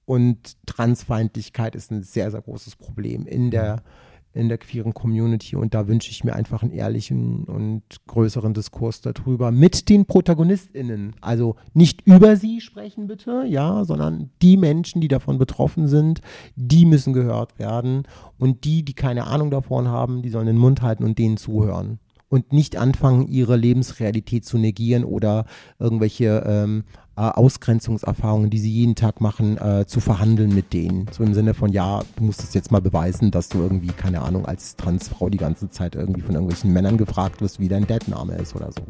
und 0.05 0.57
Transfeindlichkeit 0.65 1.75
ist 1.75 1.91
ein 1.91 2.03
sehr, 2.03 2.29
sehr 2.29 2.41
großes 2.41 2.75
Problem 2.75 3.25
in 3.25 3.51
der 3.51 3.81
in 4.31 4.47
der 4.47 4.59
queeren 4.59 4.93
Community 4.93 5.55
und 5.55 5.73
da 5.73 5.87
wünsche 5.87 6.11
ich 6.11 6.23
mir 6.23 6.33
einfach 6.33 6.61
einen 6.61 6.71
ehrlichen 6.71 7.45
und 7.45 7.81
größeren 8.05 8.53
Diskurs 8.53 9.01
darüber 9.01 9.51
mit 9.51 9.89
den 9.89 10.05
ProtagonistInnen. 10.05 11.15
Also 11.19 11.55
nicht 11.73 12.05
über 12.05 12.35
sie 12.35 12.61
sprechen 12.61 13.07
bitte, 13.07 13.45
ja, 13.47 13.83
sondern 13.85 14.29
die 14.43 14.55
Menschen, 14.55 15.01
die 15.01 15.07
davon 15.07 15.39
betroffen 15.39 15.87
sind, 15.87 16.21
die 16.55 16.85
müssen 16.85 17.13
gehört 17.13 17.57
werden 17.57 18.03
und 18.37 18.65
die, 18.65 18.85
die 18.85 18.93
keine 18.93 19.25
Ahnung 19.25 19.49
davon 19.49 19.87
haben, 19.87 20.21
die 20.21 20.29
sollen 20.29 20.47
den 20.47 20.57
Mund 20.57 20.83
halten 20.83 21.03
und 21.03 21.17
denen 21.17 21.37
zuhören 21.37 21.99
und 22.29 22.53
nicht 22.53 22.77
anfangen, 22.77 23.27
ihre 23.27 23.57
Lebensrealität 23.57 24.45
zu 24.45 24.57
negieren 24.57 25.03
oder 25.03 25.45
irgendwelche 25.79 26.43
ähm, 26.45 26.83
äh, 27.19 27.21
Ausgrenzungserfahrungen, 27.21 28.49
die 28.49 28.59
sie 28.59 28.71
jeden 28.71 28.95
Tag 28.95 29.19
machen, 29.19 29.57
äh, 29.57 29.85
zu 29.85 29.99
verhandeln 29.99 30.55
mit 30.55 30.71
denen. 30.71 31.07
So 31.11 31.23
im 31.23 31.33
Sinne 31.33 31.53
von, 31.53 31.71
ja, 31.71 32.01
du 32.15 32.23
musst 32.23 32.43
es 32.43 32.53
jetzt 32.53 32.71
mal 32.71 32.79
beweisen, 32.79 33.31
dass 33.31 33.49
du 33.49 33.57
irgendwie, 33.57 33.89
keine 33.89 34.21
Ahnung, 34.21 34.45
als 34.45 34.77
Transfrau 34.77 35.29
die 35.29 35.37
ganze 35.37 35.69
Zeit 35.69 35.95
irgendwie 35.95 36.21
von 36.21 36.35
irgendwelchen 36.35 36.71
Männern 36.71 36.97
gefragt 36.97 37.41
wirst, 37.41 37.59
wie 37.59 37.67
dein 37.67 37.85
Dad-Name 37.85 38.35
ist 38.35 38.55
oder 38.55 38.71
so. 38.71 38.83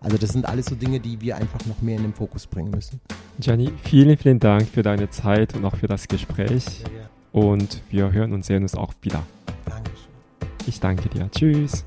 Also 0.00 0.16
das 0.16 0.30
sind 0.30 0.46
alles 0.46 0.66
so 0.66 0.74
Dinge, 0.74 0.98
die 0.98 1.20
wir 1.20 1.36
einfach 1.36 1.64
noch 1.66 1.80
mehr 1.82 1.96
in 1.96 2.02
den 2.02 2.14
Fokus 2.14 2.46
bringen 2.46 2.70
müssen. 2.70 3.00
Gianni, 3.38 3.70
vielen, 3.84 4.16
vielen 4.16 4.40
Dank 4.40 4.66
für 4.66 4.82
deine 4.82 5.10
Zeit 5.10 5.54
und 5.54 5.64
auch 5.64 5.76
für 5.76 5.86
das 5.86 6.08
Gespräch. 6.08 6.64
Und 7.30 7.82
wir 7.90 8.10
hören 8.10 8.32
und 8.32 8.44
sehen 8.44 8.62
uns 8.62 8.74
auch 8.74 8.94
wieder. 9.02 9.22
Dankeschön. 9.66 10.08
Ich 10.66 10.80
danke 10.80 11.08
dir. 11.08 11.30
Tschüss. 11.30 11.84